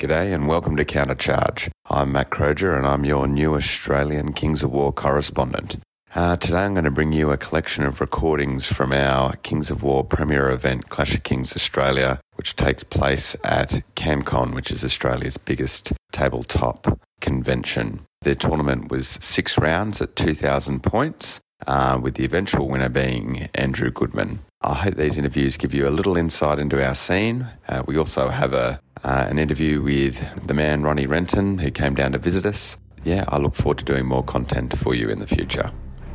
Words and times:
G'day 0.00 0.32
and 0.34 0.48
welcome 0.48 0.76
to 0.76 0.84
Countercharge. 0.86 1.70
I'm 1.90 2.12
Matt 2.12 2.30
Croger 2.30 2.74
and 2.74 2.86
I'm 2.86 3.04
your 3.04 3.26
new 3.28 3.54
Australian 3.54 4.32
Kings 4.32 4.62
of 4.62 4.72
War 4.72 4.94
correspondent. 4.94 5.76
Uh, 6.14 6.36
today 6.36 6.60
I'm 6.60 6.72
going 6.72 6.84
to 6.86 6.90
bring 6.90 7.12
you 7.12 7.30
a 7.30 7.36
collection 7.36 7.84
of 7.84 8.00
recordings 8.00 8.64
from 8.64 8.92
our 8.92 9.36
Kings 9.42 9.70
of 9.70 9.82
War 9.82 10.02
premier 10.02 10.50
event, 10.50 10.88
Clash 10.88 11.14
of 11.14 11.22
Kings 11.22 11.54
Australia, 11.54 12.18
which 12.36 12.56
takes 12.56 12.82
place 12.82 13.36
at 13.44 13.82
CanCon, 13.94 14.54
which 14.54 14.70
is 14.70 14.82
Australia's 14.82 15.36
biggest 15.36 15.92
tabletop 16.12 16.98
convention. 17.20 18.00
The 18.22 18.34
tournament 18.34 18.90
was 18.90 19.06
six 19.06 19.58
rounds 19.58 20.00
at 20.00 20.16
2,000 20.16 20.82
points, 20.82 21.40
uh, 21.66 21.98
with 22.00 22.14
the 22.14 22.24
eventual 22.24 22.68
winner 22.68 22.88
being 22.88 23.50
Andrew 23.54 23.90
Goodman. 23.90 24.38
I 24.62 24.74
hope 24.74 24.94
these 24.94 25.18
interviews 25.18 25.56
give 25.56 25.74
you 25.74 25.88
a 25.88 25.90
little 25.90 26.16
insight 26.16 26.58
into 26.58 26.84
our 26.84 26.94
scene. 26.94 27.48
Uh, 27.68 27.82
we 27.86 27.96
also 27.96 28.28
have 28.28 28.52
a, 28.52 28.80
uh, 29.04 29.26
an 29.28 29.38
interview 29.38 29.80
with 29.82 30.46
the 30.46 30.54
man 30.54 30.82
Ronnie 30.82 31.06
Renton, 31.06 31.58
who 31.58 31.70
came 31.70 31.94
down 31.94 32.12
to 32.12 32.18
visit 32.18 32.44
us. 32.46 32.76
Yeah, 33.04 33.24
I 33.28 33.38
look 33.38 33.54
forward 33.54 33.78
to 33.78 33.84
doing 33.84 34.06
more 34.06 34.22
content 34.22 34.76
for 34.76 34.94
you 34.94 35.08
in 35.08 35.18
the 35.18 35.26
future. 35.26 35.70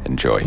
Enjoy. 0.05 0.43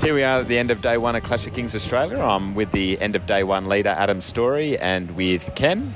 Here 0.00 0.14
we 0.14 0.22
are 0.22 0.38
at 0.38 0.46
the 0.46 0.56
end 0.56 0.70
of 0.70 0.80
day 0.82 0.98
one 0.98 1.16
of 1.16 1.24
Clash 1.24 1.46
of 1.48 1.52
Kings 1.52 1.74
Australia. 1.74 2.20
I'm 2.20 2.54
with 2.54 2.70
the 2.70 3.00
end 3.00 3.16
of 3.16 3.26
day 3.26 3.42
one 3.42 3.66
leader, 3.66 3.88
Adam 3.88 4.20
Story, 4.20 4.78
and 4.78 5.10
with 5.16 5.50
Ken. 5.56 5.94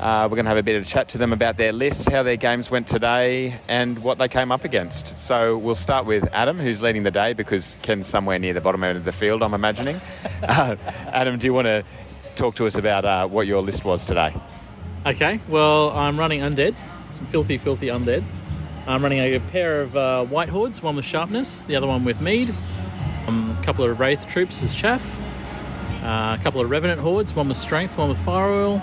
Uh, 0.00 0.28
we're 0.30 0.36
going 0.36 0.44
to 0.44 0.48
have 0.48 0.58
a 0.58 0.62
bit 0.62 0.76
of 0.76 0.82
a 0.82 0.84
chat 0.84 1.08
to 1.08 1.18
them 1.18 1.32
about 1.32 1.56
their 1.56 1.72
lists, 1.72 2.08
how 2.08 2.22
their 2.22 2.36
games 2.36 2.70
went 2.70 2.86
today, 2.86 3.58
and 3.68 3.98
what 4.00 4.18
they 4.18 4.28
came 4.28 4.50
up 4.50 4.64
against. 4.64 5.18
So 5.18 5.56
we'll 5.56 5.74
start 5.74 6.04
with 6.04 6.28
Adam, 6.32 6.58
who's 6.58 6.82
leading 6.82 7.04
the 7.04 7.10
day 7.10 7.32
because 7.32 7.76
Ken's 7.82 8.06
somewhere 8.06 8.38
near 8.38 8.52
the 8.52 8.60
bottom 8.60 8.82
end 8.82 8.98
of 8.98 9.04
the 9.04 9.12
field, 9.12 9.42
I'm 9.42 9.54
imagining. 9.54 10.00
uh, 10.42 10.76
Adam, 11.08 11.38
do 11.38 11.46
you 11.46 11.54
want 11.54 11.66
to 11.66 11.84
talk 12.34 12.56
to 12.56 12.66
us 12.66 12.76
about 12.76 13.04
uh, 13.04 13.26
what 13.28 13.46
your 13.46 13.62
list 13.62 13.84
was 13.84 14.04
today? 14.04 14.34
Okay, 15.06 15.38
well, 15.48 15.90
I'm 15.90 16.18
running 16.18 16.40
undead, 16.40 16.74
filthy, 17.28 17.56
filthy 17.56 17.86
undead. 17.86 18.24
I'm 18.86 19.02
running 19.02 19.20
a 19.20 19.38
pair 19.38 19.80
of 19.80 19.96
uh, 19.96 20.26
wight 20.28 20.48
hordes, 20.48 20.82
one 20.82 20.96
with 20.96 21.04
sharpness, 21.04 21.62
the 21.62 21.76
other 21.76 21.86
one 21.86 22.04
with 22.04 22.20
mead. 22.20 22.54
Um, 23.26 23.56
a 23.58 23.64
couple 23.64 23.84
of 23.84 23.98
wraith 23.98 24.26
troops 24.26 24.62
as 24.62 24.74
chaff. 24.74 25.20
Uh, 26.02 26.36
a 26.38 26.42
couple 26.42 26.60
of 26.60 26.68
revenant 26.68 27.00
hordes, 27.00 27.34
one 27.34 27.48
with 27.48 27.56
strength, 27.56 27.96
one 27.96 28.10
with 28.10 28.18
fire 28.18 28.50
oil, 28.50 28.82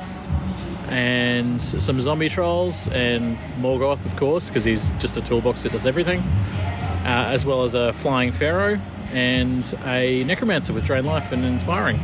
and 0.91 1.61
some 1.61 2.01
zombie 2.01 2.27
trolls, 2.27 2.87
and 2.89 3.37
Mhorgoth, 3.61 4.05
of 4.05 4.15
course, 4.17 4.49
because 4.49 4.65
he's 4.65 4.89
just 4.99 5.15
a 5.15 5.21
toolbox 5.21 5.63
that 5.63 5.71
does 5.71 5.87
everything, 5.87 6.19
uh, 6.19 7.31
as 7.31 7.45
well 7.45 7.63
as 7.63 7.75
a 7.75 7.93
flying 7.93 8.33
pharaoh 8.33 8.77
and 9.13 9.73
a 9.85 10.23
necromancer 10.25 10.73
with 10.73 10.85
drain 10.85 11.05
life 11.05 11.31
and 11.31 11.45
inspiring. 11.45 11.97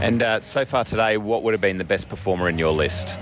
And 0.00 0.22
uh, 0.22 0.40
so 0.40 0.64
far 0.66 0.84
today, 0.84 1.16
what 1.16 1.42
would 1.44 1.54
have 1.54 1.60
been 1.62 1.78
the 1.78 1.84
best 1.84 2.10
performer 2.10 2.48
in 2.48 2.58
your 2.58 2.72
list? 2.72 3.18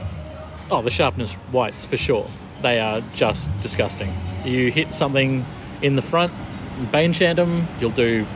Oh, 0.70 0.82
the 0.82 0.90
sharpness 0.90 1.36
wights 1.52 1.84
for 1.84 1.96
sure. 1.96 2.28
They 2.62 2.80
are 2.80 3.02
just 3.14 3.50
disgusting. 3.60 4.12
You 4.44 4.72
hit 4.72 4.94
something 4.94 5.46
in 5.80 5.94
the 5.94 6.02
front, 6.02 6.32
bane 6.90 7.12
chant 7.12 7.38
'em, 7.38 7.68
you'll 7.80 7.90
do 7.90 8.26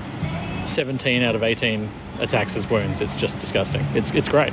17 0.64 1.22
out 1.22 1.34
of 1.34 1.42
18 1.42 1.88
attacks 2.20 2.56
as 2.56 2.70
wounds. 2.70 3.00
It's 3.00 3.16
just 3.16 3.38
disgusting. 3.41 3.84
It's 3.94 4.10
it's 4.12 4.28
great. 4.28 4.52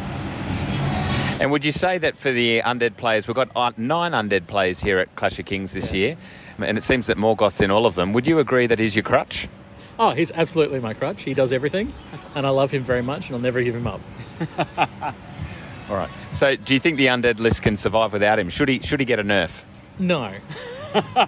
And 1.41 1.51
would 1.51 1.65
you 1.65 1.71
say 1.71 1.97
that 1.97 2.15
for 2.15 2.31
the 2.31 2.61
undead 2.61 2.97
players, 2.97 3.27
we've 3.27 3.33
got 3.35 3.49
uh, 3.55 3.71
nine 3.75 4.11
undead 4.11 4.45
players 4.45 4.79
here 4.79 4.99
at 4.99 5.15
Clash 5.15 5.39
of 5.39 5.45
Kings 5.45 5.73
this 5.73 5.91
year, 5.91 6.15
and 6.59 6.77
it 6.77 6.83
seems 6.83 7.07
that 7.07 7.17
Mhorgoth's 7.17 7.61
in 7.61 7.71
all 7.71 7.87
of 7.87 7.95
them. 7.95 8.13
Would 8.13 8.27
you 8.27 8.37
agree 8.37 8.67
that 8.67 8.77
he's 8.77 8.95
your 8.95 9.01
crutch? 9.01 9.49
Oh, 9.97 10.11
he's 10.11 10.31
absolutely 10.31 10.79
my 10.79 10.93
crutch. 10.93 11.23
He 11.23 11.33
does 11.33 11.51
everything, 11.51 11.93
and 12.35 12.45
I 12.45 12.49
love 12.51 12.69
him 12.69 12.83
very 12.83 13.01
much, 13.01 13.25
and 13.27 13.35
I'll 13.35 13.41
never 13.41 13.63
give 13.63 13.75
him 13.75 13.87
up. 13.87 14.01
All 15.89 15.97
right. 15.97 16.09
So, 16.31 16.55
do 16.55 16.75
you 16.75 16.79
think 16.79 16.97
the 16.97 17.07
undead 17.07 17.39
list 17.39 17.63
can 17.63 17.75
survive 17.75 18.13
without 18.13 18.37
him? 18.37 18.49
Should 18.49 18.69
he? 18.69 18.79
Should 18.79 18.99
he 18.99 19.05
get 19.07 19.17
a 19.19 19.23
nerf? 19.23 19.63
No. 19.97 20.31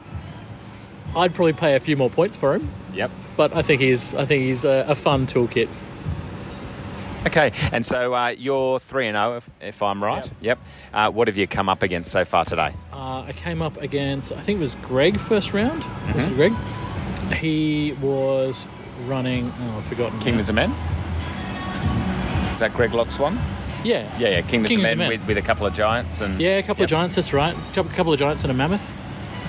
I'd 1.15 1.33
probably 1.35 1.53
pay 1.53 1.75
a 1.75 1.79
few 1.79 1.97
more 1.97 2.09
points 2.09 2.37
for 2.37 2.53
him, 2.55 2.69
Yep. 2.93 3.11
but 3.35 3.55
I 3.55 3.61
think 3.63 3.81
he's 3.81 4.13
I 4.13 4.25
think 4.25 4.43
he's 4.43 4.63
a, 4.63 4.85
a 4.87 4.95
fun 4.95 5.25
toolkit. 5.27 5.69
Okay. 7.25 7.51
And 7.71 7.85
so 7.85 8.13
uh, 8.13 8.29
you're 8.37 8.79
three 8.79 9.07
and 9.07 9.15
zero, 9.15 9.37
if, 9.37 9.49
if 9.61 9.81
I'm 9.81 10.03
right. 10.03 10.29
Yep. 10.41 10.59
Uh, 10.93 11.09
what 11.11 11.27
have 11.27 11.37
you 11.37 11.47
come 11.47 11.69
up 11.69 11.81
against 11.83 12.11
so 12.11 12.25
far 12.25 12.45
today? 12.45 12.73
Uh, 12.91 13.21
I 13.21 13.33
came 13.35 13.61
up 13.61 13.77
against, 13.77 14.31
I 14.31 14.41
think 14.41 14.57
it 14.57 14.61
was 14.61 14.75
Greg 14.75 15.19
first 15.19 15.53
round. 15.53 15.83
Was 16.15 16.25
it 16.25 16.33
Greg? 16.33 16.53
He 17.37 17.93
was 18.01 18.67
running, 19.05 19.51
oh, 19.61 19.77
I've 19.77 19.85
forgotten. 19.85 20.19
Kingdoms 20.19 20.49
of 20.49 20.55
Men. 20.55 20.71
Is 22.53 22.59
that 22.59 22.73
Greg 22.73 22.93
Locke's 22.93 23.17
one? 23.19 23.39
Yeah. 23.83 24.17
Yeah, 24.17 24.29
yeah. 24.29 24.41
Kingdoms, 24.41 24.67
Kingdoms 24.69 24.91
of 24.91 24.97
Men. 24.97 25.09
With, 25.09 25.27
with 25.27 25.37
a 25.37 25.41
couple 25.41 25.65
of 25.65 25.73
giants 25.73 26.21
and 26.21 26.39
Yeah, 26.39 26.57
a 26.57 26.63
couple 26.63 26.81
Yep. 26.81 26.87
of 26.87 26.89
giants, 26.89 27.15
that's 27.15 27.33
right. 27.33 27.55
A 27.75 27.83
couple 27.83 28.13
of 28.13 28.19
giants 28.19 28.43
and 28.43 28.51
a 28.51 28.53
mammoth. 28.53 28.91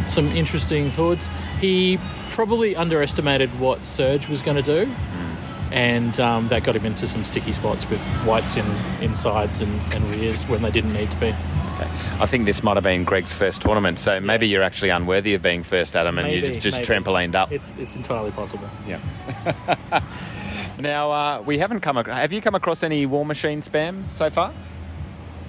Some 0.08 0.26
interesting 0.28 0.90
thoughts. 0.90 1.28
He 1.60 1.98
probably 2.30 2.74
underestimated 2.74 3.48
what 3.60 3.84
Surge 3.84 4.28
was 4.28 4.42
going 4.42 4.56
to 4.56 4.62
do. 4.62 4.90
And 5.74 6.18
um, 6.20 6.46
that 6.48 6.62
got 6.62 6.76
him 6.76 6.86
into 6.86 7.08
some 7.08 7.24
sticky 7.24 7.52
spots 7.52 7.88
with 7.90 8.00
wights 8.24 8.56
in, 8.56 8.64
insides 9.00 9.60
and, 9.60 9.80
and 9.92 10.04
rears 10.14 10.44
when 10.44 10.62
they 10.62 10.70
didn't 10.70 10.92
need 10.92 11.10
to 11.10 11.18
be. 11.18 11.34
I 12.20 12.26
think 12.26 12.44
this 12.46 12.62
might 12.62 12.76
have 12.76 12.84
been 12.84 13.02
Greg's 13.02 13.32
first 13.32 13.60
tournament, 13.60 13.98
so 13.98 14.20
maybe 14.20 14.46
you're 14.46 14.62
actually 14.62 14.90
unworthy 14.90 15.34
of 15.34 15.42
being 15.42 15.64
first, 15.64 15.96
Adam, 15.96 16.16
and 16.16 16.28
you 16.30 16.36
Maybe, 16.40 16.48
just, 16.54 16.60
just 16.60 16.88
maybe. 16.88 17.02
trampolined 17.02 17.34
up. 17.34 17.50
It's, 17.50 17.76
it's 17.76 17.96
entirely 17.96 18.30
possible. 18.30 18.70
Yeah. 18.86 19.00
now 20.78 21.10
uh, 21.10 21.42
we 21.44 21.58
haven't 21.58 21.80
come. 21.80 21.98
Ac- 21.98 22.08
have 22.08 22.32
you 22.32 22.40
come 22.40 22.54
across 22.54 22.84
any 22.84 23.04
War 23.04 23.26
Machine 23.26 23.60
spam 23.60 24.04
so 24.12 24.30
far? 24.30 24.54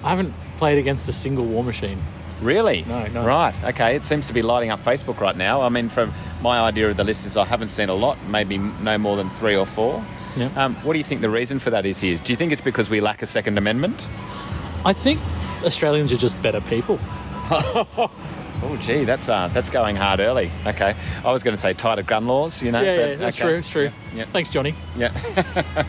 I 0.02 0.10
haven't 0.10 0.34
played 0.58 0.78
against 0.78 1.08
a 1.08 1.12
single 1.12 1.44
war 1.46 1.64
machine. 1.64 2.02
Really? 2.40 2.84
No, 2.86 3.06
no. 3.06 3.24
Right. 3.24 3.54
Okay. 3.64 3.96
It 3.96 4.04
seems 4.04 4.26
to 4.26 4.32
be 4.32 4.42
lighting 4.42 4.70
up 4.70 4.84
Facebook 4.84 5.20
right 5.20 5.36
now. 5.36 5.62
I 5.62 5.68
mean, 5.68 5.88
from 5.88 6.12
my 6.42 6.60
idea 6.60 6.90
of 6.90 6.96
the 6.96 7.04
list 7.04 7.26
is 7.26 7.36
I 7.36 7.44
haven't 7.44 7.70
seen 7.70 7.88
a 7.88 7.94
lot, 7.94 8.18
maybe 8.28 8.58
no 8.58 8.98
more 8.98 9.16
than 9.16 9.30
three 9.30 9.56
or 9.56 9.66
four. 9.66 10.04
Yeah. 10.36 10.50
Um, 10.56 10.74
what 10.76 10.92
do 10.92 10.98
you 10.98 11.04
think 11.04 11.20
the 11.20 11.30
reason 11.30 11.58
for 11.58 11.70
that 11.70 11.86
is 11.86 12.00
here? 12.00 12.18
Do 12.18 12.32
you 12.32 12.36
think 12.36 12.52
it's 12.52 12.60
because 12.60 12.90
we 12.90 13.00
lack 13.00 13.22
a 13.22 13.26
Second 13.26 13.58
Amendment? 13.58 13.98
I 14.84 14.92
think 14.92 15.20
Australians 15.64 16.12
are 16.12 16.16
just 16.16 16.40
better 16.42 16.60
people. 16.60 16.98
Oh, 18.62 18.76
gee, 18.78 19.04
that's 19.04 19.28
uh, 19.28 19.48
that's 19.52 19.68
going 19.68 19.96
hard 19.96 20.18
early. 20.18 20.50
Okay. 20.64 20.94
I 21.24 21.30
was 21.30 21.42
going 21.42 21.54
to 21.54 21.60
say 21.60 21.74
tighter 21.74 22.02
gun 22.02 22.26
laws, 22.26 22.62
you 22.62 22.72
know. 22.72 22.80
Yeah, 22.80 22.96
but- 22.96 23.08
yeah 23.10 23.14
that's 23.16 23.36
okay. 23.36 23.48
true. 23.48 23.58
It's 23.58 23.70
true. 23.70 23.90
Yeah. 24.14 24.24
Thanks, 24.24 24.48
Johnny. 24.48 24.74
Yeah. 24.96 25.12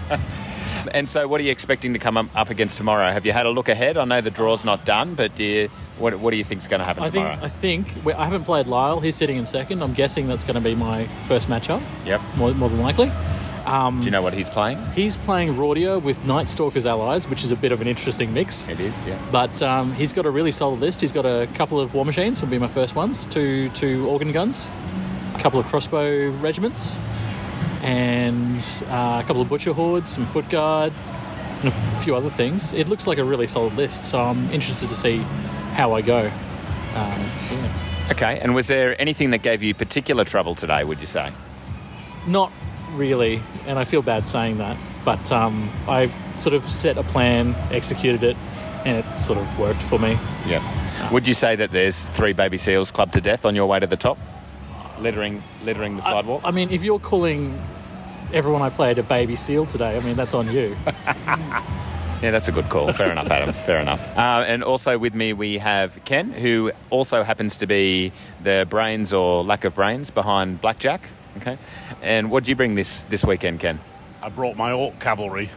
and 0.92 1.10
so, 1.10 1.28
what 1.30 1.40
are 1.40 1.46
you 1.46 1.52
expecting 1.52 1.94
to 1.94 2.00
come 2.00 2.18
up- 2.18 2.36
up 2.36 2.50
against 2.50 2.76
tomorrow? 2.78 3.10
Have 3.12 3.26
you 3.26 3.32
had 3.32 3.46
a 3.46 3.52
look 3.52 3.70
ahead? 3.70 3.98
I 3.98 4.04
know 4.04 4.20
the 4.20 4.32
draw's 4.32 4.66
not 4.66 4.86
done, 4.86 5.16
but 5.16 5.34
do 5.36 5.46
you, 5.46 5.70
what, 5.98 6.20
what 6.20 6.32
do 6.32 6.38
you 6.38 6.44
think's 6.44 6.68
going 6.68 6.80
to 6.80 6.86
happen 6.86 7.04
I 7.04 7.10
think? 7.10 7.26
I 7.26 7.48
think 7.48 7.88
we, 8.04 8.12
I 8.12 8.26
haven't 8.26 8.44
played 8.44 8.68
Lyle. 8.68 9.00
He's 9.00 9.16
sitting 9.16 9.38
in 9.38 9.46
second. 9.46 9.82
I'm 9.82 9.94
guessing 9.94 10.28
that's 10.28 10.44
going 10.44 10.56
to 10.56 10.62
be 10.62 10.76
my 10.76 11.06
first 11.28 11.48
matchup, 11.48 11.82
yep. 12.06 12.20
more, 12.36 12.54
more 12.54 12.70
than 12.70 12.82
likely. 12.82 13.12
Do 13.68 14.06
you 14.06 14.12
know 14.12 14.22
what 14.22 14.34
he's 14.34 14.50
playing? 14.50 14.78
He's 14.94 15.18
playing 15.18 15.56
Rordia 15.56 16.02
with 16.02 16.24
Night 16.26 16.48
Stalker's 16.48 16.86
allies, 16.86 17.28
which 17.28 17.44
is 17.44 17.52
a 17.52 17.56
bit 17.58 17.74
of 17.74 17.82
an 17.82 17.88
interesting 17.88 18.34
mix. 18.34 18.70
It 18.70 18.80
is, 18.80 19.06
yeah. 19.06 19.20
But 19.30 19.62
um, 19.62 19.92
he's 19.94 20.14
got 20.14 20.26
a 20.26 20.30
really 20.30 20.54
solid 20.54 20.80
list. 20.80 21.02
He's 21.02 21.12
got 21.12 21.26
a 21.26 21.48
couple 21.54 21.78
of 21.78 21.94
war 21.94 22.06
machines, 22.06 22.42
will 22.42 22.48
be 22.48 22.60
my 22.60 22.70
first 22.70 22.96
ones. 22.96 23.26
Two 23.26 23.68
two 23.72 24.08
organ 24.08 24.32
guns, 24.32 24.70
a 25.36 25.40
couple 25.40 25.60
of 25.60 25.66
crossbow 25.66 26.30
regiments, 26.40 26.96
and 27.82 28.58
uh, 28.88 29.22
a 29.22 29.28
couple 29.28 29.42
of 29.42 29.50
butcher 29.50 29.74
hordes, 29.74 30.12
some 30.12 30.26
foot 30.26 30.50
guard, 30.50 30.94
and 31.62 31.68
a 31.68 31.98
few 31.98 32.16
other 32.16 32.30
things. 32.30 32.72
It 32.72 32.88
looks 32.88 33.06
like 33.06 33.18
a 33.18 33.24
really 33.26 33.48
solid 33.48 33.74
list, 33.74 34.06
so 34.06 34.20
I'm 34.20 34.50
interested 34.52 34.88
to 34.88 34.96
see 34.96 35.18
how 35.74 35.94
I 35.94 36.02
go. 36.02 36.20
Um, 36.96 37.20
yeah. 37.52 38.08
Okay, 38.12 38.40
and 38.40 38.56
was 38.56 38.68
there 38.68 39.00
anything 39.02 39.32
that 39.32 39.40
gave 39.40 39.62
you 39.62 39.74
particular 39.74 40.24
trouble 40.24 40.56
today, 40.56 40.86
would 40.86 41.02
you 41.02 41.08
say? 41.08 41.34
Not 42.26 42.52
really, 42.94 43.42
and 43.66 43.78
I 43.80 43.84
feel 43.84 44.02
bad 44.02 44.28
saying 44.28 44.58
that, 44.58 44.78
but 45.06 45.32
um, 45.32 45.70
I 45.88 46.12
sort 46.38 46.54
of 46.54 46.64
set 46.66 46.98
a 46.98 47.04
plan, 47.04 47.56
executed 47.72 48.24
it, 48.24 48.38
and 48.86 48.98
it 48.98 49.20
sort 49.20 49.40
of 49.40 49.60
worked 49.60 49.84
for 49.84 50.00
me. 50.00 50.18
Yeah. 50.46 51.12
Would 51.12 51.28
you 51.28 51.34
say 51.34 51.56
that 51.56 51.72
there's 51.72 52.04
three 52.04 52.34
baby 52.34 52.58
seals 52.58 52.92
clubbed 52.92 53.14
to 53.14 53.22
death 53.22 53.46
on 53.46 53.56
your 53.56 53.68
way 53.68 53.80
to 53.80 53.88
the 53.88 53.98
top, 53.98 54.18
littering 55.00 55.44
littering 55.64 55.96
the 55.96 56.02
sidewalk? 56.02 56.42
I 56.44 56.52
mean, 56.52 56.70
if 56.72 56.84
you're 56.84 57.00
calling 57.00 57.60
everyone 58.34 58.62
I 58.62 58.70
played 58.70 59.00
a 59.00 59.04
baby 59.04 59.36
seal 59.36 59.66
today, 59.66 59.96
I 59.96 60.00
mean, 60.00 60.16
that's 60.16 60.34
on 60.34 60.52
you. 60.52 60.76
Yeah, 62.22 62.32
that's 62.32 62.48
a 62.48 62.52
good 62.52 62.68
call. 62.70 62.92
Fair 62.94 63.12
enough, 63.12 63.30
Adam. 63.30 63.54
Fair 63.54 63.80
enough. 63.80 64.18
Uh, 64.18 64.44
and 64.48 64.64
also 64.64 64.98
with 64.98 65.14
me, 65.14 65.34
we 65.34 65.60
have 65.60 66.04
Ken, 66.04 66.32
who 66.32 66.72
also 66.90 67.22
happens 67.22 67.58
to 67.58 67.68
be 67.68 68.12
the 68.42 68.66
brains 68.68 69.14
or 69.14 69.44
lack 69.44 69.66
of 69.66 69.76
brains 69.76 70.10
behind 70.10 70.60
Blackjack. 70.60 71.10
Okay. 71.38 71.58
And 72.02 72.30
what 72.30 72.44
do 72.44 72.52
you 72.52 72.56
bring 72.56 72.76
this 72.76 73.02
this 73.10 73.24
weekend, 73.24 73.60
Ken? 73.60 73.80
I 74.22 74.30
brought 74.30 74.58
my 74.58 74.72
Orc 74.72 75.00
cavalry, 75.00 75.50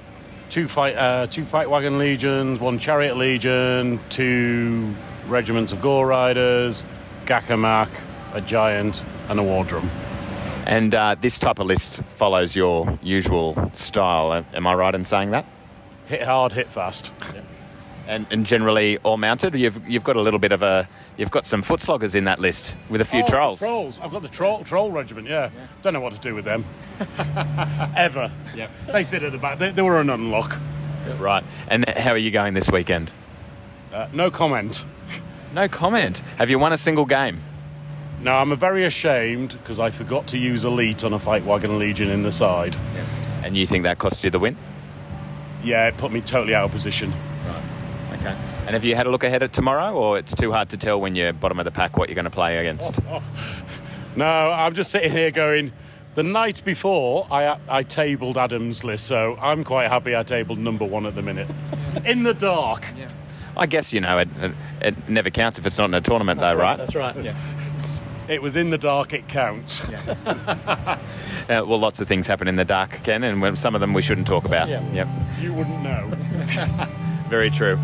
two 0.49 0.69
fight, 0.69 0.97
uh, 0.97 1.27
two 1.27 1.45
fight 1.45 1.69
wagon 1.69 1.99
legions, 1.99 2.61
one 2.61 2.79
chariot 2.79 3.17
legion, 3.17 4.01
two 4.09 4.95
regiments 5.27 5.73
of 5.73 5.81
gore 5.81 6.07
riders, 6.07 6.85
Gakamak, 7.25 7.89
a 8.33 8.41
giant, 8.41 9.03
and 9.29 9.41
a 9.41 9.43
war 9.43 9.65
drum. 9.65 9.91
And 10.67 10.95
uh, 10.95 11.17
this 11.21 11.39
type 11.39 11.59
of 11.59 11.67
list 11.67 12.03
follows 12.09 12.55
your 12.55 12.99
usual 13.03 13.71
style. 13.73 14.45
Am 14.53 14.67
I 14.67 14.75
right 14.75 14.95
in 14.95 15.05
saying 15.05 15.31
that? 15.31 15.47
Hit 16.07 16.23
hard, 16.23 16.53
hit 16.53 16.71
fast. 16.71 17.13
And, 18.11 18.27
and 18.33 18.45
generally 18.45 18.99
all 18.99 19.17
mounted. 19.19 19.55
You've 19.55 19.89
you've 19.89 20.03
got 20.03 20.17
a 20.17 20.21
little 20.21 20.41
bit 20.41 20.51
of 20.51 20.63
a 20.63 20.89
you've 21.17 21.31
got 21.31 21.47
some 21.47 21.63
foot 21.63 21.81
sloggers 21.81 22.17
in 22.17 22.25
that 22.25 22.41
list 22.41 22.75
with 22.89 23.01
a 23.01 23.05
few 23.05 23.23
Oh, 23.23 23.27
trolls. 23.27 23.59
Trolls. 23.61 24.01
I've 24.01 24.11
got 24.11 24.23
the 24.23 24.29
troll 24.29 24.65
troll 24.65 24.91
regiment. 24.91 25.29
Yeah. 25.29 25.51
Don't 25.83 25.93
know 25.93 26.01
what 26.01 26.13
to 26.15 26.19
do 26.19 26.35
with 26.35 26.45
them. 26.45 26.65
Ever. 27.97 28.33
Yeah. 28.55 28.69
They 28.93 29.05
sit 29.05 29.23
at 29.23 29.31
the 29.33 29.39
back. 29.39 29.59
They, 29.59 29.71
they 29.71 29.83
were 29.83 30.01
an 30.01 30.11
unlock. 30.11 30.59
Right. 31.19 31.45
And 31.69 31.89
how 31.89 32.11
are 32.11 32.17
you 32.19 32.31
going 32.33 32.55
this 32.55 32.69
weekend? 32.71 33.13
Uh, 33.93 34.09
no 34.13 34.31
comment. 34.31 34.85
No 35.55 35.69
comment. 35.69 36.19
Have 36.39 36.51
you 36.51 36.59
won 36.59 36.73
a 36.73 36.77
single 36.77 37.05
game? 37.07 37.41
No, 38.23 38.35
I'm 38.35 38.55
very 38.57 38.85
ashamed 38.85 39.53
because 39.53 39.79
I 39.79 39.91
forgot 39.91 40.27
to 40.29 40.39
use 40.39 40.65
elite 40.65 41.05
on 41.05 41.13
a 41.13 41.19
fight 41.19 41.45
wagon 41.45 41.79
legion 41.79 42.11
in 42.11 42.23
the 42.23 42.33
side. 42.33 42.77
And 43.43 43.57
you 43.57 43.67
think 43.67 43.85
that 43.85 43.99
cost 43.99 44.23
you 44.25 44.31
the 44.31 44.39
win? 44.39 44.57
Yeah, 45.63 45.87
it 45.89 45.97
put 45.97 46.13
me 46.13 46.21
totally 46.21 46.55
out 46.55 46.67
of 46.67 46.71
position. 46.73 47.13
And 48.71 48.77
have 48.77 48.85
you 48.85 48.95
had 48.95 49.09
a 49.09 49.11
look 49.11 49.25
ahead 49.25 49.43
at 49.43 49.53
tomorrow, 49.53 49.93
or 49.95 50.17
it's 50.17 50.33
too 50.33 50.53
hard 50.53 50.69
to 50.69 50.77
tell 50.77 51.01
when 51.01 51.17
you're 51.17 51.33
bottom 51.33 51.59
of 51.59 51.65
the 51.65 51.73
pack 51.73 51.97
what 51.97 52.09
you're 52.09 52.15
going 52.15 52.27
to 52.27 52.31
play 52.31 52.57
against? 52.59 53.01
No, 54.17 54.25
I'm 54.25 54.75
just 54.75 54.93
sitting 54.93 55.11
here 55.11 55.33
going. 55.33 55.73
The 56.15 56.23
night 56.23 56.63
before, 56.65 57.27
I 57.33 57.59
I 57.69 57.83
tabled 57.83 58.37
Adam's 58.37 58.85
list, 58.85 59.07
so 59.09 59.37
I'm 59.41 59.65
quite 59.65 59.89
happy 59.89 60.15
I 60.17 60.23
tabled 60.23 60.59
number 60.59 60.85
one 60.85 61.05
at 61.07 61.17
the 61.17 61.23
minute. 61.23 61.49
In 62.05 62.23
the 62.23 62.35
dark. 62.35 62.87
I 63.57 63.67
guess 63.67 63.93
you 63.93 64.01
know 64.01 64.19
it, 64.19 64.29
it. 64.41 64.53
It 64.81 65.09
never 65.09 65.31
counts 65.31 65.59
if 65.59 65.67
it's 65.67 65.79
not 65.79 65.87
in 65.87 65.95
a 65.95 66.01
tournament, 66.01 66.41
though, 66.41 66.55
right? 66.55 66.77
That's 66.79 66.95
right. 66.95 67.17
Yeah. 67.17 67.35
It 68.29 68.41
was 68.43 68.55
in 68.55 68.71
the 68.71 68.79
dark. 68.79 69.13
It 69.13 69.27
counts. 69.27 69.83
Uh, 69.89 70.97
well, 71.49 71.81
lots 71.81 72.01
of 72.01 72.07
things 72.07 72.29
happen 72.29 72.47
in 72.47 72.55
the 72.55 72.65
dark, 72.65 73.03
Ken, 73.03 73.25
and 73.25 73.59
some 73.59 73.75
of 73.75 73.81
them 73.81 73.93
we 73.93 74.03
shouldn't 74.03 74.29
talk 74.29 74.45
about. 74.45 74.69
Yeah. 74.69 74.89
Yep. 74.93 75.09
You 75.41 75.53
wouldn't 75.53 75.83
know. 75.83 76.89
Very 77.31 77.51
true. 77.51 77.79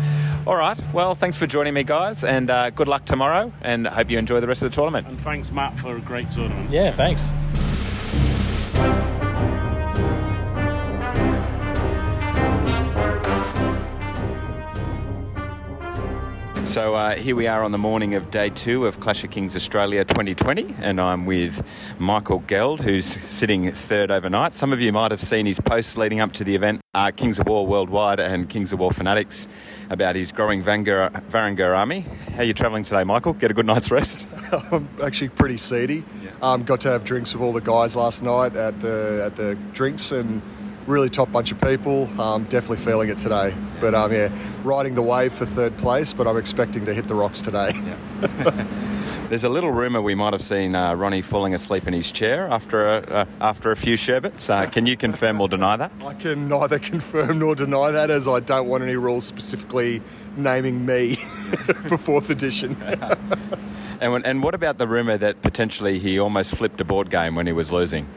All 0.45 0.57
right. 0.57 0.79
Well, 0.93 1.15
thanks 1.15 1.37
for 1.37 1.47
joining 1.47 1.73
me, 1.73 1.83
guys, 1.83 2.23
and 2.23 2.49
uh, 2.49 2.69
good 2.69 2.87
luck 2.87 3.05
tomorrow. 3.05 3.51
And 3.61 3.87
hope 3.87 4.09
you 4.09 4.17
enjoy 4.17 4.39
the 4.41 4.47
rest 4.47 4.61
of 4.61 4.69
the 4.69 4.75
tournament. 4.75 5.07
And 5.07 5.19
thanks, 5.19 5.51
Matt, 5.51 5.79
for 5.79 5.95
a 5.95 6.01
great 6.01 6.29
tournament. 6.31 6.69
Yeah, 6.69 6.91
thanks. 6.91 7.31
So 16.77 16.93
uh, 16.93 17.17
here 17.17 17.35
we 17.35 17.47
are 17.47 17.63
on 17.63 17.71
the 17.71 17.79
morning 17.79 18.13
of 18.13 18.29
day 18.29 18.51
two 18.51 18.85
of 18.85 18.99
Clash 18.99 19.23
of 19.23 19.31
Kings 19.31 19.55
Australia 19.55 20.05
2020, 20.05 20.75
and 20.79 21.01
I'm 21.01 21.25
with 21.25 21.65
Michael 21.97 22.37
Geld, 22.37 22.81
who's 22.81 23.03
sitting 23.03 23.71
third 23.71 24.11
overnight. 24.11 24.53
Some 24.53 24.71
of 24.71 24.79
you 24.79 24.93
might 24.93 25.09
have 25.09 25.19
seen 25.19 25.47
his 25.47 25.59
posts 25.59 25.97
leading 25.97 26.19
up 26.19 26.33
to 26.33 26.43
the 26.43 26.53
event, 26.53 26.81
uh, 26.93 27.09
Kings 27.09 27.39
of 27.39 27.47
War 27.47 27.65
Worldwide 27.65 28.19
and 28.19 28.47
Kings 28.47 28.73
of 28.73 28.79
War 28.79 28.91
Fanatics, 28.91 29.47
about 29.89 30.15
his 30.15 30.31
growing 30.31 30.61
Vanguard, 30.61 31.13
Varangur 31.31 31.75
army. 31.75 32.01
How 32.35 32.41
are 32.41 32.43
you 32.43 32.53
travelling 32.53 32.83
today, 32.83 33.03
Michael? 33.03 33.33
Get 33.33 33.49
a 33.49 33.55
good 33.55 33.65
night's 33.65 33.89
rest? 33.89 34.27
I'm 34.71 34.87
actually 35.01 35.29
pretty 35.29 35.57
seedy. 35.57 36.05
Um, 36.43 36.61
got 36.61 36.79
to 36.81 36.91
have 36.91 37.03
drinks 37.03 37.33
with 37.33 37.41
all 37.41 37.53
the 37.53 37.59
guys 37.59 37.95
last 37.95 38.21
night 38.21 38.55
at 38.55 38.79
the 38.81 39.23
at 39.25 39.35
the 39.35 39.55
drinks 39.73 40.11
and 40.11 40.43
really 40.87 41.09
top 41.09 41.31
bunch 41.31 41.51
of 41.51 41.61
people. 41.61 42.09
Um, 42.19 42.45
definitely 42.45 42.77
feeling 42.77 43.09
it 43.09 43.17
today. 43.17 43.53
But 43.79 43.93
um, 43.93 44.11
yeah, 44.11 44.29
riding 44.63 44.95
the 44.95 45.01
wave 45.01 45.33
for 45.33 45.45
third 45.45 45.77
place. 45.77 46.13
But 46.13 46.27
I'm 46.27 46.37
expecting 46.37 46.85
to 46.85 46.93
hit 46.93 47.07
the 47.07 47.15
rocks 47.15 47.41
today. 47.41 47.73
There's 49.29 49.43
a 49.43 49.49
little 49.49 49.71
rumour 49.73 50.01
we 50.01 50.15
might 50.15 50.31
have 50.31 50.41
seen 50.41 50.73
uh, 50.73 50.95
Ronnie 50.95 51.21
falling 51.21 51.53
asleep 51.53 51.85
in 51.85 51.93
his 51.93 52.13
chair 52.13 52.47
after 52.47 52.87
a, 52.87 52.97
uh, 53.01 53.25
after 53.41 53.71
a 53.71 53.75
few 53.75 53.97
sherbets. 53.97 54.49
Uh, 54.49 54.67
can 54.67 54.85
you 54.85 54.95
confirm 54.95 55.41
or 55.41 55.49
deny 55.49 55.75
that? 55.75 55.91
I 56.01 56.13
can 56.13 56.47
neither 56.47 56.79
confirm 56.93 57.39
nor 57.39 57.53
deny 57.53 57.91
that, 57.91 58.09
as 58.09 58.25
I 58.25 58.39
don't 58.39 58.69
want 58.69 58.83
any 58.83 58.95
rules 58.95 59.25
specifically 59.25 60.01
naming 60.37 60.85
me 60.85 61.15
for 61.87 61.97
fourth 61.97 62.29
edition. 62.29 62.77
And, 63.99 64.11
when- 64.11 64.25
and 64.25 64.43
what 64.43 64.53
about 64.53 64.77
the 64.77 64.87
rumour 64.87 65.17
that 65.17 65.41
potentially 65.41 65.97
he 65.99 66.19
almost 66.19 66.55
flipped 66.55 66.79
a 66.81 66.83
board 66.85 67.09
game 67.09 67.35
when 67.35 67.47
he 67.47 67.53
was 67.53 67.71
losing? 67.71 68.07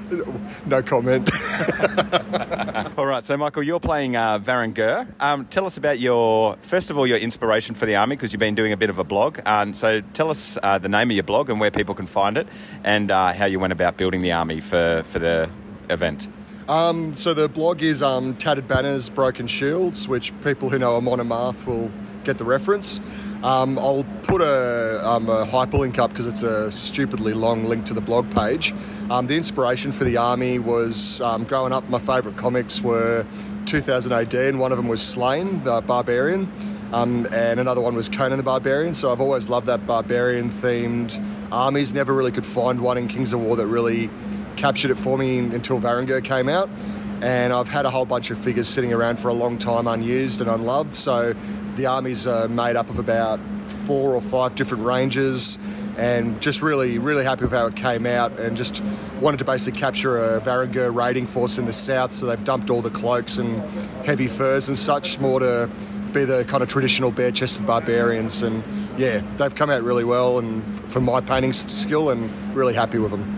no 0.66 0.82
comment. 0.82 1.30
All 2.98 3.06
right, 3.06 3.22
so 3.24 3.36
Michael, 3.36 3.62
you're 3.62 3.80
playing 3.80 4.16
uh, 4.16 4.38
Varangur. 4.38 5.06
Um, 5.20 5.44
tell 5.46 5.66
us 5.66 5.76
about 5.76 5.98
your, 5.98 6.56
first 6.62 6.90
of 6.90 6.96
all, 6.98 7.06
your 7.06 7.18
inspiration 7.18 7.74
for 7.74 7.84
the 7.86 7.96
army 7.96 8.16
because 8.16 8.32
you've 8.32 8.40
been 8.40 8.54
doing 8.54 8.72
a 8.72 8.76
bit 8.76 8.88
of 8.90 8.98
a 8.98 9.04
blog. 9.04 9.40
Um, 9.44 9.74
so 9.74 10.00
tell 10.00 10.30
us 10.30 10.56
uh, 10.62 10.78
the 10.78 10.88
name 10.88 11.10
of 11.10 11.14
your 11.14 11.24
blog 11.24 11.50
and 11.50 11.60
where 11.60 11.70
people 11.70 11.94
can 11.94 12.06
find 12.06 12.38
it 12.38 12.46
and 12.82 13.10
uh, 13.10 13.32
how 13.34 13.44
you 13.46 13.60
went 13.60 13.72
about 13.72 13.96
building 13.96 14.22
the 14.22 14.32
army 14.32 14.60
for, 14.60 15.02
for 15.06 15.18
the 15.18 15.50
event. 15.90 16.28
Um, 16.68 17.14
so 17.14 17.34
the 17.34 17.48
blog 17.48 17.82
is 17.82 18.02
um, 18.02 18.34
Tattered 18.36 18.68
Banners, 18.68 19.08
Broken 19.10 19.46
Shields, 19.46 20.06
which 20.08 20.32
people 20.42 20.68
who 20.70 20.78
know 20.78 20.96
Amon 20.96 21.18
Amarth 21.18 21.66
will 21.66 21.90
get 22.24 22.36
the 22.38 22.44
reference. 22.44 23.00
Um, 23.42 23.78
I'll 23.78 24.04
put 24.24 24.40
a, 24.40 25.00
um, 25.08 25.28
a 25.28 25.44
hyperlink 25.46 25.98
up 25.98 26.10
because 26.10 26.26
it's 26.26 26.42
a 26.42 26.72
stupidly 26.72 27.34
long 27.34 27.64
link 27.64 27.86
to 27.86 27.94
the 27.94 28.00
blog 28.00 28.28
page. 28.34 28.74
Um, 29.10 29.28
the 29.28 29.36
inspiration 29.36 29.92
for 29.92 30.04
the 30.04 30.16
army 30.16 30.58
was 30.58 31.20
um, 31.20 31.44
growing 31.44 31.72
up, 31.72 31.88
my 31.88 32.00
favourite 32.00 32.36
comics 32.36 32.80
were 32.80 33.24
2000 33.66 34.12
AD, 34.12 34.34
and 34.34 34.58
one 34.58 34.72
of 34.72 34.76
them 34.76 34.88
was 34.88 35.00
Sláine, 35.00 35.62
the 35.62 35.80
Barbarian, 35.82 36.50
um, 36.92 37.28
and 37.32 37.60
another 37.60 37.80
one 37.80 37.94
was 37.94 38.08
Conan 38.08 38.38
the 38.38 38.42
Barbarian. 38.42 38.92
So 38.92 39.12
I've 39.12 39.20
always 39.20 39.48
loved 39.48 39.66
that 39.66 39.86
barbarian 39.86 40.50
themed 40.50 41.22
armies. 41.52 41.94
Never 41.94 42.14
really 42.14 42.32
could 42.32 42.46
find 42.46 42.80
one 42.80 42.98
in 42.98 43.06
Kings 43.06 43.32
of 43.32 43.40
War 43.40 43.56
that 43.56 43.66
really 43.66 44.10
captured 44.56 44.90
it 44.90 44.96
for 44.96 45.16
me 45.16 45.38
until 45.38 45.80
Varangur 45.80 46.24
came 46.24 46.48
out. 46.48 46.68
And 47.20 47.52
I've 47.52 47.68
had 47.68 47.84
a 47.84 47.90
whole 47.90 48.04
bunch 48.04 48.30
of 48.30 48.38
figures 48.38 48.68
sitting 48.68 48.92
around 48.92 49.18
for 49.18 49.28
a 49.28 49.32
long 49.32 49.58
time 49.58 49.86
unused 49.86 50.40
and 50.40 50.48
unloved. 50.48 50.94
So 50.94 51.34
the 51.78 51.86
armies 51.86 52.26
are 52.26 52.48
made 52.48 52.74
up 52.74 52.90
of 52.90 52.98
about 52.98 53.38
four 53.86 54.14
or 54.14 54.20
five 54.20 54.56
different 54.56 54.84
ranges 54.84 55.58
and 55.96 56.40
just 56.42 56.60
really, 56.60 56.98
really 56.98 57.24
happy 57.24 57.42
with 57.42 57.52
how 57.52 57.66
it 57.66 57.76
came 57.76 58.04
out 58.04 58.38
and 58.38 58.56
just 58.56 58.82
wanted 59.20 59.38
to 59.38 59.44
basically 59.44 59.78
capture 59.78 60.36
a 60.36 60.40
Varangur 60.40 60.92
raiding 60.94 61.26
force 61.26 61.56
in 61.56 61.66
the 61.66 61.72
south. 61.72 62.12
So 62.12 62.26
they've 62.26 62.42
dumped 62.44 62.68
all 62.68 62.82
the 62.82 62.90
cloaks 62.90 63.38
and 63.38 63.62
heavy 64.04 64.26
furs 64.26 64.66
and 64.68 64.76
such 64.76 65.20
more 65.20 65.38
to 65.38 65.70
be 66.12 66.24
the 66.24 66.44
kind 66.44 66.64
of 66.64 66.68
traditional 66.68 67.12
bare-chested 67.12 67.64
barbarians. 67.64 68.42
And 68.42 68.64
yeah, 68.98 69.22
they've 69.36 69.54
come 69.54 69.70
out 69.70 69.82
really 69.82 70.04
well 70.04 70.40
and 70.40 70.64
for 70.90 71.00
my 71.00 71.20
painting 71.20 71.52
skill 71.52 72.10
and 72.10 72.28
really 72.56 72.74
happy 72.74 72.98
with 72.98 73.12
them. 73.12 73.37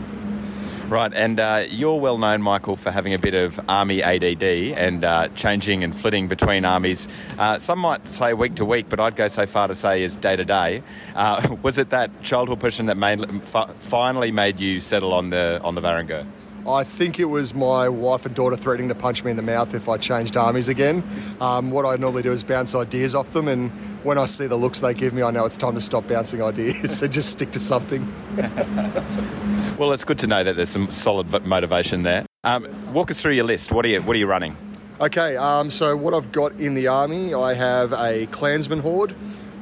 Right, 0.91 1.15
and 1.15 1.39
uh, 1.39 1.67
you're 1.71 2.01
well 2.01 2.19
known, 2.19 2.43
Michael, 2.43 2.75
for 2.75 2.91
having 2.91 3.15
a 3.15 3.19
bit 3.19 3.35
of 3.35 3.61
army 3.69 4.03
ADD 4.03 4.43
and 4.43 5.05
uh, 5.05 5.29
changing 5.37 5.85
and 5.85 5.95
flitting 5.95 6.27
between 6.27 6.65
armies. 6.65 7.07
Uh, 7.39 7.61
some 7.61 7.79
might 7.79 8.09
say 8.09 8.35
week 8.35 8.57
to 8.57 8.65
week, 8.65 8.89
but 8.89 8.99
I'd 8.99 9.15
go 9.15 9.29
so 9.29 9.47
far 9.47 9.69
to 9.69 9.75
say 9.77 10.03
is 10.03 10.17
day 10.17 10.35
to 10.35 10.45
day. 10.45 10.83
Uh, 11.15 11.57
Was 11.63 11.79
it 11.79 11.91
that 11.91 12.25
childhood 12.25 12.59
passion 12.59 12.87
that 12.87 12.97
made, 12.97 13.45
fi- 13.45 13.71
finally 13.79 14.33
made 14.33 14.59
you 14.59 14.81
settle 14.81 15.15
on 15.15 15.31
the 15.31 15.61
on 15.63 15.77
the 15.77 15.81
Varangur? 15.81 16.27
I 16.67 16.83
think 16.83 17.21
it 17.21 17.27
was 17.27 17.55
my 17.55 17.89
wife 17.89 18.27
and 18.27 18.35
daughter 18.35 18.57
threatening 18.57 18.89
to 18.89 18.95
punch 18.97 19.23
me 19.23 19.31
in 19.31 19.37
the 19.37 19.45
mouth 19.45 19.73
if 19.75 19.89
I 19.89 19.97
changed 19.97 20.37
armies 20.37 20.69
again. 20.69 21.05
Um, 21.41 21.71
what 21.71 21.87
I 21.87 21.97
normally 21.99 22.23
do 22.23 22.33
is 22.33 22.43
bounce 22.43 22.75
ideas 22.75 23.15
off 23.15 23.33
them, 23.33 23.47
and 23.47 23.71
when 24.03 24.19
I 24.19 24.27
see 24.27 24.49
the 24.49 24.57
looks 24.57 24.81
they 24.81 24.93
give 24.93 25.15
me, 25.15 25.23
I 25.23 25.31
know 25.31 25.45
it's 25.45 25.57
time 25.57 25.75
to 25.75 25.81
stop 25.81 26.09
bouncing 26.09 26.43
ideas 26.53 27.01
and 27.01 27.13
just 27.13 27.31
stick 27.31 27.53
to 27.53 27.61
something. 27.61 28.13
Well, 29.81 29.93
it's 29.93 30.05
good 30.05 30.19
to 30.19 30.27
know 30.27 30.45
that 30.45 30.57
there's 30.57 30.69
some 30.69 30.91
solid 30.91 31.47
motivation 31.47 32.03
there. 32.03 32.27
Um, 32.45 32.93
walk 32.93 33.11
us 33.11 33.23
through 33.23 33.33
your 33.33 33.47
list. 33.47 33.73
What 33.73 33.87
are 33.87 33.89
you 33.89 34.03
What 34.03 34.15
are 34.15 34.19
you 34.19 34.27
running? 34.27 34.55
Okay, 35.01 35.39
um, 35.39 35.71
so 35.71 35.97
what 35.97 36.13
I've 36.13 36.31
got 36.33 36.53
in 36.61 36.75
the 36.75 36.89
army, 36.89 37.33
I 37.33 37.55
have 37.55 37.95
a 37.95 38.27
Clansmen 38.27 38.81
horde. 38.81 39.15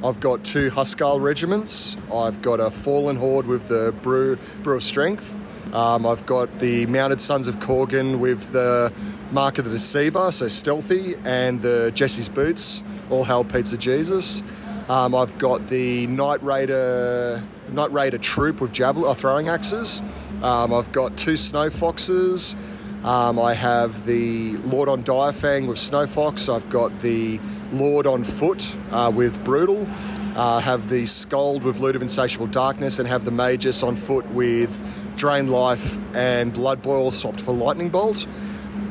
I've 0.03 0.19
got 0.19 0.43
two 0.43 0.71
Huskarl 0.71 1.21
regiments. 1.21 1.95
I've 2.13 2.41
got 2.41 2.59
a 2.59 2.69
Fallen 2.69 3.15
horde 3.15 3.47
with 3.47 3.69
the 3.69 3.93
Brew, 4.01 4.35
Brew 4.61 4.75
of 4.75 4.83
Strength. 4.83 5.39
Um, 5.73 6.05
I've 6.05 6.25
got 6.25 6.59
the 6.59 6.85
Mounted 6.87 7.21
Sons 7.21 7.47
of 7.47 7.59
Korgaan 7.59 8.19
with 8.19 8.51
the 8.51 8.91
Mark 9.31 9.57
of 9.57 9.63
the 9.63 9.71
Deceiver, 9.71 10.33
so 10.33 10.49
stealthy, 10.49 11.15
and 11.23 11.61
the 11.61 11.93
Jesse's 11.95 12.27
Boots, 12.27 12.83
all 13.09 13.23
hail 13.23 13.45
Pizza 13.45 13.77
Jesus. 13.77 14.43
Um, 14.89 15.13
I've 15.13 15.37
got 15.37 15.67
the 15.67 16.07
Night 16.07 16.41
Raider 16.41 17.43
Night 17.71 17.91
Raider 17.93 18.17
troop 18.17 18.59
with 18.59 18.71
javelin 18.71 19.11
uh, 19.11 19.13
throwing 19.13 19.47
axes. 19.47 20.01
Um, 20.41 20.73
I've 20.73 20.91
got 20.91 21.15
two 21.15 21.37
Snow 21.37 21.69
Foxes. 21.69 22.55
Um, 23.03 23.37
I 23.37 23.53
have 23.53 24.07
the 24.07 24.57
Lord 24.57 24.89
on 24.89 25.03
Direfang 25.03 25.67
with 25.67 25.77
Snow 25.77 26.07
Fox. 26.07 26.49
I've 26.49 26.67
got 26.71 27.01
the 27.01 27.39
Lord 27.71 28.07
on 28.07 28.23
foot 28.23 28.75
uh, 28.89 29.11
with 29.13 29.43
Brutal. 29.43 29.87
Uh, 30.35 30.59
have 30.59 30.89
the 30.89 31.05
Skald 31.05 31.61
with 31.61 31.79
Lute 31.79 31.95
of 31.95 32.01
Insatiable 32.01 32.47
Darkness, 32.47 32.97
and 32.97 33.07
have 33.07 33.25
the 33.25 33.31
Magus 33.31 33.83
on 33.83 33.95
foot 33.95 34.27
with 34.31 35.15
Drain 35.15 35.49
Life 35.49 35.99
and 36.15 36.51
Blood 36.51 36.81
Boil 36.81 37.11
swapped 37.11 37.41
for 37.41 37.53
Lightning 37.53 37.89
Bolt. 37.89 38.25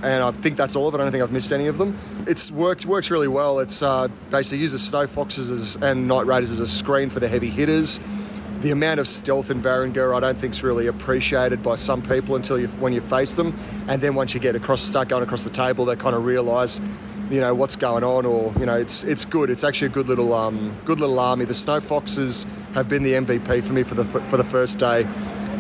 And 0.03 0.23
I 0.23 0.31
think 0.31 0.57
that's 0.57 0.77
all 0.77 0.89
of 0.89 0.95
it. 0.95 0.99
I 0.99 1.03
don't 1.03 1.13
think 1.13 1.23
I've 1.23 1.33
missed 1.33 1.53
any 1.53 1.67
of 1.67 1.79
them. 1.79 1.99
It's 2.27 2.51
worked 2.53 2.87
works 2.87 3.11
really 3.11 3.29
well. 3.29 3.59
It's 3.59 3.83
uh, 3.83 4.09
basically 4.31 4.59
uses 4.59 4.83
Snow 4.83 5.07
Foxes 5.07 5.51
as, 5.51 5.77
and 5.77 6.07
Night 6.07 6.27
Raiders 6.27 6.51
as 6.51 6.61
a 6.61 6.67
screen 6.67 7.11
for 7.11 7.21
the 7.21 7.29
heavy 7.29 7.51
hitters 7.51 8.01
the 8.61 8.71
amount 8.73 8.99
of 8.99 9.07
stealth 9.07 9.51
in 9.51 9.63
Varangur 9.63 10.17
I 10.17 10.21
don't 10.21 10.37
think 10.37 10.55
is 10.55 10.63
really 10.63 10.87
appreciated 10.87 11.63
by 11.63 11.77
some 11.77 12.03
people 12.03 12.35
until 12.35 12.59
you 12.59 12.69
when 12.69 12.93
you 12.93 13.01
face 13.01 13.35
them, 13.35 13.57
and 13.87 14.01
then 14.01 14.15
once 14.15 14.35
you 14.35 14.41
get 14.41 14.57
across, 14.57 14.83
start 14.83 15.09
going 15.09 15.23
across 15.23 15.45
the 15.45 15.51
table, 15.51 15.85
they 15.85 15.97
kind 15.97 16.17
of 16.17 16.25
realise, 16.25 16.81
you 17.31 17.41
know, 17.41 17.55
what's 17.55 17.77
going 17.77 18.05
on, 18.05 18.27
or 18.27 18.53
you 18.59 18.67
know, 18.67 18.75
it's 18.75 19.05
it's 19.05 19.25
good. 19.25 19.51
It's 19.51 19.65
actually 19.65 19.89
a 19.89 19.91
good 19.91 20.09
little 20.09 20.35
um, 20.35 20.77
good 20.85 21.01
little 21.01 21.19
army. 21.19 21.45
The 21.45 21.55
Snow 21.55 21.81
Foxes 21.81 22.47
have 22.75 22.89
been 22.89 23.03
the 23.03 23.13
MVP 23.13 23.63
for 23.63 23.73
me 23.73 23.83
for 23.83 23.95
the 23.95 24.05
for 24.05 24.37
the 24.37 24.45
first 24.45 24.79
day. 24.79 25.07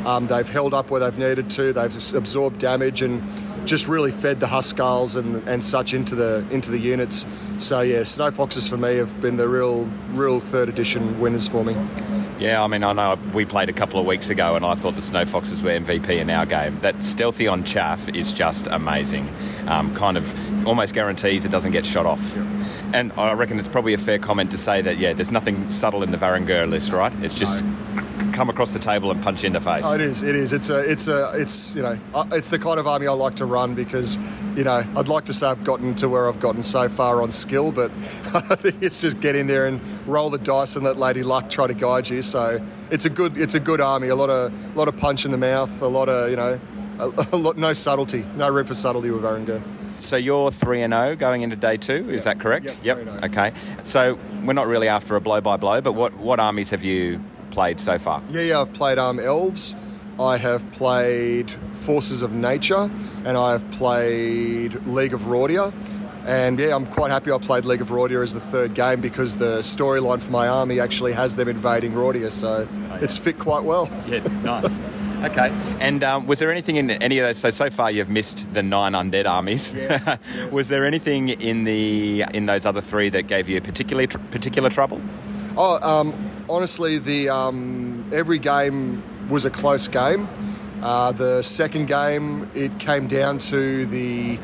Um, 0.05 0.27
they've 0.27 0.49
held 0.49 0.75
up 0.75 0.91
where 0.91 1.01
they've 1.01 1.19
needed 1.19 1.51
to. 1.51 1.73
They've 1.73 2.15
absorbed 2.15 2.59
damage 2.59 3.03
and 3.03 3.23
just 3.69 3.87
really 3.87 4.11
fed 4.11 4.41
the 4.41 4.47
Huskarls 4.47 5.17
and, 5.17 5.47
and 5.49 5.65
such 5.65 5.95
into 5.95 6.15
the 6.15 6.45
into 6.51 6.71
the 6.71 6.79
units. 6.79 7.27
So 7.59 7.83
yeah, 7.83 8.05
Snow 8.05 8.31
Foxes 8.31 8.67
for 8.67 8.77
me 8.77 8.97
have 8.97 9.21
been 9.21 9.37
the 9.37 9.49
real 9.49 9.85
real 10.13 10.41
third 10.41 10.69
edition 10.69 11.21
winners 11.21 11.47
for 11.47 11.65
me. 11.65 11.77
Yeah, 12.39 12.63
I 12.63 12.69
mean, 12.69 12.85
I 12.85 12.93
know 12.93 13.19
we 13.35 13.45
played 13.45 13.69
a 13.69 13.73
couple 13.73 13.99
of 13.99 14.07
weeks 14.07 14.31
ago 14.31 14.55
and 14.55 14.65
I 14.65 14.77
thought 14.77 14.95
the 14.95 15.03
Snow 15.03 15.27
Foxes 15.27 15.61
were 15.61 15.71
MVP 15.71 16.09
in 16.09 16.31
our 16.31 16.47
game. 16.47 16.79
That 16.81 17.03
stealthy 17.03 17.49
on 17.49 17.65
chaff 17.65 18.09
is 18.09 18.33
just 18.33 18.69
amazing. 18.69 19.29
Um, 19.67 19.95
kind 19.97 20.17
of 20.17 20.67
almost 20.67 20.95
guarantees 20.95 21.45
it 21.45 21.51
doesn't 21.51 21.73
get 21.73 21.85
shot 21.85 22.07
off. 22.07 22.33
Yeah. 22.37 22.47
And 22.95 23.13
I 23.15 23.33
reckon 23.33 23.59
it's 23.59 23.69
probably 23.69 23.93
a 23.93 23.99
fair 23.99 24.21
comment 24.21 24.53
to 24.53 24.59
say 24.59 24.81
that, 24.83 24.99
yeah, 24.99 25.15
there's 25.15 25.33
nothing 25.33 25.69
subtle 25.71 26.05
in 26.05 26.13
the 26.13 26.17
Varangur 26.17 26.71
list, 26.71 26.93
right? 26.93 27.13
It's 27.23 27.35
just 27.35 27.65
no. 27.65 28.28
Come 28.39 28.49
across 28.49 28.71
the 28.71 28.79
table 28.79 29.11
and 29.11 29.21
punch 29.21 29.43
you 29.43 29.49
in 29.49 29.53
the 29.53 29.61
face. 29.61 29.83
Oh, 29.85 29.95
it 29.95 30.01
is. 30.01 30.23
It 30.23 30.37
is. 30.37 30.53
It's 30.53 30.71
a. 30.71 30.79
It's 30.89 31.09
a. 31.09 31.33
It's 31.35 31.75
you 31.75 31.83
know. 31.83 31.99
Uh, 32.15 32.25
it's 32.31 32.51
the 32.51 32.59
kind 32.59 32.79
of 32.79 32.87
army 32.87 33.09
I 33.09 33.13
like 33.13 33.35
to 33.37 33.45
run 33.45 33.75
because, 33.75 34.17
you 34.55 34.63
know, 34.63 34.85
I'd 34.95 35.09
like 35.09 35.25
to 35.25 35.33
say 35.33 35.49
I've 35.49 35.65
gotten 35.65 35.97
to 35.97 36.09
where 36.09 36.29
I've 36.29 36.39
gotten 36.39 36.63
so 36.63 36.89
far 36.89 37.21
on 37.21 37.33
skill, 37.33 37.73
but 37.73 37.91
I 38.33 38.55
think 38.55 38.81
it's 38.81 39.01
just 39.01 39.19
get 39.19 39.35
in 39.35 39.49
there 39.49 39.67
and 39.67 39.81
roll 40.07 40.31
the 40.31 40.39
dice 40.39 40.77
and 40.77 40.85
let 40.85 40.97
Lady 40.97 41.25
Luck 41.25 41.51
try 41.51 41.67
to 41.67 41.75
guide 41.75 42.09
you. 42.09 42.23
So 42.23 42.65
it's 42.93 43.07
a 43.07 43.11
good. 43.11 43.37
It's 43.37 43.55
a 43.55 43.61
good 43.61 43.81
army. 43.81 44.07
A 44.07 44.15
lot 44.15 44.31
of. 44.31 44.53
A 44.75 44.79
lot 44.79 44.87
of 44.87 44.97
punch 44.97 45.25
in 45.25 45.33
the 45.33 45.37
mouth. 45.37 45.83
A 45.83 45.89
lot 45.89 46.09
of. 46.09 46.31
You 46.31 46.37
know. 46.37 46.61
A, 47.01 47.27
a 47.33 47.37
lot. 47.37 47.59
No 47.59 47.73
subtlety. 47.73 48.25
No 48.37 48.49
room 48.49 48.67
for 48.67 48.77
subtlety 48.77 49.11
with 49.11 49.23
Varangur. 49.23 49.61
So 49.99 50.17
you're 50.17 50.53
3 50.53 50.83
and 50.83 50.93
0 50.93 51.17
going 51.17 51.43
into 51.43 51.57
day 51.57 51.77
2, 51.77 52.11
is 52.11 52.23
that 52.23 52.39
correct? 52.39 52.67
Yep. 52.67 52.77
yep. 52.85 52.99
Oh. 53.05 53.27
Okay. 53.27 53.53
So 53.83 54.17
we're 54.45 54.53
not 54.53 54.69
really 54.69 54.87
after 54.87 55.17
a 55.17 55.21
blow 55.21 55.41
by 55.41 55.57
blow, 55.57 55.81
but 55.81 55.95
what, 55.95 56.15
what 56.15 56.39
armies 56.39 56.71
have 56.71 56.85
you 56.85 57.21
played 57.51 57.81
so 57.81 57.99
far? 57.99 58.23
Yeah, 58.31 58.43
yeah, 58.43 58.61
I've 58.61 58.73
played 58.73 58.99
um, 58.99 59.19
Elves. 59.19 59.75
I 60.19 60.37
have 60.37 60.69
played 60.73 61.51
Forces 61.75 62.23
of 62.23 62.33
Nature, 62.33 62.91
and 63.25 63.37
I 63.37 63.53
have 63.53 63.71
played 63.71 64.75
League 64.87 65.15
of 65.15 65.23
Rordia. 65.23 65.73
And 66.27 66.59
yeah, 66.59 66.75
I'm 66.75 66.87
quite 66.87 67.11
happy 67.11 67.31
I 67.33 67.39
played 67.39 67.65
League 67.65 67.81
of 67.81 67.89
Rordia 67.89 68.23
as 68.23 68.35
the 68.35 68.41
third 68.41 68.75
game 68.75 69.01
because 69.01 69.37
the 69.37 69.61
storyline 69.61 70.21
for 70.21 70.31
my 70.31 70.47
army 70.47 70.79
actually 70.79 71.13
has 71.13 71.37
them 71.37 71.49
invading 71.49 71.93
Rordia, 71.93 72.31
so 72.31 72.69
oh, 72.69 72.89
yeah. 72.89 72.99
it's 73.01 73.17
fit 73.17 73.39
quite 73.39 73.65
well. 73.65 73.89
Yeah, 74.09 74.19
nice. 74.43 74.83
Okay. 75.23 75.49
And 75.81 76.05
um, 76.05 76.27
was 76.27 76.39
there 76.39 76.53
anything 76.53 76.77
in 76.77 76.91
any 76.91 77.19
of 77.19 77.27
those? 77.27 77.39
So 77.39 77.51
so 77.51 77.71
far 77.71 77.91
you've 77.91 78.09
missed 78.09 78.53
the 78.55 78.63
nine 78.63 78.93
undead 78.93 79.27
armies. 79.27 79.73
Yes, 79.73 80.05
yes. 80.07 80.53
was 80.53 80.69
there 80.69 80.87
anything 80.87 81.31
in 81.31 81.65
the 81.65 82.25
in 82.33 82.47
those 82.47 82.65
other 82.65 82.81
three 82.81 83.09
that 83.11 83.27
gave 83.27 83.49
you 83.49 83.61
particularly 83.61 84.07
tr- 84.07 84.19
particular 84.19 84.71
trouble? 84.71 85.01
Oh, 85.57 85.81
um, 85.83 86.15
honestly, 86.49 86.99
the 86.99 87.29
um, 87.29 88.09
every 88.13 88.39
game 88.39 89.03
was 89.29 89.45
a 89.45 89.51
close 89.51 89.89
game. 89.89 90.29
Uh, 90.83 91.13
the 91.13 91.43
second 91.43 91.87
game, 91.87 92.51
it 92.55 92.79
came 92.79 93.07
down 93.09 93.39
to 93.39 93.87
the 93.87 94.39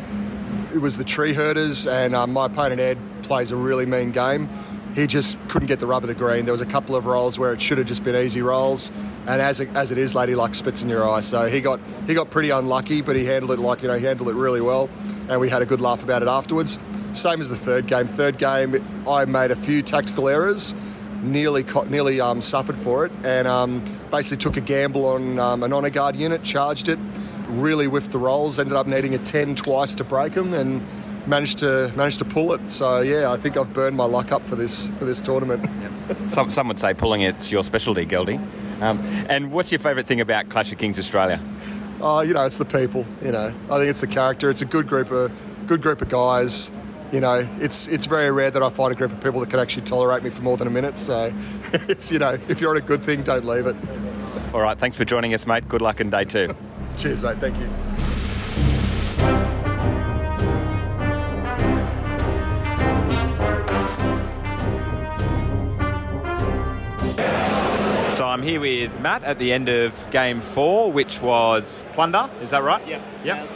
it 0.73 0.79
was 0.79 0.97
the 0.97 1.05
tree 1.05 1.33
herders, 1.33 1.87
and 1.87 2.15
uh, 2.15 2.27
my 2.27 2.47
opponent 2.47 2.81
Ed 2.81 2.99
plays 3.23 3.53
a 3.53 3.57
really 3.57 3.87
mean 3.87 4.11
game 4.11 4.49
he 4.95 5.07
just 5.07 5.37
couldn't 5.49 5.67
get 5.67 5.81
the 5.81 5.87
rub 5.87 6.05
of 6.05 6.09
the 6.09 6.15
green. 6.15 6.45
There 6.45 6.53
was 6.53 6.61
a 6.61 6.67
couple 6.67 6.95
of 6.95 7.07
rolls 7.07 7.39
where 7.39 7.53
it 7.53 7.61
should 7.61 7.79
have 7.79 7.87
just 7.87 8.05
been 8.05 8.15
easy 8.15 8.43
rolls, 8.43 8.91
and 9.27 9.41
as 9.41 9.61
it, 9.61 9.69
as 9.75 9.91
it 9.91 9.99
is, 9.99 10.15
Lady 10.15 10.35
Luck 10.35 10.55
spits 10.55 10.83
in 10.83 10.89
your 10.89 11.09
eye. 11.09 11.21
So 11.21 11.49
he 11.49 11.61
got 11.61 11.81
he 12.07 12.15
got 12.15 12.31
pretty 12.31 12.51
unlucky, 12.51 13.01
but 13.01 13.17
he 13.17 13.25
handled 13.25 13.59
it 13.59 13.63
like 13.63 13.83
you 13.83 13.89
know 13.89 13.99
he 13.99 14.05
handled 14.05 14.29
it 14.29 14.35
really 14.35 14.61
well, 14.61 14.89
and 15.29 15.41
we 15.41 15.49
had 15.49 15.63
a 15.63 15.67
good 15.67 15.81
laugh 15.81 16.03
about 16.03 16.23
it 16.23 16.29
afterwards. 16.29 16.79
Same 17.13 17.41
as 17.41 17.49
the 17.49 17.57
third 17.57 17.87
game. 17.87 18.07
Third 18.07 18.39
game, 18.39 18.85
I 19.09 19.25
made 19.25 19.51
a 19.51 19.57
few 19.57 19.83
tactical 19.83 20.29
errors, 20.29 20.75
nearly 21.25 21.65
nearly 21.89 22.21
um, 22.21 22.43
suffered 22.43 22.77
for 22.77 23.07
it, 23.07 23.13
and 23.25 23.49
um, 23.49 23.85
basically 24.11 24.39
took 24.39 24.57
a 24.57 24.61
gamble 24.61 25.07
on 25.07 25.39
um, 25.39 25.63
an 25.63 25.73
honor 25.73 25.91
guard 25.91 26.17
unit, 26.17 26.43
charged 26.43 26.89
it, 26.89 26.99
really 27.49 27.87
whiffed 27.87 28.13
the 28.13 28.19
rolls, 28.19 28.59
ended 28.59 28.77
up 28.77 28.87
needing 28.87 29.15
a 29.15 29.19
ten 29.19 29.55
twice 29.55 29.95
to 29.97 30.05
break 30.05 30.35
them, 30.35 30.55
and 30.55 30.83
managed 31.27 31.59
to 31.59 31.93
managed 31.97 32.19
to 32.19 32.25
pull 32.25 32.53
it. 32.53 32.61
So 32.71 33.01
yeah, 33.01 33.31
I 33.31 33.37
think 33.37 33.57
I've 33.57 33.73
burned 33.73 33.97
my 33.97 34.05
luck 34.05 34.33
up 34.33 34.43
for 34.43 34.57
this 34.57 34.91
for 34.91 35.05
this 35.05 35.23
tournament. 35.23 35.67
Yep. 36.05 36.29
Some 36.29 36.51
some 36.51 36.69
would 36.69 36.77
say 36.77 36.93
pulling 36.93 37.23
it's 37.23 37.51
your 37.51 37.65
specialty, 37.65 38.05
Geldy. 38.05 38.39
Um, 38.83 38.99
and 39.31 39.51
what's 39.51 39.73
your 39.73 39.79
favourite 39.79 40.07
thing 40.07 40.21
about 40.21 40.51
Clash 40.51 40.71
of 40.71 40.77
Kings 40.77 40.99
Australia? 40.99 41.41
Uh, 42.03 42.21
you 42.21 42.35
know, 42.35 42.45
it's 42.45 42.59
the 42.59 42.67
people. 42.67 43.07
You 43.23 43.33
know, 43.33 43.55
I 43.71 43.79
think 43.79 43.89
it's 43.89 44.03
the 44.03 44.07
character. 44.07 44.51
It's 44.51 44.61
a 44.61 44.67
good 44.67 44.87
group 44.87 45.11
of 45.11 45.33
good 45.67 45.81
group 45.81 46.03
of 46.03 46.11
guys. 46.11 46.71
You 47.13 47.21
know, 47.21 47.49
it's 47.61 47.87
it's 47.89 48.07
very 48.07 48.31
rare 48.31 48.51
that 48.51 48.63
I 48.63 48.71
find 48.71 48.93
a 48.93 48.97
group 48.97 49.13
of 49.13 49.21
people 49.21 49.41
that 49.41 49.51
can 49.51 49.61
actually 49.61 49.83
tolerate 49.83 50.23
me 50.23 50.31
for 50.31 50.43
more 50.43 50.57
than 50.57 50.67
a 50.67 50.71
minute. 50.71 50.99
So, 50.99 51.33
it's 51.73 52.11
you 52.11 52.19
know, 52.19 52.39
if 52.49 52.61
you're 52.61 52.71
on 52.71 52.77
a 52.77 52.81
good 52.81 53.05
thing, 53.05 53.23
don't 53.23 53.45
leave 53.45 53.67
it. 53.67 53.77
All 54.53 54.61
right, 54.61 54.79
thanks 54.79 54.97
for 54.97 55.05
joining 55.05 55.35
us, 55.35 55.47
mate. 55.47 55.69
Good 55.69 55.83
luck 55.83 56.01
in 56.01 56.11
day 56.11 56.25
two. 56.25 56.55
Cheers, 56.97 57.23
mate. 57.25 57.39
Thank 57.39 57.59
you. 57.59 57.69
So 68.15 68.25
I'm 68.25 68.43
here 68.43 68.61
with 68.61 69.01
Matt 69.01 69.25
at 69.25 69.41
the 69.41 69.53
end 69.53 69.69
of 69.69 70.09
game 70.13 70.41
four, 70.41 70.93
which 70.93 71.21
was 71.21 71.85
Plunder. 71.95 72.31
Is 72.41 72.51
that 72.51 72.63
right? 72.63 72.87
Yep. 72.87 73.03
Yep. 73.25 73.51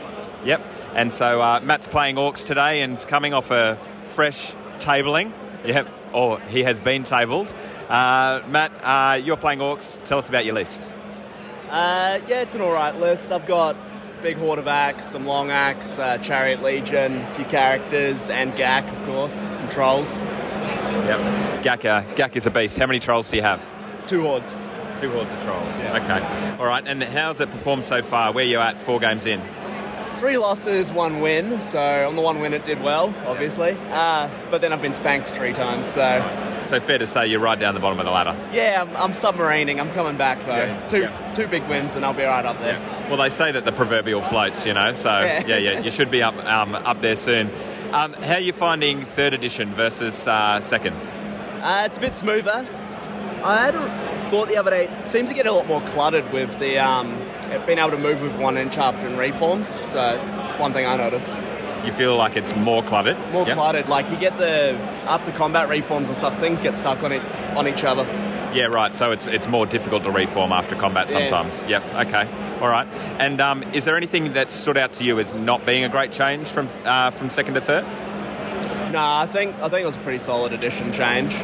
Yep. 0.45 0.78
And 0.95 1.13
so 1.13 1.41
uh, 1.41 1.61
Matt's 1.61 1.87
playing 1.87 2.17
Orcs 2.17 2.45
today 2.45 2.81
and 2.83 2.97
coming 3.09 3.35
off 3.35 3.51
a 3.51 3.79
fresh 4.07 4.55
tabling. 4.79 5.33
Yep. 5.65 5.89
Or 6.13 6.41
he 6.41 6.63
has 6.63 6.81
been 6.81 7.03
tabled. 7.03 7.53
Uh, 7.89 8.43
Matt, 8.49 8.73
uh, 8.83 9.21
you're 9.23 9.37
playing 9.37 9.61
Orcs. 9.61 10.03
Tell 10.05 10.19
us 10.19 10.29
about 10.29 10.45
your 10.45 10.55
list. 10.55 10.91
Uh, 11.71 12.21
yeah, 12.27 12.41
it's 12.41 12.55
an 12.55 12.63
alright 12.63 12.97
list. 12.97 13.31
I've 13.31 13.47
got 13.47 13.77
big 14.23 14.37
horde 14.37 14.59
of 14.59 14.67
axe, 14.67 15.05
some 15.05 15.27
long 15.27 15.51
axe, 15.51 15.99
uh, 15.99 16.19
chariot 16.19 16.63
legion, 16.63 17.19
a 17.19 17.35
few 17.35 17.45
characters, 17.45 18.31
and 18.31 18.53
Gak, 18.55 18.91
of 18.91 19.05
course, 19.05 19.35
some 19.35 19.69
trolls. 19.69 20.17
Yep. 20.17 21.63
Gak, 21.63 21.85
uh, 21.85 22.03
Gak 22.15 22.37
is 22.37 22.47
a 22.47 22.51
beast. 22.51 22.79
How 22.79 22.87
many 22.87 22.99
trolls 22.99 23.31
do 23.31 23.37
you 23.37 23.43
have? 23.43 23.65
Two 24.07 24.23
hordes. 24.23 24.55
Two 24.99 25.11
hordes 25.11 25.31
of 25.31 25.43
trolls. 25.45 25.79
Yeah. 25.79 26.03
Okay. 26.03 26.57
All 26.59 26.67
right. 26.67 26.83
And 26.87 27.03
how's 27.03 27.41
it 27.41 27.51
performed 27.51 27.85
so 27.85 28.03
far? 28.03 28.33
Where 28.33 28.45
are 28.45 28.49
you 28.49 28.59
at 28.59 28.83
four 28.83 28.99
games 28.99 29.27
in? 29.27 29.41
Three 30.19 30.37
losses, 30.37 30.91
one 30.91 31.21
win. 31.21 31.61
So 31.61 32.09
on 32.09 32.17
the 32.17 32.23
one 32.23 32.41
win, 32.41 32.53
it 32.53 32.65
did 32.65 32.83
well, 32.83 33.15
obviously. 33.27 33.77
Uh, 33.91 34.29
but 34.51 34.61
then 34.61 34.73
I've 34.73 34.83
been 34.83 34.95
spanked 34.95 35.29
three 35.29 35.53
times. 35.53 35.89
So. 35.89 36.45
So 36.67 36.81
fair 36.81 36.99
to 36.99 37.07
say 37.07 37.29
you're 37.29 37.41
right 37.41 37.59
down 37.59 37.75
the 37.75 37.81
bottom 37.81 37.99
of 37.99 38.05
the 38.05 38.11
ladder. 38.11 38.37
Yeah, 38.53 38.83
I'm, 38.83 38.97
I'm 38.97 39.13
submarining. 39.13 39.81
I'm 39.81 39.91
coming 39.93 40.17
back 40.17 40.41
though. 40.41 40.57
Yeah. 40.57 40.89
Two 40.89 41.01
yeah. 41.01 41.33
two 41.35 41.47
big 41.47 41.67
wins, 41.69 41.95
and 41.95 42.05
I'll 42.05 42.13
be 42.13 42.25
right 42.25 42.45
up 42.45 42.59
there. 42.59 42.79
Yeah. 42.79 43.09
Well, 43.09 43.17
they 43.17 43.31
say 43.31 43.53
that 43.53 43.65
the 43.65 43.73
proverbial 43.73 44.21
floats, 44.21 44.67
you 44.67 44.75
know. 44.75 44.93
So 44.93 45.09
yeah, 45.09 45.57
yeah, 45.57 45.81
you 45.81 45.91
should 45.91 46.11
be 46.11 46.21
up 46.21 46.37
um, 46.45 46.75
up 46.75 47.01
there 47.01 47.17
soon. 47.17 47.49
Um, 47.93 48.13
how 48.13 48.35
are 48.35 48.41
you 48.41 48.53
finding 48.53 49.05
third 49.05 49.33
edition 49.33 49.73
versus 49.73 50.27
uh, 50.27 50.61
second? 50.61 50.95
Uh, 51.63 51.85
it's 51.87 51.97
a 51.97 52.01
bit 52.01 52.15
smoother. 52.15 52.67
I 53.43 53.65
had 53.65 53.75
a 53.75 54.08
thought 54.29 54.49
the 54.49 54.57
other 54.57 54.71
day 54.71 54.91
seems 55.05 55.29
to 55.31 55.35
get 55.35 55.47
a 55.47 55.53
lot 55.53 55.67
more 55.67 55.81
cluttered 55.83 56.31
with 56.33 56.59
the 56.59 56.79
um, 56.79 57.09
being 57.67 57.79
able 57.79 57.91
to 57.91 57.99
move 57.99 58.21
with 58.21 58.37
one 58.39 58.57
inch 58.57 58.77
after 58.79 59.07
in 59.07 59.17
reforms. 59.17 59.69
So 59.85 60.21
it's 60.45 60.53
one 60.59 60.73
thing 60.73 60.87
I 60.87 60.97
noticed. 60.97 61.31
You 61.85 61.93
feel 61.93 62.17
like 62.17 62.37
it's 62.37 62.55
more 62.57 62.83
cluttered. 62.83 63.17
More 63.33 63.47
yep. 63.47 63.57
cluttered. 63.57 63.89
Like 63.89 64.11
you 64.11 64.19
get 64.19 64.37
the 64.39 64.73
after 65.07 65.33
combat 65.33 65.69
reforms 65.69 66.09
and 66.09 66.17
stuff, 66.17 66.39
things 66.39 66.61
get 66.61 66.75
stuck 66.75 67.03
on 67.03 67.13
it 67.13 67.23
on 67.57 67.67
each 67.67 67.85
other. 67.85 68.05
Yeah, 68.55 68.65
right. 68.65 68.95
So 68.95 69.13
it's 69.13 69.27
it's 69.27 69.47
more 69.47 69.67
difficult 69.67 70.05
to 70.05 70.11
reform 70.11 70.53
after 70.53 70.75
combat 70.75 71.09
sometimes. 71.09 71.61
Yeah. 71.63 71.85
Yep. 71.95 72.09
Okay. 72.09 72.59
All 72.61 72.69
right. 72.69 72.89
And 73.19 73.41
um, 73.41 73.63
is 73.75 73.85
there 73.85 73.97
anything 73.97 74.33
that 74.33 74.51
stood 74.51 74.77
out 74.77 74.95
to 74.95 75.05
you 75.05 75.19
as 75.21 75.35
not 75.35 75.65
being 75.65 75.85
a 75.85 75.89
great 75.89 76.13
change 76.13 76.49
from 76.49 76.69
uh, 76.85 77.11
from 77.11 77.31
second 77.31 77.55
to 77.55 77.61
third? 77.61 77.85
No, 77.85 78.93
nah, 78.93 79.21
I 79.21 79.27
think 79.27 79.55
I 79.57 79.69
think 79.69 79.83
it 79.83 79.87
was 79.87 79.97
a 79.97 80.01
pretty 80.01 80.19
solid 80.19 80.53
addition 80.53 80.93
change. 80.93 81.35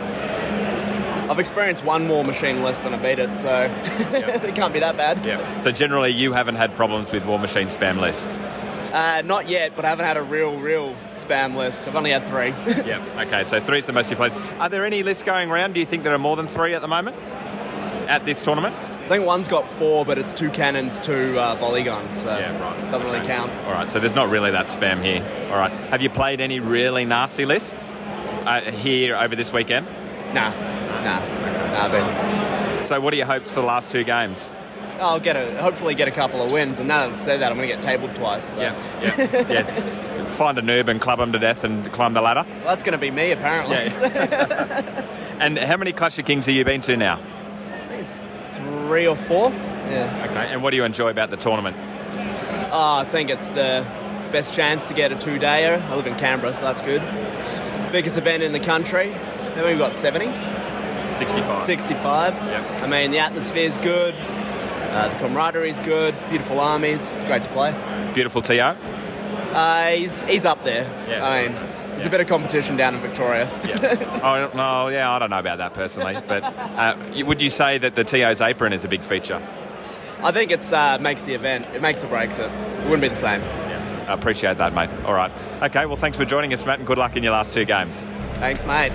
I've 1.29 1.39
experienced 1.39 1.85
one 1.85 2.09
War 2.09 2.23
Machine 2.25 2.63
list 2.63 2.85
and 2.85 2.95
I 2.95 2.99
beat 2.99 3.19
it, 3.19 3.35
so 3.37 3.63
it 3.85 4.55
can't 4.55 4.73
be 4.75 4.81
that 4.81 4.97
bad. 4.97 5.25
Yeah. 5.25 5.61
So 5.61 5.71
generally, 5.71 6.11
you 6.11 6.33
haven't 6.35 6.57
had 6.57 6.75
problems 6.77 7.11
with 7.13 7.25
War 7.25 7.39
Machine 7.39 7.69
spam 7.69 7.99
lists. 8.01 8.43
Uh, 8.43 9.23
not 9.25 9.49
yet, 9.49 9.73
but 9.75 9.85
I 9.85 9.89
haven't 9.89 10.05
had 10.05 10.17
a 10.17 10.23
real, 10.23 10.57
real 10.59 10.95
spam 11.15 11.57
list. 11.57 11.89
I've 11.89 11.97
only 11.97 12.11
had 12.13 12.25
three. 12.27 12.49
yeah. 12.87 13.03
Okay. 13.27 13.43
So 13.43 13.59
three 13.61 13.79
is 13.79 13.87
the 13.87 13.93
most 13.93 14.11
you've 14.11 14.19
played. 14.19 14.33
Are 14.61 14.69
there 14.69 14.85
any 14.85 15.03
lists 15.03 15.23
going 15.25 15.51
around? 15.51 15.73
Do 15.73 15.81
you 15.81 15.87
think 15.87 16.05
there 16.05 16.15
are 16.15 16.19
more 16.19 16.37
than 16.37 16.47
three 16.47 16.75
at 16.75 16.83
the 16.83 16.89
moment 16.89 17.17
at 18.09 18.25
this 18.25 18.45
tournament? 18.45 18.77
I 18.77 19.09
think 19.09 19.27
one's 19.27 19.49
got 19.49 19.69
four, 19.69 20.05
but 20.05 20.17
it's 20.17 20.33
two 20.33 20.49
cannons, 20.51 21.01
two 21.01 21.39
uh, 21.39 21.57
volley 21.57 21.83
guns, 21.83 22.23
so 22.23 22.39
Yeah, 22.39 22.59
right. 22.63 22.91
doesn't 22.91 23.07
really 23.07 23.27
count. 23.27 23.51
All 23.67 23.73
right. 23.73 23.91
So 23.91 23.99
there's 23.99 24.15
not 24.15 24.31
really 24.31 24.51
that 24.53 24.67
spam 24.67 25.03
here. 25.03 25.23
All 25.51 25.59
right. 25.59 25.73
Have 25.91 26.01
you 26.01 26.09
played 26.11 26.41
any 26.41 26.61
really 26.61 27.05
nasty 27.05 27.45
lists 27.47 27.91
uh, 28.47 28.61
here 28.71 29.17
over 29.17 29.35
this 29.35 29.53
weekend? 29.53 29.87
Nah, 30.35 30.51
nah, 31.03 31.21
nah. 31.73 31.89
But 31.89 32.83
So 32.83 33.01
what 33.01 33.15
are 33.15 33.17
your 33.17 33.27
hopes 33.27 33.49
for 33.51 33.61
the 33.61 33.67
last 33.67 33.91
two 33.91 34.05
games? 34.05 34.55
I'll 35.01 35.21
get 35.21 35.37
a 35.37 35.61
hopefully 35.61 35.95
get 35.95 36.07
a 36.09 36.13
couple 36.13 36.43
of 36.43 36.53
wins, 36.53 36.79
and 36.79 36.89
now 36.89 37.01
that 37.01 37.11
I've 37.11 37.17
said 37.17 37.41
that, 37.41 37.51
I'm 37.51 37.59
going 37.59 37.69
to 37.69 37.75
get 37.75 37.83
tabled 37.83 38.15
twice. 38.15 38.55
So. 38.55 38.61
Yeah. 38.61 39.03
Yeah. 39.03 39.49
yeah. 39.49 40.25
Find 40.35 40.59
a 40.59 40.63
noob 40.63 40.89
and 40.89 41.01
club 41.01 41.21
him 41.21 41.33
to 41.33 41.39
death 41.39 41.65
and 41.65 41.91
climb 41.93 42.15
the 42.15 42.21
ladder. 42.21 42.45
Well, 42.49 42.65
that's 42.67 42.83
going 42.83 42.93
to 42.93 42.99
be 42.99 43.11
me 43.11 43.31
apparently. 43.31 43.77
Yeah. 43.77 45.07
And 45.41 45.59
how 45.59 45.77
many 45.77 45.93
Clash 45.93 46.17
of 46.21 46.27
Kings 46.27 46.47
have 46.47 46.55
you 46.55 46.65
been 46.65 46.81
to 46.83 46.97
now? 46.97 47.21
Three 48.87 49.07
or 49.07 49.17
four. 49.17 49.51
Yeah. 49.51 50.29
Okay. 50.31 50.53
And 50.53 50.63
what 50.63 50.71
do 50.71 50.77
you 50.77 50.85
enjoy 50.85 51.11
about 51.11 51.31
the 51.31 51.37
tournament? 51.37 51.77
Oh, 52.71 52.97
I 52.99 53.05
think 53.05 53.31
it's 53.31 53.49
the 53.51 53.85
best 54.31 54.55
chance 54.55 54.87
to 54.89 54.95
get 54.95 55.11
a 55.11 55.17
two-dayer. 55.17 55.83
I 55.83 55.97
live 55.97 56.07
in 56.07 56.15
Canberra, 56.17 56.55
so 56.55 56.61
that's 56.63 56.83
good. 56.83 57.03
Biggest 57.93 58.17
event 58.17 58.43
in 58.43 58.53
the 58.53 58.61
country. 58.61 59.15
How 59.55 59.63
many 59.63 59.75
we 59.75 59.79
got? 59.79 59.95
70? 59.95 60.27
65. 61.19 61.63
65. 61.63 62.35
Yep. 62.35 62.83
I 62.83 62.87
mean, 62.87 63.11
the 63.13 63.19
atmosphere's 63.19 63.79
good. 63.79 64.15
Uh, 64.15 65.09
the 65.09 65.15
camaraderie's 65.17 65.81
good. 65.81 66.15
Beautiful 66.29 66.61
armies. 66.61 67.13
It's 67.13 67.23
great 67.25 67.43
to 67.45 67.49
play. 67.51 67.73
Beautiful 68.15 68.43
TO. 68.43 68.61
Uh, 68.61 69.91
he's, 69.91 70.23
he's 70.23 70.45
up 70.45 70.65
there. 70.65 70.85
Yeah. 71.09 71.25
I 71.25 71.43
mean, 71.47 71.53
there's 71.95 72.07
a 72.07 72.11
bit 72.11 72.21
of 72.21 72.27
competition 72.27 72.77
down 72.77 72.97
in 72.97 73.01
Victoria. 73.01 73.45
Yeah. 73.65 74.21
oh 74.25 74.57
no, 74.57 74.89
yeah, 74.89 75.13
I 75.13 75.19
don't 75.21 75.31
know 75.31 75.39
about 75.39 75.59
that 75.59 75.75
personally, 75.75 76.19
but 76.27 76.43
uh, 76.43 76.97
would 77.25 77.41
you 77.41 77.51
say 77.51 77.79
that 77.79 77.95
the 77.95 78.03
TO's 78.03 78.41
apron 78.41 78.73
is 78.73 78.85
a 78.85 78.89
big 78.89 79.03
feature? 79.03 79.41
I 80.21 80.33
think 80.33 80.51
it's 80.51 80.73
uh, 80.73 80.99
makes 81.01 81.23
the 81.23 81.35
event. 81.35 81.67
It 81.67 81.83
makes 81.83 82.03
or 82.03 82.09
breaks 82.09 82.39
it. 82.39 82.51
It 82.51 82.85
wouldn't 82.85 83.03
be 83.03 83.09
the 83.09 83.15
same. 83.15 83.41
Yeah. 83.41 84.07
I 84.09 84.15
appreciate 84.15 84.59
that, 84.59 84.75
mate. 84.75 84.91
All 85.05 85.15
right. 85.15 85.31
Okay, 85.63 85.87
well, 85.87 85.97
thanks 85.97 86.17
for 86.17 86.25
joining 86.25 86.53
us, 86.53 86.67
Matt, 86.67 86.79
and 86.79 86.87
good 86.87 86.99
luck 86.99 87.15
in 87.15 87.23
your 87.23 87.33
last 87.33 87.55
two 87.55 87.65
games. 87.65 88.01
Thanks, 88.35 88.65
mate. 88.67 88.93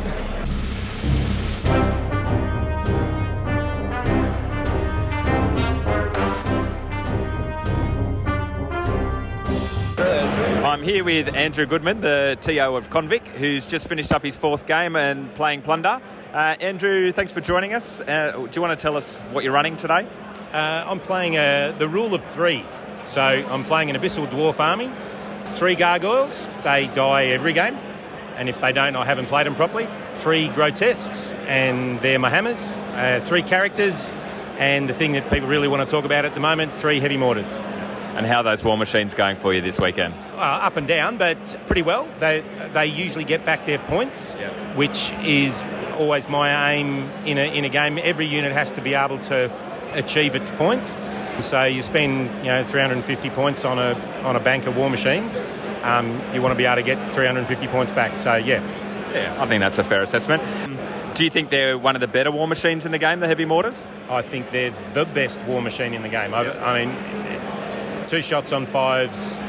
I'm 10.69 10.83
here 10.83 11.03
with 11.03 11.35
Andrew 11.35 11.65
Goodman, 11.65 11.99
the 11.99 12.37
TO 12.41 12.75
of 12.75 12.91
Convic, 12.91 13.25
who's 13.25 13.65
just 13.65 13.87
finished 13.87 14.11
up 14.11 14.23
his 14.23 14.35
fourth 14.35 14.67
game 14.67 14.95
and 14.95 15.33
playing 15.33 15.63
Plunder. 15.63 15.99
Uh, 16.31 16.55
Andrew, 16.59 17.11
thanks 17.11 17.31
for 17.31 17.41
joining 17.41 17.73
us. 17.73 18.01
Uh, 18.01 18.33
do 18.33 18.49
you 18.53 18.61
want 18.61 18.77
to 18.77 18.81
tell 18.81 18.95
us 18.95 19.17
what 19.31 19.43
you're 19.43 19.51
running 19.51 19.77
today? 19.77 20.07
Uh, 20.53 20.83
I'm 20.85 20.99
playing 20.99 21.37
uh, 21.37 21.75
the 21.79 21.87
rule 21.89 22.13
of 22.13 22.23
three. 22.25 22.63
So 23.01 23.19
I'm 23.19 23.63
playing 23.65 23.89
an 23.89 23.95
Abyssal 23.95 24.27
Dwarf 24.27 24.59
army. 24.59 24.91
Three 25.45 25.73
gargoyles, 25.73 26.47
they 26.63 26.85
die 26.93 27.25
every 27.25 27.53
game. 27.53 27.73
And 28.35 28.47
if 28.47 28.61
they 28.61 28.71
don't, 28.71 28.95
I 28.95 29.05
haven't 29.05 29.25
played 29.25 29.47
them 29.47 29.55
properly. 29.55 29.87
Three 30.13 30.49
grotesques, 30.49 31.33
and 31.47 31.99
they're 32.01 32.19
my 32.19 32.29
hammers. 32.29 32.75
Uh, 32.93 33.19
three 33.23 33.41
characters, 33.41 34.13
and 34.59 34.87
the 34.87 34.93
thing 34.93 35.13
that 35.13 35.31
people 35.31 35.49
really 35.49 35.67
want 35.67 35.81
to 35.81 35.89
talk 35.89 36.05
about 36.05 36.25
at 36.25 36.35
the 36.35 36.41
moment, 36.41 36.75
three 36.75 36.99
heavy 36.99 37.17
mortars. 37.17 37.59
And 38.19 38.27
how 38.27 38.39
are 38.39 38.43
those 38.43 38.65
war 38.65 38.77
machines 38.77 39.13
going 39.13 39.37
for 39.37 39.53
you 39.53 39.61
this 39.61 39.79
weekend? 39.79 40.13
Uh, 40.35 40.39
up 40.67 40.75
and 40.75 40.85
down, 40.85 41.15
but 41.17 41.37
pretty 41.67 41.83
well. 41.83 42.05
They 42.19 42.43
they 42.73 42.85
usually 42.85 43.23
get 43.23 43.45
back 43.45 43.65
their 43.65 43.79
points, 43.79 44.35
Yeah. 44.37 44.49
which 44.75 45.13
is 45.23 45.63
always 45.97 46.27
my 46.27 46.73
aim 46.73 47.09
in 47.25 47.37
a 47.37 47.43
in 47.57 47.63
a 47.63 47.69
game. 47.69 47.97
Every 47.97 48.25
unit 48.25 48.51
has 48.51 48.73
to 48.73 48.81
be 48.81 48.93
able 48.93 49.19
to 49.19 49.49
achieve 49.93 50.35
its 50.35 50.49
points. 50.51 50.97
So 51.39 51.63
you 51.63 51.81
spend 51.81 52.29
you 52.43 52.51
know 52.51 52.61
350 52.61 53.29
points 53.29 53.63
on 53.63 53.79
a 53.79 53.95
on 54.25 54.35
a 54.35 54.41
bank 54.41 54.67
of 54.67 54.75
war 54.75 54.89
machines. 54.89 55.41
Um, 55.83 56.19
you 56.33 56.41
want 56.41 56.51
to 56.51 56.57
be 56.57 56.65
able 56.65 56.75
to 56.75 56.83
get 56.83 57.13
350 57.13 57.67
points 57.67 57.93
back. 57.93 58.17
So 58.17 58.35
yeah, 58.35 58.61
Yeah, 59.13 59.33
I 59.41 59.47
think 59.47 59.61
that's 59.61 59.77
a 59.79 59.83
fair 59.85 60.01
assessment. 60.01 60.43
Do 61.15 61.23
you 61.23 61.29
think 61.29 61.49
they're 61.49 61.77
one 61.77 61.95
of 61.95 62.01
the 62.01 62.07
better 62.07 62.31
war 62.31 62.47
machines 62.49 62.85
in 62.85 62.91
the 62.91 62.97
game, 62.99 63.19
the 63.21 63.27
heavy 63.27 63.45
mortars? 63.45 63.87
I 64.09 64.21
think 64.21 64.51
they're 64.51 64.73
the 64.93 65.05
best 65.05 65.41
war 65.47 65.61
machine 65.61 65.93
in 65.93 66.01
the 66.01 66.09
game. 66.09 66.33
I, 66.33 66.41
I 66.61 66.85
mean, 66.85 66.95
two 68.09 68.21
shots 68.23 68.51
on 68.51 68.65
fives, 68.65 69.39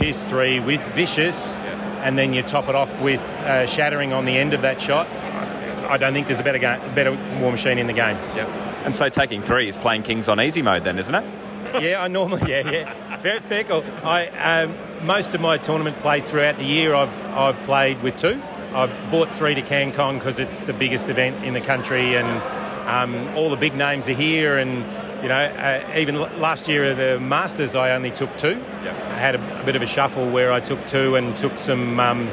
Pierce 0.00 0.24
three 0.24 0.60
with 0.60 0.82
vicious, 0.94 1.54
and 2.02 2.18
then 2.18 2.32
you 2.32 2.42
top 2.42 2.68
it 2.68 2.74
off 2.74 2.98
with 3.02 3.20
uh, 3.40 3.66
shattering 3.66 4.14
on 4.14 4.24
the 4.24 4.36
end 4.36 4.54
of 4.54 4.62
that 4.62 4.80
shot. 4.80 5.06
I 5.88 5.98
don't 5.98 6.14
think 6.14 6.26
there's 6.26 6.40
a 6.40 6.44
better 6.44 6.58
game, 6.58 6.80
better 6.94 7.12
war 7.40 7.52
machine 7.52 7.78
in 7.78 7.86
the 7.86 7.92
game. 7.92 8.16
Yep. 8.34 8.48
And 8.86 8.94
so 8.94 9.10
taking 9.10 9.42
three 9.42 9.68
is 9.68 9.76
playing 9.76 10.04
Kings 10.04 10.26
on 10.26 10.40
easy 10.40 10.62
mode 10.62 10.84
then, 10.84 10.98
isn't 10.98 11.14
it? 11.14 11.30
yeah, 11.82 12.02
I 12.02 12.08
normally 12.08 12.50
yeah 12.50 12.70
yeah 12.70 13.16
fair, 13.18 13.40
fair 13.40 13.64
call. 13.64 13.84
I 14.02 14.28
um, 14.28 14.74
most 15.06 15.34
of 15.34 15.42
my 15.42 15.58
tournament 15.58 15.98
play 16.00 16.20
throughout 16.20 16.56
the 16.56 16.64
year. 16.64 16.94
I've 16.94 17.26
I've 17.26 17.62
played 17.64 18.02
with 18.02 18.16
two. 18.16 18.40
I 18.72 18.86
bought 19.10 19.30
three 19.34 19.54
to 19.54 19.62
CanCon 19.62 20.18
because 20.18 20.38
it's 20.38 20.60
the 20.60 20.72
biggest 20.72 21.10
event 21.10 21.44
in 21.44 21.52
the 21.52 21.60
country, 21.60 22.16
and 22.16 22.26
um, 22.88 23.36
all 23.36 23.50
the 23.50 23.56
big 23.56 23.74
names 23.74 24.08
are 24.08 24.14
here. 24.14 24.56
And 24.56 24.84
you 25.22 25.28
know, 25.28 25.34
uh, 25.34 25.94
even 25.96 26.16
last 26.16 26.68
year 26.68 26.84
at 26.84 26.96
the 26.96 27.18
Masters, 27.20 27.74
I 27.74 27.92
only 27.92 28.10
took 28.10 28.36
two. 28.36 28.62
I 28.82 29.18
had 29.18 29.34
a, 29.34 29.60
a 29.62 29.64
bit 29.64 29.76
of 29.76 29.82
a 29.82 29.86
shuffle 29.86 30.28
where 30.30 30.52
I 30.52 30.60
took 30.60 30.84
two 30.86 31.14
and 31.16 31.36
took 31.36 31.58
some. 31.58 31.98
Um, 32.00 32.28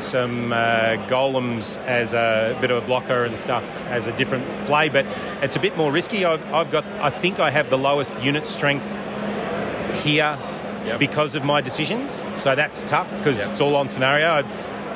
some 0.00 0.50
uh, 0.52 0.96
golems 1.08 1.76
as 1.84 2.14
a 2.14 2.56
bit 2.60 2.70
of 2.70 2.82
a 2.82 2.86
blocker 2.86 3.24
and 3.24 3.38
stuff 3.38 3.64
as 3.88 4.06
a 4.06 4.16
different 4.16 4.46
play, 4.66 4.88
but 4.88 5.04
it's 5.42 5.56
a 5.56 5.60
bit 5.60 5.76
more 5.76 5.92
risky. 5.92 6.24
I've, 6.24 6.42
I've 6.54 6.70
got, 6.70 6.86
I 6.86 7.10
think 7.10 7.38
I 7.38 7.50
have 7.50 7.70
the 7.70 7.76
lowest 7.76 8.14
unit 8.20 8.46
strength 8.46 8.88
here 10.02 10.38
because 10.98 11.34
of 11.34 11.44
my 11.44 11.60
decisions, 11.60 12.24
so 12.34 12.54
that's 12.54 12.82
tough 12.82 13.14
because 13.18 13.46
it's 13.46 13.60
all 13.60 13.76
on 13.76 13.88
scenario. 13.88 14.28
I'd, 14.28 14.46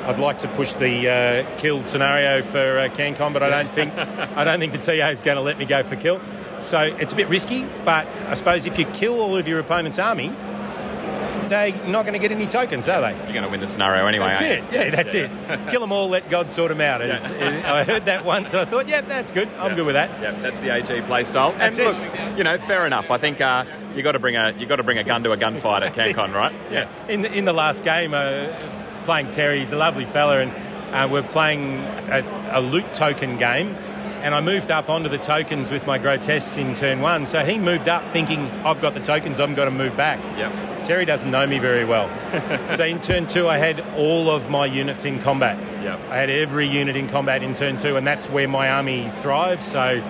I'd 0.05 0.19
like 0.19 0.39
to 0.39 0.47
push 0.49 0.73
the 0.73 1.09
uh, 1.09 1.57
kill 1.57 1.83
scenario 1.83 2.43
for 2.43 2.77
uh, 2.77 2.89
CanCon, 2.89 3.33
but 3.33 3.41
I 3.41 3.49
don't 3.49 3.71
think 3.71 3.93
I 3.95 4.43
don't 4.43 4.59
think 4.59 4.73
the 4.73 4.79
TA 4.79 5.09
is 5.09 5.21
going 5.21 5.37
to 5.37 5.41
let 5.41 5.57
me 5.57 5.65
go 5.65 5.83
for 5.83 5.95
kill. 5.95 6.21
So 6.61 6.79
it's 6.81 7.13
a 7.13 7.15
bit 7.15 7.27
risky, 7.29 7.65
but 7.83 8.07
I 8.27 8.33
suppose 8.35 8.65
if 8.65 8.77
you 8.79 8.85
kill 8.85 9.19
all 9.19 9.37
of 9.37 9.47
your 9.47 9.59
opponent's 9.59 9.99
army, 9.99 10.31
they're 11.47 11.71
not 11.85 12.05
going 12.05 12.13
to 12.13 12.19
get 12.19 12.31
any 12.31 12.47
tokens, 12.47 12.89
are 12.89 13.01
they? 13.01 13.11
You're 13.25 13.33
going 13.33 13.43
to 13.43 13.49
win 13.49 13.59
the 13.59 13.67
scenario 13.67 14.07
anyway, 14.07 14.29
That's 14.29 14.41
it. 14.41 14.63
Yeah, 14.73 14.89
that's 14.89 15.13
it. 15.13 15.29
Kill 15.69 15.81
them 15.81 15.91
all, 15.91 16.09
let 16.09 16.27
God 16.29 16.49
sort 16.49 16.69
them 16.69 16.81
out. 16.81 17.01
Is- 17.01 17.29
is- 17.29 17.63
I 17.65 17.83
heard 17.83 18.05
that 18.05 18.25
once, 18.25 18.51
and 18.53 18.61
I 18.61 18.65
thought, 18.65 18.87
yeah, 18.87 19.01
that's 19.01 19.31
good. 19.31 19.47
I'm 19.59 19.71
Yeah. 19.71 19.75
good 19.75 19.85
with 19.85 19.93
that. 19.95 20.09
Yeah, 20.21 20.31
that's 20.41 20.57
the 20.57 20.73
AG 20.73 20.87
playstyle. 21.01 21.53
and 21.59 21.77
it. 21.77 21.85
look, 21.85 22.37
you 22.37 22.43
know, 22.43 22.57
fair 22.57 22.87
enough. 22.87 23.11
I 23.11 23.19
think 23.19 23.41
uh, 23.41 23.65
you 23.95 24.01
got 24.01 24.13
to 24.13 24.19
bring 24.19 24.35
a 24.35 24.55
you 24.57 24.65
got 24.65 24.77
to 24.77 24.83
bring 24.83 24.97
a 24.97 25.03
gun 25.03 25.21
to 25.23 25.33
a 25.33 25.37
gunfight 25.37 25.81
at 25.85 25.93
CanCon, 25.93 26.33
right? 26.33 26.53
Yeah. 26.71 26.89
In 27.09 27.21
the, 27.21 27.31
in 27.31 27.45
the 27.45 27.53
last 27.53 27.83
game, 27.83 28.15
uh, 28.15 28.47
playing 29.03 29.29
Terry, 29.29 29.59
he's 29.59 29.71
a 29.71 29.77
lovely 29.77 30.05
fella, 30.05 30.39
and 30.39 30.51
uh, 30.95 31.07
we're 31.11 31.21
playing 31.21 31.77
a, 32.09 32.23
a 32.53 32.59
loot 32.61 32.91
token 32.95 33.37
game. 33.37 33.77
And 34.25 34.33
I 34.33 34.41
moved 34.41 34.71
up 34.71 34.89
onto 34.89 35.07
the 35.07 35.19
tokens 35.19 35.69
with 35.69 35.85
my 35.85 35.99
grotesques 35.99 36.57
in 36.57 36.73
turn 36.73 36.99
one. 36.99 37.27
So 37.27 37.45
he 37.45 37.59
moved 37.59 37.87
up 37.87 38.03
thinking, 38.07 38.49
I've 38.65 38.81
got 38.81 38.95
the 38.95 38.99
tokens, 38.99 39.39
I'm 39.39 39.53
going 39.53 39.69
to 39.69 39.75
move 39.75 39.95
back. 39.95 40.19
Yep. 40.35 40.83
Terry 40.83 41.05
doesn't 41.05 41.29
know 41.29 41.45
me 41.45 41.59
very 41.59 41.85
well. 41.85 42.09
so 42.75 42.85
in 42.85 42.99
turn 42.99 43.27
two, 43.27 43.47
I 43.47 43.59
had 43.59 43.81
all 43.95 44.31
of 44.31 44.49
my 44.49 44.65
units 44.65 45.05
in 45.05 45.19
combat. 45.19 45.59
Yep. 45.83 45.99
I 46.09 46.17
had 46.17 46.31
every 46.31 46.65
unit 46.67 46.95
in 46.95 47.07
combat 47.07 47.43
in 47.43 47.53
turn 47.53 47.77
two, 47.77 47.97
and 47.97 48.05
that's 48.07 48.25
where 48.27 48.47
my 48.47 48.67
army 48.71 49.11
thrives. 49.17 49.63
So, 49.63 50.03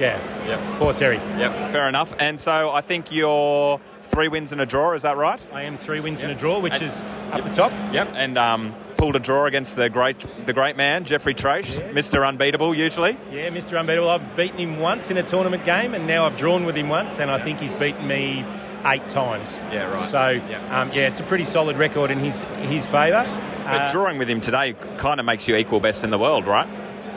yeah, 0.00 0.18
Yep. 0.48 0.78
poor 0.80 0.92
Terry. 0.92 1.18
Yep. 1.38 1.70
Fair 1.70 1.88
enough. 1.88 2.16
And 2.18 2.40
so 2.40 2.70
I 2.72 2.80
think 2.80 3.12
you're 3.12 3.80
three 4.02 4.26
wins 4.26 4.50
and 4.50 4.60
a 4.60 4.66
draw. 4.66 4.92
Is 4.94 5.02
that 5.02 5.16
right? 5.16 5.44
I 5.52 5.62
am 5.62 5.76
three 5.76 6.00
wins 6.00 6.24
and 6.24 6.32
a 6.32 6.34
draw, 6.34 6.58
which 6.58 6.74
And- 6.74 6.82
is 6.82 7.00
up 7.30 7.44
the 7.44 7.50
top. 7.50 7.70
Yep. 7.92 8.08
And 8.16 8.36
um, 8.38 8.74
pulled 9.02 9.16
a 9.16 9.18
draw 9.18 9.46
against 9.46 9.74
the 9.74 9.88
great 9.88 10.24
the 10.46 10.52
great 10.52 10.76
man 10.76 11.04
Jeffrey 11.04 11.34
Trace, 11.34 11.76
Mr. 11.90 12.24
Unbeatable 12.24 12.72
usually. 12.72 13.18
Yeah, 13.32 13.48
Mr. 13.48 13.76
Unbeatable. 13.76 14.08
I've 14.08 14.36
beaten 14.36 14.58
him 14.58 14.78
once 14.78 15.10
in 15.10 15.16
a 15.16 15.24
tournament 15.24 15.64
game, 15.64 15.92
and 15.94 16.06
now 16.06 16.24
I've 16.24 16.36
drawn 16.36 16.64
with 16.64 16.76
him 16.76 16.88
once, 16.88 17.18
and 17.18 17.28
I 17.28 17.40
think 17.40 17.58
he's 17.58 17.74
beaten 17.74 18.06
me 18.06 18.46
eight 18.86 19.08
times. 19.08 19.58
Yeah, 19.72 19.90
right. 19.90 20.00
So, 20.00 20.28
Yeah. 20.48 20.80
Um, 20.80 20.92
yeah, 20.92 21.08
it's 21.08 21.18
a 21.18 21.24
pretty 21.24 21.42
solid 21.42 21.78
record 21.78 22.12
in 22.12 22.20
his 22.20 22.42
his 22.70 22.86
favour. 22.86 23.24
But 23.64 23.80
Uh, 23.80 23.90
drawing 23.90 24.18
with 24.18 24.30
him 24.30 24.40
today 24.40 24.76
kind 24.98 25.18
of 25.18 25.26
makes 25.26 25.48
you 25.48 25.56
equal 25.56 25.80
best 25.80 26.04
in 26.04 26.10
the 26.10 26.18
world, 26.18 26.46
right? 26.46 26.68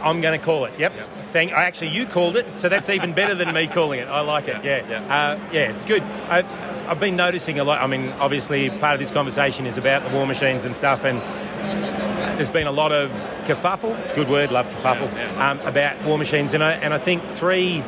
I'm 0.01 0.21
going 0.21 0.39
to 0.39 0.43
call 0.43 0.65
it. 0.65 0.73
Yep. 0.79 0.91
Thank. 1.33 1.53
I 1.53 1.65
actually 1.65 1.89
you 1.89 2.07
called 2.07 2.35
it, 2.35 2.47
so 2.57 2.67
that's 2.67 2.89
even 2.89 3.13
better 3.13 3.35
than 3.35 3.53
me 3.53 3.67
calling 3.77 3.99
it. 3.99 4.07
I 4.07 4.21
like 4.21 4.47
it. 4.47 4.57
Yeah. 4.63 4.81
Yeah, 4.89 5.03
Uh, 5.15 5.37
yeah, 5.51 5.69
it's 5.69 5.85
good. 5.85 6.01
I, 6.29 6.43
I've 6.87 6.99
been 6.99 7.15
noticing 7.15 7.59
a 7.59 7.63
lot. 7.63 7.79
I 7.81 7.85
mean, 7.87 8.11
obviously, 8.19 8.71
part 8.71 8.93
of 8.95 8.99
this 8.99 9.11
conversation 9.11 9.67
is 9.67 9.77
about 9.77 10.03
the 10.03 10.09
war 10.09 10.25
machines 10.25 10.65
and 10.65 10.75
stuff, 10.75 11.03
and 11.03 11.21
there's 12.35 12.49
been 12.49 12.67
a 12.67 12.71
lot 12.71 12.91
of 12.91 13.09
kerfuffle, 13.45 14.15
good 14.15 14.29
word, 14.29 14.51
love 14.51 14.67
kerfuffle, 14.67 15.11
um, 15.37 15.59
about 15.61 16.03
War 16.03 16.17
Machines. 16.17 16.53
And 16.53 16.63
I, 16.63 16.73
and 16.73 16.93
I 16.93 16.97
think 16.97 17.23
three, 17.27 17.83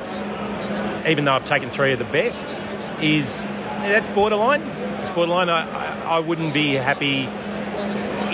even 1.08 1.26
though 1.26 1.34
I've 1.34 1.46
taken 1.46 1.70
three 1.70 1.94
of 1.94 2.00
the 2.00 2.06
best, 2.06 2.56
is 3.02 3.46
that's 3.82 4.10
borderline. 4.10 4.62
It's 5.02 5.12
borderline. 5.12 5.50
I, 5.50 5.62
I, 5.70 6.18
I 6.18 6.20
wouldn't 6.20 6.54
be 6.54 6.74
happy 6.74 7.30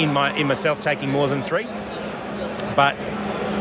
in 0.02 0.14
my 0.14 0.34
in 0.36 0.48
myself 0.48 0.80
taking 0.80 1.10
more 1.10 1.28
than 1.28 1.42
three. 1.42 1.68
But 2.76 2.96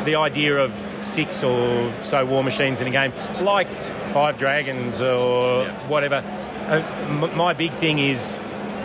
the 0.05 0.17
idea 0.17 0.59
of 0.59 0.73
six 1.01 1.43
or 1.43 1.93
so 2.03 2.25
war 2.25 2.43
machines 2.45 2.81
in 2.81 2.87
a 2.87 2.91
game, 2.91 3.13
like 3.41 3.69
five 3.69 4.39
dragons 4.39 5.01
or 5.01 5.67
whatever, 5.89 6.17
uh, 6.69 6.83
m- 7.09 7.37
my 7.37 7.53
big 7.53 7.73
thing 7.73 7.99
is 7.99 8.39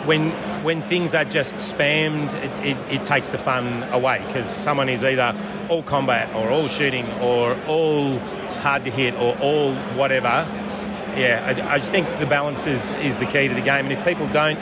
when 0.04 0.32
when 0.62 0.82
things 0.82 1.14
are 1.14 1.24
just 1.24 1.56
spammed, 1.56 2.34
it, 2.34 2.66
it, 2.66 3.00
it 3.00 3.06
takes 3.06 3.30
the 3.30 3.38
fun 3.38 3.82
away 3.92 4.22
because 4.26 4.48
someone 4.48 4.88
is 4.88 5.04
either 5.04 5.34
all 5.68 5.82
combat 5.82 6.34
or 6.34 6.50
all 6.50 6.68
shooting 6.68 7.06
or 7.20 7.56
all 7.66 8.18
hard 8.58 8.84
to 8.84 8.90
hit 8.90 9.14
or 9.14 9.36
all 9.38 9.74
whatever. 9.96 10.46
Yeah, 11.16 11.42
I, 11.46 11.74
I 11.74 11.78
just 11.78 11.90
think 11.90 12.06
the 12.18 12.26
balance 12.26 12.66
is, 12.66 12.94
is 12.94 13.18
the 13.18 13.26
key 13.26 13.48
to 13.48 13.54
the 13.54 13.60
game, 13.60 13.86
and 13.86 13.92
if 13.92 14.04
people 14.04 14.26
don't 14.28 14.58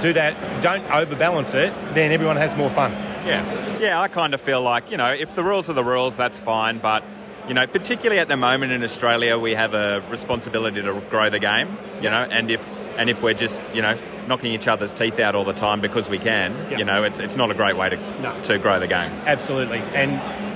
do 0.00 0.12
that, 0.12 0.62
don't 0.62 0.84
overbalance 0.90 1.54
it, 1.54 1.72
then 1.94 2.12
everyone 2.12 2.36
has 2.36 2.56
more 2.56 2.70
fun. 2.70 2.92
Yeah, 3.26 3.78
yeah. 3.78 4.00
I 4.00 4.08
kind 4.08 4.34
of 4.34 4.40
feel 4.40 4.62
like 4.62 4.90
you 4.90 4.96
know, 4.96 5.12
if 5.12 5.34
the 5.34 5.42
rules 5.42 5.68
are 5.68 5.72
the 5.72 5.84
rules, 5.84 6.16
that's 6.16 6.38
fine. 6.38 6.78
But 6.78 7.02
you 7.48 7.54
know, 7.54 7.66
particularly 7.66 8.18
at 8.20 8.28
the 8.28 8.36
moment 8.36 8.72
in 8.72 8.82
Australia, 8.82 9.38
we 9.38 9.54
have 9.54 9.74
a 9.74 10.02
responsibility 10.10 10.82
to 10.82 11.00
grow 11.10 11.30
the 11.30 11.38
game. 11.38 11.76
You 12.02 12.10
know, 12.10 12.22
and 12.30 12.50
if 12.50 12.68
and 12.98 13.08
if 13.10 13.22
we're 13.22 13.34
just 13.34 13.62
you 13.74 13.82
know 13.82 13.96
knocking 14.26 14.52
each 14.52 14.66
other's 14.66 14.92
teeth 14.92 15.20
out 15.20 15.34
all 15.36 15.44
the 15.44 15.52
time 15.52 15.80
because 15.80 16.10
we 16.10 16.18
can, 16.18 16.54
you 16.78 16.84
know, 16.84 17.04
it's 17.04 17.18
it's 17.20 17.36
not 17.36 17.50
a 17.50 17.54
great 17.54 17.76
way 17.76 17.88
to 17.90 17.96
No. 18.20 18.40
to 18.42 18.58
grow 18.58 18.78
the 18.80 18.88
game. 18.88 19.10
Absolutely, 19.26 19.78
and 19.94 20.12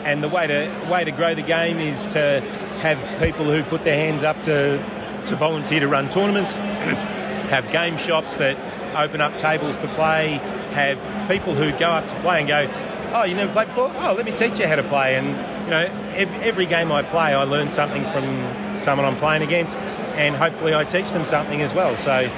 and 0.06 0.22
the 0.24 0.28
way 0.28 0.46
to 0.46 0.88
way 0.90 1.04
to 1.04 1.10
grow 1.12 1.34
the 1.34 1.42
game 1.42 1.78
is 1.78 2.04
to 2.06 2.40
have 2.80 2.98
people 3.20 3.44
who 3.44 3.62
put 3.62 3.84
their 3.84 3.96
hands 3.96 4.22
up 4.22 4.42
to 4.44 4.78
to 5.26 5.34
volunteer 5.36 5.80
to 5.80 5.88
run 5.88 6.08
tournaments, 6.10 6.56
have 7.50 7.70
game 7.70 7.96
shops 7.96 8.36
that 8.38 8.56
open 8.96 9.20
up 9.20 9.36
tables 9.38 9.76
for 9.76 9.86
play, 9.88 10.40
have 10.72 10.98
people 11.28 11.54
who 11.54 11.70
go 11.78 11.88
up 11.90 12.08
to 12.08 12.14
play 12.20 12.40
and 12.40 12.48
go, 12.48 12.66
oh, 13.14 13.24
you 13.24 13.34
never 13.34 13.52
played 13.52 13.68
before? 13.68 13.92
Oh, 13.96 14.14
let 14.16 14.24
me 14.24 14.32
teach 14.32 14.58
you 14.58 14.66
how 14.66 14.76
to 14.76 14.82
play. 14.82 15.14
And 15.16 15.36
you 15.70 15.76
know, 15.76 15.86
every 16.42 16.66
game 16.66 16.90
I 16.90 17.04
play, 17.04 17.32
I 17.32 17.44
learn 17.44 17.70
something 17.70 18.04
from 18.06 18.24
someone 18.76 19.06
I'm 19.06 19.16
playing 19.16 19.42
against, 19.42 19.78
and 20.18 20.34
hopefully 20.34 20.74
I 20.74 20.82
teach 20.82 21.12
them 21.12 21.24
something 21.24 21.60
as 21.60 21.72
well. 21.72 21.96
So 21.96 22.28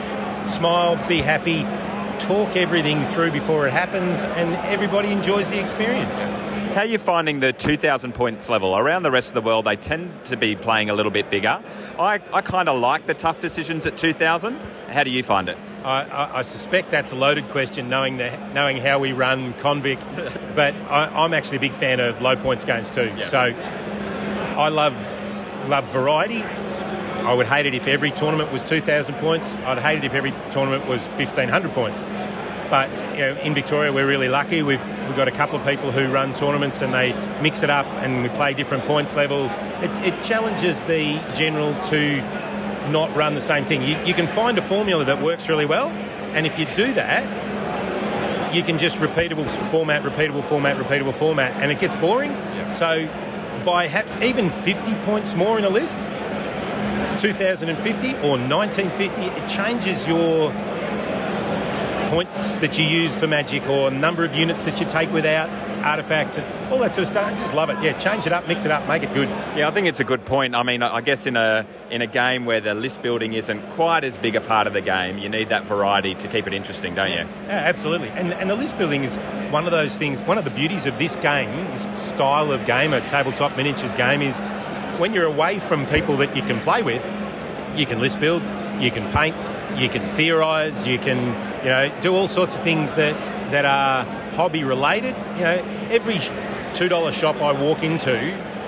smile, 0.44 0.96
be 1.08 1.22
happy. 1.22 1.62
Talk 2.22 2.56
everything 2.56 3.02
through 3.04 3.30
before 3.30 3.66
it 3.66 3.72
happens, 3.72 4.24
and 4.24 4.54
everybody 4.66 5.10
enjoys 5.10 5.48
the 5.48 5.58
experience. 5.58 6.20
How 6.74 6.82
are 6.82 6.86
you 6.86 6.98
finding 6.98 7.40
the 7.40 7.54
2,000 7.54 8.12
points 8.12 8.50
level? 8.50 8.76
Around 8.76 9.02
the 9.02 9.10
rest 9.10 9.28
of 9.28 9.34
the 9.34 9.42
world, 9.42 9.64
they 9.64 9.76
tend 9.76 10.26
to 10.26 10.36
be 10.36 10.54
playing 10.54 10.90
a 10.90 10.94
little 10.94 11.12
bit 11.12 11.30
bigger. 11.30 11.62
I, 11.98 12.20
I 12.34 12.42
kind 12.42 12.68
of 12.68 12.78
like 12.80 13.06
the 13.06 13.14
tough 13.14 13.40
decisions 13.40 13.86
at 13.86 13.96
2,000. 13.96 14.58
How 14.88 15.04
do 15.04 15.10
you 15.10 15.22
find 15.22 15.48
it? 15.48 15.56
I, 15.84 16.02
I, 16.04 16.38
I 16.38 16.42
suspect 16.42 16.90
that's 16.90 17.12
a 17.12 17.16
loaded 17.16 17.48
question, 17.48 17.88
knowing 17.88 18.16
the, 18.16 18.36
knowing 18.52 18.76
how 18.76 18.98
we 18.98 19.12
run 19.12 19.52
Convict. 19.54 20.02
but 20.54 20.74
I, 20.88 21.10
I'm 21.24 21.34
actually 21.34 21.58
a 21.58 21.60
big 21.60 21.72
fan 21.72 22.00
of 22.00 22.20
low 22.22 22.36
points 22.36 22.64
games 22.64 22.90
too. 22.90 23.12
So 23.24 23.38
I 23.38 24.68
love 24.68 24.94
love 25.68 25.84
variety. 25.92 26.42
I 26.42 27.34
would 27.34 27.46
hate 27.46 27.66
it 27.66 27.74
if 27.74 27.86
every 27.86 28.10
tournament 28.10 28.52
was 28.52 28.64
2,000 28.64 29.14
points. 29.16 29.56
I'd 29.58 29.78
hate 29.78 29.98
it 29.98 30.04
if 30.04 30.14
every 30.14 30.32
tournament 30.50 30.88
was 30.88 31.06
1,500 31.06 31.72
points. 31.72 32.04
But 32.68 32.90
you 33.12 33.18
know, 33.18 33.36
in 33.42 33.54
Victoria, 33.54 33.92
we're 33.92 34.08
really 34.08 34.28
lucky. 34.28 34.62
We've, 34.62 34.80
we've 35.06 35.16
got 35.16 35.28
a 35.28 35.32
couple 35.32 35.56
of 35.56 35.64
people 35.66 35.92
who 35.92 36.08
run 36.08 36.32
tournaments 36.34 36.82
and 36.82 36.92
they 36.92 37.12
mix 37.40 37.62
it 37.62 37.70
up 37.70 37.86
and 38.02 38.22
we 38.22 38.28
play 38.30 38.54
different 38.54 38.84
points 38.84 39.14
level. 39.14 39.44
It, 39.82 40.14
it 40.14 40.24
challenges 40.24 40.82
the 40.84 41.20
general 41.34 41.74
to 41.82 42.22
not 42.90 43.14
run 43.14 43.34
the 43.34 43.40
same 43.40 43.64
thing. 43.64 43.82
You, 43.82 43.96
you 44.04 44.14
can 44.14 44.26
find 44.26 44.58
a 44.58 44.62
formula 44.62 45.04
that 45.04 45.22
works 45.22 45.48
really 45.48 45.66
well, 45.66 45.88
and 46.34 46.46
if 46.46 46.58
you 46.58 46.66
do 46.66 46.92
that, 46.94 48.54
you 48.54 48.62
can 48.62 48.78
just 48.78 48.98
repeatable 48.98 49.46
format, 49.70 50.02
repeatable 50.02 50.44
format, 50.44 50.76
repeatable 50.76 51.14
format, 51.14 51.52
and 51.62 51.70
it 51.70 51.78
gets 51.78 51.94
boring. 51.96 52.36
So, 52.70 53.06
by 53.64 53.88
ha- 53.88 54.04
even 54.22 54.50
50 54.50 54.94
points 55.06 55.34
more 55.34 55.58
in 55.58 55.64
a 55.64 55.70
list, 55.70 56.02
2050 57.20 58.14
or 58.16 58.36
1950, 58.38 59.22
it 59.22 59.48
changes 59.48 60.06
your 60.06 60.52
points 62.12 62.58
that 62.58 62.78
you 62.78 62.84
use 62.84 63.16
for 63.16 63.26
magic 63.26 63.66
or 63.66 63.90
number 63.90 64.22
of 64.22 64.36
units 64.36 64.60
that 64.60 64.78
you 64.78 64.86
take 64.86 65.10
without 65.14 65.48
artifacts 65.82 66.36
and 66.36 66.70
all 66.70 66.78
that 66.78 66.94
sort 66.94 66.98
of 66.98 67.06
stuff. 67.06 67.26
I 67.26 67.30
just 67.30 67.54
love 67.54 67.70
it. 67.70 67.82
Yeah, 67.82 67.96
change 67.96 68.26
it 68.26 68.34
up, 68.34 68.46
mix 68.46 68.66
it 68.66 68.70
up, 68.70 68.86
make 68.86 69.02
it 69.02 69.14
good. 69.14 69.30
Yeah, 69.56 69.66
I 69.66 69.70
think 69.70 69.86
it's 69.86 69.98
a 69.98 70.04
good 70.04 70.26
point. 70.26 70.54
I 70.54 70.62
mean, 70.62 70.82
I 70.82 71.00
guess 71.00 71.24
in 71.24 71.38
a 71.38 71.64
in 71.90 72.02
a 72.02 72.06
game 72.06 72.44
where 72.44 72.60
the 72.60 72.74
list 72.74 73.00
building 73.00 73.32
isn't 73.32 73.62
quite 73.70 74.04
as 74.04 74.18
big 74.18 74.36
a 74.36 74.42
part 74.42 74.66
of 74.66 74.74
the 74.74 74.82
game, 74.82 75.16
you 75.16 75.30
need 75.30 75.48
that 75.48 75.64
variety 75.64 76.14
to 76.16 76.28
keep 76.28 76.46
it 76.46 76.52
interesting, 76.52 76.94
don't 76.94 77.12
you? 77.12 77.16
Yeah, 77.16 77.48
absolutely. 77.48 78.10
And, 78.10 78.34
and 78.34 78.50
the 78.50 78.56
list 78.56 78.76
building 78.76 79.04
is 79.04 79.16
one 79.50 79.64
of 79.64 79.70
those 79.70 79.96
things, 79.96 80.20
one 80.20 80.36
of 80.36 80.44
the 80.44 80.50
beauties 80.50 80.84
of 80.84 80.98
this 80.98 81.16
game, 81.16 81.50
this 81.70 81.88
style 81.98 82.52
of 82.52 82.66
game, 82.66 82.92
a 82.92 83.00
tabletop 83.08 83.56
miniatures 83.56 83.94
game, 83.94 84.20
is 84.20 84.38
when 84.98 85.14
you're 85.14 85.24
away 85.24 85.58
from 85.58 85.86
people 85.86 86.18
that 86.18 86.36
you 86.36 86.42
can 86.42 86.60
play 86.60 86.82
with, 86.82 87.02
you 87.74 87.86
can 87.86 88.00
list 88.00 88.20
build, 88.20 88.42
you 88.80 88.90
can 88.90 89.10
paint, 89.12 89.34
you 89.78 89.88
can 89.88 90.04
theorise, 90.04 90.86
you 90.86 90.98
can, 90.98 91.18
you 91.62 91.68
know, 91.68 91.92
do 92.00 92.14
all 92.14 92.28
sorts 92.28 92.56
of 92.56 92.62
things 92.62 92.94
that, 92.96 93.14
that 93.50 93.64
are 93.64 94.04
hobby 94.34 94.64
related. 94.64 95.14
You 95.36 95.42
know, 95.42 95.64
every 95.90 96.14
$2 96.14 97.12
shop 97.12 97.36
I 97.36 97.52
walk 97.52 97.82
into, 97.82 98.18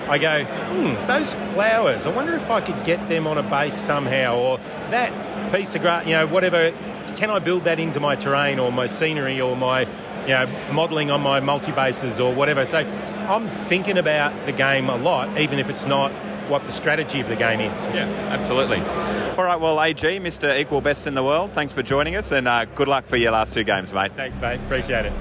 I 0.09 0.18
go, 0.18 0.44
hmm, 0.44 1.07
those 1.07 1.35
flowers, 1.54 2.07
I 2.07 2.11
wonder 2.11 2.35
if 2.35 2.50
I 2.50 2.61
could 2.61 2.85
get 2.85 3.09
them 3.09 3.26
on 3.26 3.38
a 3.38 3.42
base 3.42 3.74
somehow, 3.74 4.37
or 4.37 4.59
that 4.90 5.52
piece 5.52 5.74
of 5.74 5.80
grass, 5.80 6.07
you 6.07 6.12
know, 6.12 6.26
whatever, 6.26 6.72
can 7.16 7.30
I 7.30 7.38
build 7.38 7.64
that 7.64 7.80
into 7.80 8.00
my 8.00 8.14
terrain 8.14 8.59
or 8.59 8.70
my 8.70 8.87
scenery 8.87 9.40
or 9.40 9.57
my, 9.57 9.83
you 10.22 10.28
know, 10.28 10.46
modelling 10.72 11.11
on 11.11 11.20
my 11.22 11.40
multi-bases 11.40 12.20
or 12.20 12.35
whatever. 12.35 12.64
So 12.64 12.78
I'm 13.28 13.48
thinking 13.66 13.98
about 13.98 14.46
the 14.46 14.52
game 14.52 14.88
a 14.88 14.96
lot, 14.96 15.38
even 15.38 15.59
if 15.59 15.70
it's 15.70 15.87
not 15.87 16.12
what 16.48 16.64
the 16.66 16.72
strategy 16.72 17.20
of 17.20 17.28
the 17.28 17.37
game 17.37 17.61
is. 17.61 17.87
Yeah, 17.87 18.09
absolutely. 18.30 18.80
All 19.37 19.44
right, 19.44 19.61
well, 19.61 19.83
AG, 19.83 20.02
Mr. 20.02 20.59
Equal 20.59 20.80
Best 20.80 21.07
in 21.07 21.14
the 21.14 21.22
World, 21.22 21.52
thanks 21.52 21.72
for 21.72 21.83
joining 21.83 22.16
us 22.16 22.33
and 22.33 22.46
uh, 22.46 22.64
good 22.66 22.88
luck 22.88 23.04
for 23.07 23.16
your 23.16 23.33
last 23.33 23.54
two 23.54 23.64
games, 23.64 23.92
mate. 23.92 24.12
Thanks, 24.14 24.40
mate. 24.40 24.61
Appreciate 24.61 25.07
it. 25.07 25.12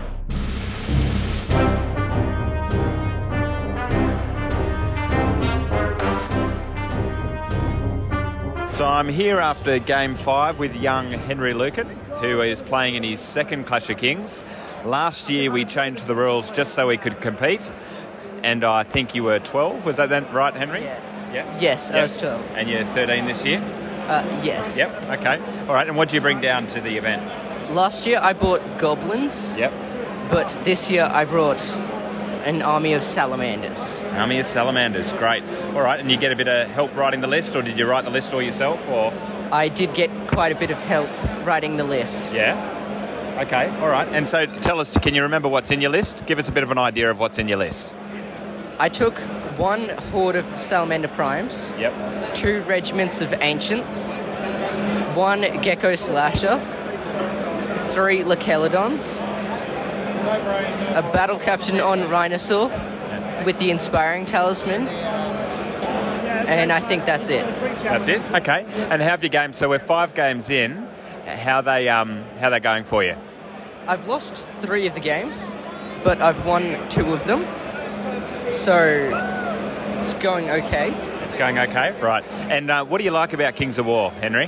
So 8.73 8.87
I'm 8.87 9.07
here 9.07 9.39
after 9.39 9.77
game 9.77 10.15
five 10.15 10.57
with 10.57 10.75
young 10.75 11.11
Henry 11.11 11.53
Lucan, 11.53 11.87
who 12.19 12.41
is 12.41 12.63
playing 12.63 12.95
in 12.95 13.03
his 13.03 13.19
second 13.19 13.65
Clash 13.65 13.87
of 13.91 13.99
Kings. 13.99 14.43
Last 14.83 15.29
year 15.29 15.51
we 15.51 15.63
changed 15.63 16.07
the 16.07 16.15
rules 16.15 16.51
just 16.51 16.73
so 16.73 16.89
he 16.89 16.97
could 16.97 17.21
compete, 17.21 17.71
and 18.41 18.63
I 18.63 18.83
think 18.83 19.13
you 19.13 19.23
were 19.23 19.37
12. 19.37 19.85
Was 19.85 19.97
that 19.97 20.09
then 20.09 20.29
right, 20.33 20.55
Henry? 20.55 20.81
Yeah. 20.81 21.12
Yeah. 21.33 21.59
Yes, 21.59 21.91
I 21.91 22.01
was 22.01 22.15
12. 22.17 22.41
And 22.55 22.69
you're 22.69 22.85
13 22.85 23.25
this 23.25 23.43
year? 23.43 23.59
Uh, 24.07 24.23
yes. 24.43 24.75
Yep. 24.77 25.19
Okay. 25.19 25.39
All 25.67 25.73
right. 25.73 25.87
And 25.87 25.97
what 25.97 26.09
did 26.09 26.15
you 26.15 26.21
bring 26.21 26.41
down 26.41 26.67
to 26.67 26.81
the 26.81 26.97
event? 26.97 27.23
Last 27.71 28.05
year 28.05 28.19
I 28.21 28.33
bought 28.33 28.61
goblins, 28.77 29.53
Yep. 29.57 29.71
but 30.29 30.49
this 30.63 30.91
year 30.91 31.09
I 31.11 31.23
brought 31.25 31.63
an 32.45 32.61
army 32.61 32.93
of 32.93 33.01
salamanders. 33.03 33.97
Army 34.11 34.39
of 34.39 34.45
Salamanders. 34.45 35.11
Great. 35.13 35.43
All 35.73 35.81
right. 35.81 35.99
And 35.99 36.11
you 36.11 36.17
get 36.17 36.31
a 36.31 36.35
bit 36.35 36.47
of 36.49 36.69
help 36.69 36.93
writing 36.95 37.21
the 37.21 37.27
list, 37.27 37.55
or 37.55 37.61
did 37.61 37.77
you 37.79 37.85
write 37.87 38.03
the 38.03 38.11
list 38.11 38.33
all 38.33 38.41
yourself, 38.41 38.85
or? 38.89 39.13
I 39.51 39.69
did 39.69 39.93
get 39.93 40.09
quite 40.27 40.51
a 40.51 40.55
bit 40.55 40.69
of 40.69 40.77
help 40.79 41.09
writing 41.45 41.77
the 41.77 41.83
list. 41.85 42.33
Yeah. 42.33 43.39
Okay. 43.41 43.69
All 43.81 43.87
right. 43.87 44.07
And 44.09 44.27
so 44.27 44.45
tell 44.45 44.79
us, 44.81 44.95
can 44.97 45.15
you 45.15 45.23
remember 45.23 45.47
what's 45.47 45.71
in 45.71 45.79
your 45.81 45.89
list? 45.91 46.25
Give 46.27 46.37
us 46.37 46.49
a 46.49 46.51
bit 46.51 46.63
of 46.63 46.71
an 46.71 46.77
idea 46.77 47.09
of 47.09 47.19
what's 47.19 47.39
in 47.39 47.47
your 47.47 47.57
list. 47.57 47.93
I 48.79 48.89
took 48.89 49.15
one 49.57 49.89
horde 50.11 50.35
of 50.35 50.45
salamander 50.59 51.07
primes, 51.09 51.73
Yep. 51.77 51.93
two 52.35 52.61
regiments 52.61 53.21
of 53.21 53.33
ancients, 53.41 54.11
one 55.15 55.41
gecko 55.61 55.95
slasher, 55.95 56.59
three 57.89 58.23
Lakelodons, 58.23 59.19
a 60.95 61.01
battle 61.13 61.37
captain 61.37 61.79
on 61.79 62.09
Rhinosaur 62.09 62.69
with 63.45 63.59
the 63.59 63.69
inspiring 63.71 64.25
talisman, 64.25 64.87
and 66.47 66.71
I 66.71 66.79
think 66.79 67.05
that's 67.05 67.29
it. 67.29 67.45
That's 67.83 68.07
it. 68.07 68.21
Okay. 68.31 68.65
And 68.89 69.01
how 69.01 69.09
have 69.09 69.23
your 69.23 69.29
games? 69.29 69.57
So 69.57 69.69
we're 69.69 69.79
five 69.79 70.13
games 70.15 70.49
in. 70.49 70.87
How 71.25 71.61
they 71.61 71.87
um 71.89 72.23
how 72.39 72.49
they 72.49 72.59
going 72.59 72.83
for 72.83 73.03
you? 73.03 73.15
I've 73.87 74.07
lost 74.07 74.35
three 74.35 74.87
of 74.87 74.93
the 74.93 74.99
games, 74.99 75.51
but 76.03 76.21
I've 76.21 76.45
won 76.45 76.77
two 76.89 77.13
of 77.13 77.23
them, 77.25 77.45
so 78.53 78.77
it's 79.95 80.13
going 80.15 80.49
okay. 80.49 80.93
It's 81.23 81.35
going 81.35 81.57
okay. 81.57 81.99
Right. 81.99 82.23
And 82.49 82.69
uh, 82.69 82.85
what 82.85 82.99
do 82.99 83.03
you 83.03 83.11
like 83.11 83.33
about 83.33 83.55
Kings 83.55 83.79
of 83.79 83.85
War, 83.85 84.11
Henry? 84.11 84.47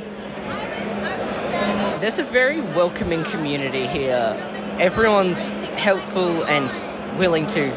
There's 2.00 2.20
a 2.20 2.24
very 2.24 2.62
welcoming 2.62 3.24
community 3.24 3.88
here. 3.88 4.36
Everyone's 4.80 5.50
helpful 5.50 6.44
and 6.46 6.70
willing 7.18 7.48
to 7.48 7.72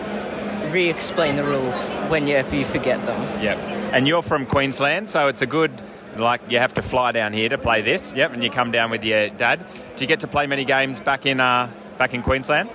re-explain 0.71 1.37
the 1.37 1.45
rules 1.45 1.88
whenever 2.09 2.55
you 2.55 2.64
forget 2.64 3.05
them. 3.07 3.43
Yep. 3.43 3.57
And 3.95 4.07
you're 4.07 4.23
from 4.23 4.45
Queensland, 4.45 5.09
so 5.09 5.29
it's 5.29 5.41
a 5.41 5.47
good 5.47 5.73
like 6.17 6.41
you 6.51 6.59
have 6.59 6.75
to 6.75 6.83
fly 6.83 7.12
down 7.12 7.33
here 7.33 7.49
to 7.49 7.57
play 7.57 7.81
this. 7.81 8.14
Yep. 8.14 8.33
And 8.33 8.45
you 8.45 8.51
come 8.51 8.71
down 8.71 8.91
with 8.91 9.05
your 9.05 9.31
dad. 9.31 9.64
Do 9.97 10.05
you 10.05 10.09
get 10.09 10.21
to 10.21 10.27
play 10.27 10.47
many 10.47 10.64
games 10.64 11.01
back 11.01 11.25
in 11.25 11.41
uh, 11.41 11.71
back 11.97 12.12
in 12.12 12.23
Queensland? 12.23 12.69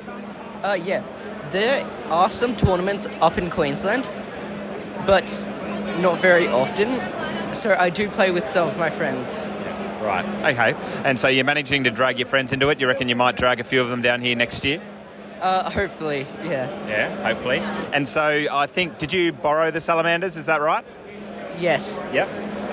Uh, 0.64 0.78
yeah, 0.82 1.04
there 1.54 1.86
are 2.10 2.30
some 2.30 2.58
tournaments 2.58 3.08
up 3.22 3.38
in 3.38 3.50
Queensland, 3.50 4.12
but 5.06 5.26
not 6.00 6.18
very 6.18 6.48
often. 6.48 7.00
So 7.54 7.78
I 7.80 7.90
do 7.90 8.10
play 8.10 8.32
with 8.32 8.48
some 8.48 8.68
of 8.68 8.78
my 8.78 8.90
friends. 8.90 9.48
Right. 10.02 10.26
Okay. 10.52 10.74
And 11.06 11.18
so 11.18 11.30
you're 11.30 11.46
managing 11.46 11.86
to 11.86 11.92
drag 11.92 12.20
your 12.20 12.26
friends 12.26 12.52
into 12.52 12.70
it. 12.70 12.80
You 12.82 12.88
reckon 12.88 13.08
you 13.08 13.16
might 13.16 13.38
drag 13.38 13.60
a 13.60 13.64
few 13.64 13.80
of 13.80 13.88
them 13.88 14.02
down 14.02 14.20
here 14.20 14.36
next 14.36 14.66
year? 14.66 14.82
Uh, 15.40 15.70
hopefully, 15.70 16.26
yeah. 16.44 16.68
Yeah, 16.88 17.16
hopefully. 17.24 17.60
And 17.60 18.08
so 18.08 18.46
I 18.52 18.66
think, 18.66 18.98
did 18.98 19.14
you 19.14 19.32
borrow 19.32 19.72
the 19.72 19.80
salamanders? 19.80 20.36
Is 20.36 20.48
that 20.48 20.60
right? 20.60 20.84
Yes. 21.60 22.02
Yep. 22.12 22.28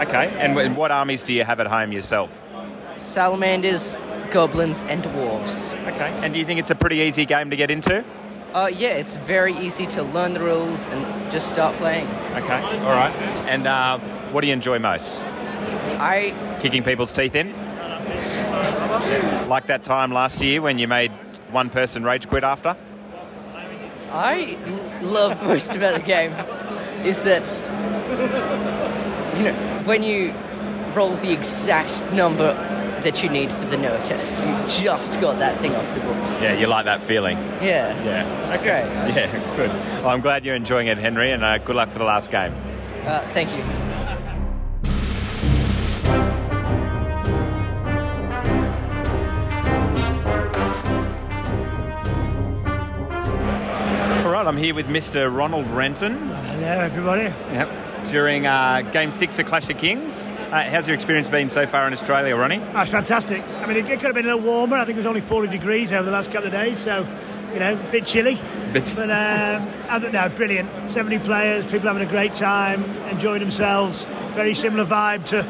Okay. 0.09 0.29
And 0.39 0.77
what 0.77 0.91
armies 0.91 1.23
do 1.23 1.35
you 1.35 1.45
have 1.45 1.61
at 1.61 1.67
home 1.67 1.93
yourself? 1.93 2.47
Salamanders, 2.97 3.99
goblins, 4.31 4.83
and 4.85 5.03
dwarves. 5.03 5.71
Okay. 5.93 6.11
And 6.23 6.33
do 6.33 6.41
you 6.41 6.47
think 6.47 6.61
it's 6.61 6.71
a 6.71 6.75
pretty 6.75 6.97
easy 6.97 7.27
game 7.27 7.51
to 7.51 7.57
get 7.57 7.71
into? 7.71 8.05
Uh, 8.55 8.67
yeah, 8.67 8.89
it's 8.91 9.17
very 9.17 9.57
easy 9.57 9.87
to 9.87 10.03
learn 10.03 10.35
the 10.35 10.41
rules 10.41 10.87
and 10.89 11.31
just 11.31 11.51
start 11.51 11.75
playing. 11.77 12.07
Okay. 12.35 12.61
All 12.81 12.95
right. 12.95 13.15
And 13.47 13.67
uh, 13.67 13.99
what 14.33 14.41
do 14.41 14.49
you 14.49 14.53
enjoy 14.53 14.79
most? 14.79 15.15
I 16.01 16.35
Kicking 16.61 16.83
people's 16.83 17.13
teeth 17.13 17.35
in? 17.35 17.53
like 19.49 19.67
that 19.67 19.83
time 19.83 20.13
last 20.13 20.41
year 20.43 20.61
when 20.61 20.79
you 20.79 20.89
made 20.89 21.11
one 21.51 21.71
person 21.71 22.03
rage 22.05 22.29
quit 22.29 22.43
after? 22.45 22.77
I 24.13 24.57
l- 25.03 25.09
love 25.11 25.43
most 25.45 25.75
about 25.75 25.95
the 25.95 26.03
game 26.03 26.33
is 27.05 27.21
that 27.23 27.45
you 29.39 29.45
know 29.45 29.53
when 29.85 30.03
you 30.03 30.35
roll 30.95 31.15
the 31.15 31.33
exact 31.33 32.03
number 32.13 32.53
that 33.03 33.23
you 33.23 33.29
need 33.29 33.51
for 33.53 33.65
the 33.67 33.77
nerve 33.77 34.03
test, 34.05 34.43
you 34.45 34.85
just 34.85 35.21
got 35.21 35.39
that 35.39 35.59
thing 35.59 35.75
off 35.75 35.95
the 35.95 36.01
book. 36.01 36.17
Yeah, 36.43 36.55
you 36.55 36.67
like 36.67 36.85
that 36.85 37.03
feeling. 37.03 37.37
Yeah, 37.63 37.95
Yeah. 38.05 38.51
it's 38.53 38.61
great. 38.63 38.81
Yeah, 39.17 39.57
good. 39.57 39.71
Well, 39.71 40.09
I'm 40.09 40.21
glad 40.21 40.45
you're 40.45 40.55
enjoying 40.55 40.87
it, 40.87 40.99
Henry, 40.99 41.33
and 41.33 41.45
uh, 41.45 41.59
good 41.59 41.77
luck 41.77 41.91
for 41.91 41.99
the 41.99 42.05
last 42.05 42.31
game. 42.31 42.55
Uh, 43.07 43.21
thank 43.33 43.51
you. 43.57 43.63
All 54.23 54.31
right, 54.37 54.47
I'm 54.47 54.57
here 54.57 54.75
with 54.75 54.87
Mr. 54.87 55.35
Ronald 55.35 55.67
Renton. 55.69 56.29
Hello, 56.29 56.67
everybody. 56.81 57.23
Yep. 57.23 57.71
During 58.11 58.47
uh, 58.47 58.83
Game 58.93 59.13
6 59.13 59.39
of 59.39 59.47
Clash 59.47 59.69
of 59.71 59.79
Kings. 59.79 60.27
Uh, 60.51 60.69
how's 60.69 60.89
your 60.89 60.97
experience 60.97 61.29
been 61.29 61.49
so 61.49 61.65
far 61.67 61.87
in 61.87 61.93
Australia, 61.93 62.35
Ronnie? 62.35 62.57
It's 62.75 62.91
fantastic. 62.91 63.41
I 63.61 63.67
mean, 63.67 63.77
it, 63.77 63.87
it 63.89 64.01
could 64.01 64.07
have 64.07 64.15
been 64.15 64.25
a 64.25 64.35
little 64.35 64.41
warmer. 64.51 64.77
I 64.77 64.85
think 64.85 64.97
it 64.97 64.99
was 65.01 65.07
only 65.07 65.21
40 65.21 65.47
degrees 65.49 65.93
over 65.93 66.03
the 66.05 66.11
last 66.11 66.33
couple 66.33 66.47
of 66.47 66.53
days, 66.53 66.81
so, 66.81 67.07
you 67.53 67.61
know, 67.61 67.75
a 67.75 67.91
bit 67.93 68.05
chilly. 68.05 68.35
Bit- 68.73 68.93
But, 68.97 69.11
um, 69.13 69.69
other, 69.89 70.11
no, 70.11 70.29
brilliant. 70.31 70.91
70 70.91 71.21
players, 71.21 71.65
people 71.65 71.87
having 71.87 72.03
a 72.03 72.11
great 72.11 72.33
time, 72.33 72.83
enjoying 73.11 73.39
themselves. 73.41 74.05
Very 74.35 74.55
similar 74.55 74.85
vibe 74.85 75.25
to, 75.27 75.43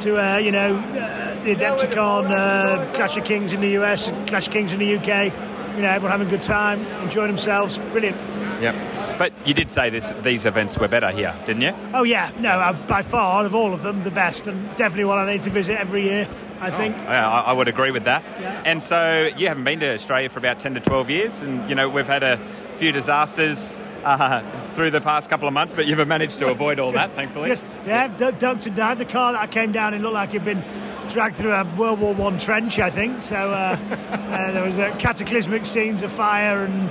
to 0.00 0.16
uh, 0.18 0.38
you 0.38 0.50
know, 0.50 0.76
uh, 0.76 1.42
the 1.44 1.54
Adepticon, 1.54 2.30
uh, 2.36 2.92
Clash 2.94 3.16
of 3.16 3.24
Kings 3.24 3.52
in 3.52 3.60
the 3.60 3.70
US, 3.80 4.08
and 4.08 4.26
Clash 4.26 4.48
of 4.48 4.52
Kings 4.52 4.72
in 4.72 4.80
the 4.80 4.96
UK. 4.96 5.32
You 5.76 5.82
know, 5.82 5.88
everyone 5.88 6.10
having 6.10 6.26
a 6.26 6.30
good 6.30 6.42
time, 6.42 6.84
enjoying 7.04 7.28
themselves. 7.28 7.78
Brilliant. 7.92 8.16
Yep. 8.60 8.74
But 9.18 9.32
you 9.46 9.54
did 9.54 9.70
say 9.70 9.90
this, 9.90 10.12
these 10.22 10.46
events 10.46 10.78
were 10.78 10.88
better 10.88 11.10
here, 11.10 11.34
didn't 11.46 11.62
you? 11.62 11.74
Oh, 11.94 12.02
yeah. 12.02 12.30
No, 12.40 12.58
I've, 12.58 12.86
by 12.86 13.02
far, 13.02 13.44
of 13.44 13.54
all 13.54 13.72
of 13.72 13.82
them, 13.82 14.02
the 14.02 14.10
best, 14.10 14.46
and 14.46 14.68
definitely 14.76 15.04
one 15.04 15.18
I 15.18 15.32
need 15.32 15.42
to 15.42 15.50
visit 15.50 15.78
every 15.78 16.04
year, 16.04 16.28
I 16.60 16.70
think. 16.70 16.96
Yeah, 16.96 17.28
I, 17.28 17.40
I 17.40 17.52
would 17.52 17.68
agree 17.68 17.90
with 17.90 18.04
that. 18.04 18.22
Yeah. 18.40 18.62
And 18.64 18.82
so 18.82 19.28
you 19.36 19.48
haven't 19.48 19.64
been 19.64 19.80
to 19.80 19.92
Australia 19.92 20.28
for 20.28 20.38
about 20.38 20.58
10 20.60 20.74
to 20.74 20.80
12 20.80 21.10
years, 21.10 21.42
and 21.42 21.68
you 21.68 21.74
know, 21.74 21.88
we've 21.88 22.06
had 22.06 22.22
a 22.22 22.38
few 22.74 22.92
disasters 22.92 23.76
uh, 24.04 24.42
through 24.72 24.90
the 24.90 25.00
past 25.00 25.28
couple 25.30 25.46
of 25.46 25.54
months, 25.54 25.74
but 25.74 25.86
you've 25.86 26.06
managed 26.08 26.38
to 26.40 26.48
avoid 26.48 26.78
all 26.78 26.92
that, 27.00 27.12
thankfully. 27.12 27.48
Just, 27.48 27.64
yeah, 27.86 28.08
d- 28.08 28.36
ducked 28.38 28.66
and 28.66 28.76
dived. 28.76 29.00
The 29.00 29.04
car 29.04 29.32
that 29.32 29.42
I 29.42 29.46
came 29.46 29.72
down 29.72 29.94
in 29.94 30.02
looked 30.02 30.14
like 30.14 30.30
it'd 30.30 30.44
been 30.44 30.64
dragged 31.08 31.36
through 31.36 31.52
a 31.52 31.64
World 31.76 32.00
War 32.00 32.14
One 32.14 32.38
trench, 32.38 32.78
I 32.78 32.90
think. 32.90 33.22
So 33.22 33.36
uh, 33.36 33.78
uh, 34.10 34.52
there 34.52 34.64
was 34.64 34.78
uh, 34.78 34.94
cataclysmic 34.98 35.66
scenes 35.66 36.02
of 36.02 36.10
fire 36.10 36.64
and 36.64 36.90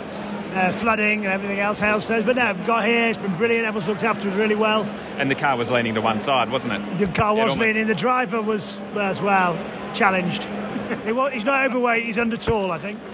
uh, 0.53 0.71
flooding 0.71 1.25
and 1.25 1.33
everything 1.33 1.59
else, 1.59 1.79
hailstones. 1.79 2.25
But 2.25 2.35
no, 2.35 2.53
we've 2.53 2.65
got 2.65 2.85
here. 2.85 3.07
It's 3.07 3.17
been 3.17 3.35
brilliant. 3.37 3.65
Everyone's 3.65 3.87
looked 3.87 4.03
after 4.03 4.29
us 4.29 4.35
really 4.35 4.55
well. 4.55 4.83
And 5.17 5.29
the 5.31 5.35
car 5.35 5.55
was 5.57 5.71
leaning 5.71 5.95
to 5.95 6.01
one 6.01 6.19
side, 6.19 6.49
wasn't 6.51 6.73
it? 6.73 6.97
The 6.97 7.07
car 7.07 7.33
was 7.33 7.51
almost- 7.51 7.59
leaning. 7.59 7.87
The 7.87 7.95
driver 7.95 8.41
was 8.41 8.79
as 8.95 9.21
well 9.21 9.57
challenged. 9.93 10.47
He 11.05 11.13
wa- 11.13 11.29
he's 11.29 11.45
not 11.45 11.65
overweight. 11.67 12.03
He's 12.03 12.17
under 12.17 12.35
tall, 12.35 12.69
I 12.69 12.77
think. 12.77 12.99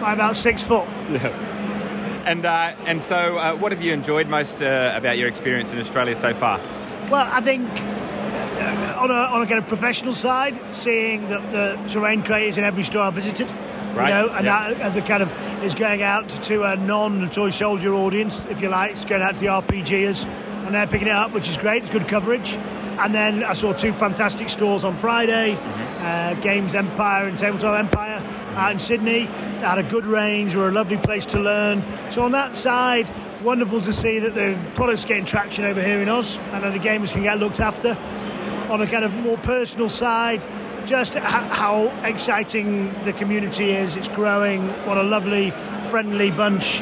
By 0.00 0.12
about 0.14 0.34
six 0.34 0.62
foot. 0.62 0.86
Yeah. 1.10 1.28
And 2.26 2.46
uh, 2.46 2.74
and 2.86 3.02
so, 3.02 3.36
uh, 3.36 3.54
what 3.56 3.72
have 3.72 3.82
you 3.82 3.92
enjoyed 3.92 4.26
most 4.26 4.62
uh, 4.62 4.94
about 4.96 5.18
your 5.18 5.28
experience 5.28 5.74
in 5.74 5.78
Australia 5.78 6.14
so 6.14 6.32
far? 6.32 6.58
Well, 7.10 7.26
I 7.30 7.42
think 7.42 7.68
uh, 7.70 8.96
on 8.98 9.10
a, 9.10 9.14
on 9.14 9.42
a 9.42 9.46
kind 9.46 9.58
of 9.58 9.68
professional 9.68 10.14
side, 10.14 10.58
seeing 10.74 11.28
that 11.28 11.52
the 11.52 11.78
terrain 11.88 12.22
creators 12.22 12.56
in 12.56 12.64
every 12.64 12.84
store 12.84 13.02
I 13.02 13.10
visited, 13.10 13.46
Right, 13.94 14.08
you 14.08 14.14
know, 14.14 14.28
and 14.34 14.44
yeah. 14.44 14.72
that 14.74 14.80
as 14.80 14.96
a 14.96 15.02
kind 15.02 15.22
of 15.22 15.32
is 15.64 15.74
going 15.74 16.02
out 16.02 16.28
to 16.28 16.62
a 16.62 16.76
non-toy 16.76 17.50
soldier 17.50 17.92
audience, 17.94 18.46
if 18.46 18.60
you 18.62 18.68
like, 18.68 18.92
it's 18.92 19.04
going 19.04 19.22
out 19.22 19.34
to 19.34 19.40
the 19.40 19.46
RPGers, 19.46 20.26
and 20.64 20.74
they're 20.74 20.86
picking 20.86 21.08
it 21.08 21.14
up, 21.14 21.32
which 21.32 21.48
is 21.48 21.56
great. 21.56 21.82
It's 21.82 21.90
good 21.92 22.08
coverage. 22.08 22.54
And 22.98 23.14
then 23.14 23.42
I 23.42 23.54
saw 23.54 23.72
two 23.72 23.92
fantastic 23.92 24.48
stores 24.50 24.84
on 24.84 24.96
Friday, 24.98 25.54
Mm-hmm. 25.54 26.06
uh, 26.06 26.34
Games 26.42 26.74
Empire 26.74 27.28
and 27.28 27.38
Tabletop 27.38 27.78
Empire 27.78 28.22
out 28.54 28.72
in 28.72 28.78
Sydney. 28.78 29.24
They 29.24 29.66
had 29.66 29.78
a 29.78 29.82
good 29.82 30.06
range, 30.06 30.54
were 30.54 30.68
a 30.68 30.72
lovely 30.72 30.96
place 30.96 31.26
to 31.26 31.38
learn. 31.40 31.82
So 32.10 32.22
on 32.22 32.32
that 32.32 32.56
side, 32.56 33.12
wonderful 33.42 33.80
to 33.82 33.92
see 33.92 34.18
that 34.18 34.34
the 34.34 34.58
product's 34.74 35.04
getting 35.04 35.24
traction 35.24 35.64
over 35.64 35.82
here 35.82 36.00
in 36.00 36.08
Oz, 36.08 36.38
and 36.52 36.62
that 36.64 36.72
the 36.72 36.78
gamers 36.78 37.12
can 37.12 37.22
get 37.22 37.38
looked 37.38 37.60
after. 37.60 37.96
On 38.70 38.80
a 38.80 38.86
kind 38.86 39.04
of 39.04 39.12
more 39.14 39.36
personal 39.38 39.88
side, 39.88 40.44
just 40.90 41.14
how 41.14 41.86
exciting 42.02 42.92
the 43.04 43.12
community 43.12 43.70
is. 43.70 43.94
It's 43.94 44.08
growing. 44.08 44.66
What 44.88 44.98
a 44.98 45.04
lovely, 45.04 45.52
friendly 45.88 46.32
bunch. 46.32 46.80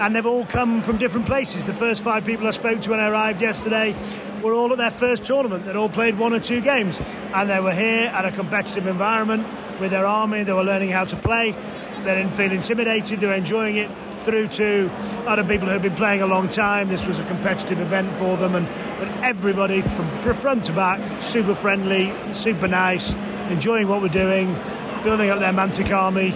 And 0.00 0.16
they've 0.16 0.24
all 0.24 0.46
come 0.46 0.82
from 0.82 0.96
different 0.96 1.26
places. 1.26 1.66
The 1.66 1.74
first 1.74 2.02
five 2.02 2.24
people 2.24 2.46
I 2.46 2.52
spoke 2.52 2.80
to 2.80 2.90
when 2.90 3.00
I 3.00 3.10
arrived 3.10 3.42
yesterday 3.42 3.94
were 4.42 4.54
all 4.54 4.72
at 4.72 4.78
their 4.78 4.90
first 4.90 5.26
tournament. 5.26 5.66
They'd 5.66 5.76
all 5.76 5.90
played 5.90 6.18
one 6.18 6.32
or 6.32 6.40
two 6.40 6.62
games. 6.62 7.02
And 7.34 7.50
they 7.50 7.60
were 7.60 7.74
here 7.74 8.06
at 8.06 8.24
a 8.24 8.32
competitive 8.32 8.86
environment 8.86 9.46
with 9.78 9.90
their 9.90 10.06
army. 10.06 10.42
They 10.42 10.54
were 10.54 10.64
learning 10.64 10.88
how 10.88 11.04
to 11.04 11.16
play. 11.16 11.50
They 11.50 12.14
didn't 12.14 12.32
feel 12.32 12.52
intimidated. 12.52 13.20
They 13.20 13.26
were 13.26 13.34
enjoying 13.34 13.76
it 13.76 13.90
through 14.24 14.48
to 14.48 14.90
other 15.26 15.44
people 15.44 15.66
who 15.66 15.74
have 15.74 15.82
been 15.82 15.94
playing 15.96 16.22
a 16.22 16.26
long 16.26 16.48
time. 16.48 16.88
This 16.88 17.04
was 17.04 17.18
a 17.18 17.24
competitive 17.24 17.78
event 17.80 18.10
for 18.16 18.38
them, 18.38 18.54
and 18.54 18.66
but 18.98 19.08
everybody 19.22 19.80
from 19.82 20.34
front 20.34 20.64
to 20.66 20.72
back, 20.72 21.22
super 21.22 21.54
friendly, 21.54 22.12
super 22.34 22.68
nice, 22.68 23.14
enjoying 23.50 23.88
what 23.88 24.00
we're 24.00 24.08
doing, 24.08 24.54
building 25.02 25.30
up 25.30 25.40
their 25.40 25.52
Mantic 25.52 25.94
army, 25.94 26.30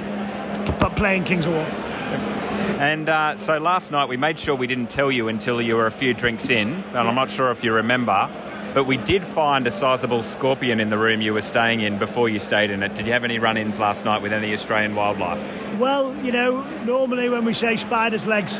but 0.78 0.96
playing 0.96 1.24
Kings 1.24 1.46
of 1.46 1.52
War. 1.52 1.66
And 2.80 3.08
uh, 3.08 3.36
so 3.38 3.58
last 3.58 3.92
night 3.92 4.08
we 4.08 4.16
made 4.16 4.38
sure 4.38 4.54
we 4.54 4.66
didn't 4.66 4.90
tell 4.90 5.10
you 5.10 5.28
until 5.28 5.62
you 5.62 5.76
were 5.76 5.86
a 5.86 5.92
few 5.92 6.12
drinks 6.12 6.50
in, 6.50 6.72
and 6.72 6.98
I'm 6.98 7.14
not 7.14 7.30
sure 7.30 7.50
if 7.50 7.62
you 7.62 7.72
remember, 7.72 8.28
but 8.74 8.84
we 8.84 8.96
did 8.96 9.24
find 9.24 9.66
a 9.66 9.70
sizable 9.70 10.22
scorpion 10.22 10.80
in 10.80 10.90
the 10.90 10.98
room 10.98 11.20
you 11.20 11.32
were 11.32 11.40
staying 11.40 11.80
in 11.80 11.98
before 11.98 12.28
you 12.28 12.40
stayed 12.40 12.70
in 12.70 12.82
it. 12.82 12.94
Did 12.94 13.06
you 13.06 13.12
have 13.12 13.24
any 13.24 13.38
run-ins 13.38 13.78
last 13.78 14.04
night 14.04 14.22
with 14.22 14.32
any 14.32 14.52
Australian 14.52 14.96
wildlife? 14.96 15.40
Well, 15.78 16.14
you 16.24 16.32
know, 16.32 16.62
normally 16.84 17.28
when 17.28 17.44
we 17.44 17.52
say 17.52 17.76
spider's 17.76 18.26
legs 18.26 18.58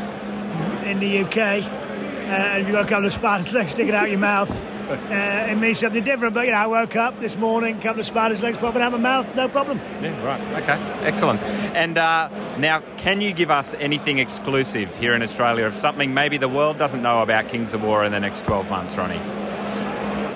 in 0.85 1.01
the 1.01 1.25
UK, 1.25 1.37
uh, 1.37 1.41
and 1.41 2.63
you've 2.63 2.73
got 2.73 2.87
a 2.87 2.89
couple 2.89 3.07
of 3.07 3.13
spider's 3.13 3.53
legs 3.53 3.73
sticking 3.73 3.95
out 3.95 4.11
your 4.11 4.21
mouth, 4.21 4.51
uh, 4.91 5.51
it 5.51 5.57
means 5.57 5.79
something 5.79 6.05
different. 6.05 6.35
But 6.35 6.47
you 6.47 6.53
know, 6.53 6.59
I 6.59 6.67
woke 6.67 6.97
up 6.97 7.21
this 7.21 7.37
morning, 7.37 7.79
a 7.79 7.83
couple 7.83 8.01
of 8.01 8.07
spider's 8.07 8.43
legs 8.43 8.59
popping 8.59 8.83
out 8.83 8.93
my 8.93 8.99
mouth, 8.99 9.35
no 9.35 9.49
problem. 9.49 9.79
Yeah, 10.03 10.23
right. 10.25 10.63
Okay, 10.63 10.79
excellent. 11.07 11.41
And 11.43 11.99
uh, 11.99 12.29
now, 12.59 12.81
can 12.99 13.21
you 13.21 13.33
give 13.33 13.51
us 13.51 13.75
anything 13.75 14.19
exclusive 14.19 14.95
here 14.97 15.15
in 15.15 15.23
Australia 15.23 15.67
of 15.67 15.75
something 15.75 16.15
maybe 16.15 16.37
the 16.37 16.49
world 16.49 16.79
doesn't 16.79 17.03
know 17.03 17.23
about 17.23 17.49
Kings 17.49 17.75
of 17.75 17.83
War 17.83 18.05
in 18.05 18.13
the 18.13 18.21
next 18.21 18.45
12 18.45 18.71
months, 18.71 18.97
Ronnie? 18.97 19.21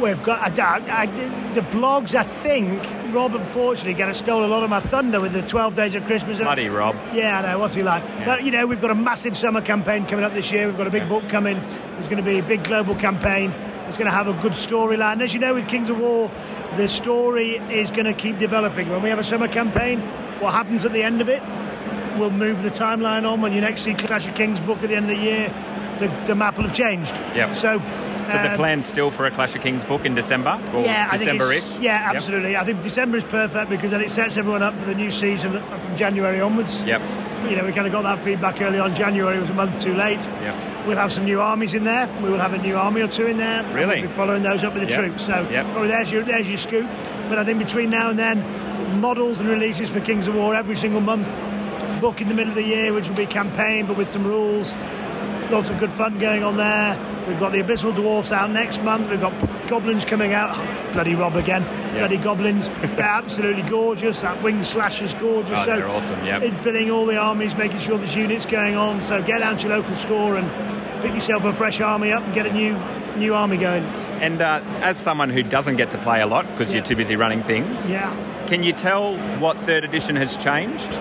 We've 0.01 0.23
got 0.23 0.59
I, 0.59 0.63
I, 0.63 1.03
I- 1.03 1.53
the 1.55 1.61
blogs. 1.63 2.15
I 2.15 2.23
think 2.23 2.81
Rob 3.13 3.35
unfortunately 3.35 3.95
kind 3.95 4.11
of 4.11 4.15
stole 4.17 4.45
a 4.45 4.47
lot 4.47 4.63
of 4.63 4.71
my 4.71 4.79
thunder 4.79 5.21
with 5.21 5.33
the 5.33 5.43
12 5.43 5.75
days 5.75 5.95
of 5.97 6.05
Christmas. 6.07 6.39
Bloody 6.39 6.69
Rob. 6.69 6.95
Yeah, 7.13 7.41
I 7.41 7.43
know. 7.53 7.59
What's 7.59 7.75
he 7.75 7.83
like? 7.83 8.05
But 8.25 8.45
you 8.45 8.53
know, 8.53 8.65
we've 8.67 8.81
got 8.81 8.93
a 8.93 8.95
massive 8.95 9.37
summer 9.37 9.61
campaign 9.61 10.07
coming 10.07 10.25
up 10.25 10.35
this 10.35 10.53
year. 10.53 10.69
We've 10.69 10.77
got 10.77 10.87
a 10.87 10.91
big 10.91 11.09
book 11.09 11.29
coming. 11.29 11.59
There's 11.95 12.07
going 12.07 12.23
to 12.23 12.31
be 12.31 12.39
a 12.39 12.43
big 12.45 12.63
global 12.63 12.95
campaign. 12.95 13.53
It's 13.89 13.97
going 13.97 14.11
to 14.11 14.17
have 14.17 14.29
a 14.29 14.35
good 14.43 14.53
storyline. 14.53 15.23
As 15.23 15.33
you 15.35 15.41
know, 15.41 15.55
with 15.55 15.67
Kings 15.69 15.89
of 15.89 15.99
War, 15.99 16.31
the 16.77 16.89
story 16.89 17.57
is 17.57 17.91
going 17.91 18.05
to 18.05 18.13
keep 18.13 18.39
developing. 18.39 18.89
When 18.91 19.03
we 19.03 19.09
have 19.09 19.19
a 19.19 19.25
summer 19.25 19.49
campaign, 19.49 20.01
what 20.41 20.53
happens 20.53 20.85
at 20.85 20.93
the 20.93 21.03
end 21.03 21.21
of 21.21 21.29
it 21.29 21.43
will 22.19 22.31
move 22.31 22.63
the 22.63 22.71
timeline 22.71 23.31
on 23.31 23.41
when 23.41 23.53
you 23.53 23.61
next 23.61 23.83
see 23.83 23.95
Clash 23.95 24.29
of 24.29 24.35
Kings 24.35 24.61
book 24.61 24.83
at 24.83 24.89
the 24.89 24.97
end 24.97 25.11
of 25.11 25.17
the 25.17 25.23
year. 25.23 25.55
The, 26.01 26.09
the 26.27 26.35
map 26.35 26.57
will 26.57 26.65
have 26.65 26.75
changed. 26.75 27.15
Yeah. 27.35 27.53
So. 27.53 27.79
So 28.29 28.35
the 28.35 28.51
um, 28.51 28.57
plan's 28.57 28.85
still 28.85 29.11
for 29.11 29.25
a 29.25 29.31
Clash 29.31 29.57
of 29.57 29.63
Kings 29.63 29.87
book 29.87 30.05
in 30.05 30.15
December 30.15 30.61
or 30.75 30.83
yeah, 30.83 31.11
December-ish. 31.17 31.79
Yeah, 31.79 32.09
Yep. 32.09 32.15
absolutely. 32.17 32.57
I 32.59 32.65
think 32.65 32.83
December 32.83 33.17
is 33.17 33.25
perfect 33.25 33.71
because 33.71 33.91
then 33.93 34.03
it 34.03 34.11
sets 34.11 34.37
everyone 34.37 34.63
up 34.63 34.75
for 34.75 34.85
the 34.85 34.95
new 34.95 35.11
season 35.11 35.53
from 35.63 35.97
January 35.97 36.39
onwards. 36.39 36.83
Yep. 36.83 37.01
You 37.49 37.57
know, 37.57 37.65
we 37.65 37.73
kind 37.73 37.87
of 37.87 37.93
got 37.93 38.03
that 38.03 38.19
feedback 38.21 38.61
early 38.61 38.79
on. 38.79 38.95
January 38.95 39.41
was 39.41 39.49
a 39.49 39.55
month 39.55 39.81
too 39.81 39.95
late. 39.95 40.21
Yep. 40.21 40.55
We'll 40.89 40.97
have 40.97 41.13
some 41.13 41.27
new 41.27 41.39
armies 41.41 41.75
in 41.75 41.85
there. 41.85 42.09
We 42.23 42.31
will 42.31 42.39
have 42.39 42.55
a 42.55 42.59
new 42.59 42.75
army 42.75 43.03
or 43.03 43.09
two 43.09 43.27
in 43.27 43.37
there. 43.37 43.63
Really? 43.75 44.01
We'll 44.01 44.09
be 44.09 44.15
following 44.15 44.43
those 44.43 44.65
up 44.65 44.73
with 44.73 44.85
the 44.85 44.89
Yep. 44.89 44.99
troops. 44.99 45.27
So 45.27 45.47
Yep. 45.51 45.67
probably 45.73 45.89
there's 45.89 46.11
your 46.11 46.23
there's 46.23 46.49
your 46.49 46.57
scoop. 46.57 46.87
But 47.29 47.39
I 47.39 47.45
think 47.45 47.59
between 47.59 47.91
now 47.91 48.09
and 48.09 48.19
then, 48.19 48.43
models 48.99 49.39
and 49.39 49.51
releases 49.51 49.91
for 49.91 50.01
Kings 50.01 50.29
of 50.29 50.35
War 50.35 50.55
every 50.55 50.75
single 50.75 51.03
month. 51.03 51.29
Book 52.01 52.23
in 52.23 52.29
the 52.29 52.35
middle 52.35 52.51
of 52.51 52.55
the 52.57 52.63
year, 52.63 52.95
which 52.95 53.07
will 53.07 53.17
be 53.17 53.27
campaign, 53.27 53.85
but 53.85 53.99
with 53.99 54.11
some 54.11 54.25
rules. 54.25 54.75
Lots 55.51 55.69
of 55.69 55.79
good 55.79 55.93
fun 55.93 56.19
going 56.19 56.43
on 56.43 56.57
there. 56.57 56.97
We've 57.27 57.39
got 57.41 57.53
the 57.53 57.59
Abyssal 57.63 57.95
Dwarfs 57.95 58.33
out 58.33 58.51
next 58.51 58.83
month. 58.83 59.11
We've 59.11 59.21
got 59.21 59.33
Goblins 59.69 60.05
coming 60.07 60.33
out. 60.33 60.57
Bloody 60.95 61.15
Rob 61.15 61.37
again. 61.37 61.65
Bloody 61.93 62.17
Goblins. 62.17 62.69
They're 62.97 63.01
absolutely 63.01 63.63
gorgeous. 63.63 64.21
That 64.21 64.43
wing 64.43 64.63
slash 64.63 65.03
is 65.03 65.13
gorgeous. 65.15 65.59
Oh, 65.61 65.65
so 65.65 65.77
they're 65.77 65.89
awesome, 65.89 66.25
yep. 66.25 66.43
infilling 66.43 66.91
all 66.95 67.05
the 67.05 67.17
armies, 67.19 67.55
making 67.57 67.79
sure 67.79 67.99
there's 67.99 68.15
units 68.17 68.47
going 68.47 68.77
on. 68.77 69.03
So 69.03 69.23
get 69.23 69.39
down 69.41 69.57
to 69.59 69.69
your 69.69 69.77
local 69.79 69.95
store 69.97 70.37
and 70.37 70.49
pick 71.03 71.15
yourself 71.15 71.45
a 71.45 71.53
fresh 71.53 71.81
army 71.81 72.13
up 72.13 72.23
and 72.25 72.35
get 72.35 72.47
a 72.47 72.53
new 72.53 72.77
new 73.17 73.35
army 73.35 73.57
going. 73.57 73.85
And 74.21 74.41
uh, 74.43 74.61
as 74.81 74.97
someone 74.97 75.31
who 75.31 75.43
doesn't 75.43 75.77
get 75.77 75.91
to 75.93 75.99
play 75.99 76.21
a 76.21 76.27
lot 76.27 76.47
because 76.51 76.73
you're 76.75 76.83
too 76.85 76.97
busy 76.97 77.17
running 77.17 77.43
things, 77.43 77.89
Yeah. 77.89 78.13
can 78.47 78.63
you 78.63 78.73
tell 78.73 79.17
what 79.39 79.57
third 79.61 79.85
edition 79.85 80.17
has 80.17 80.37
changed 80.37 80.93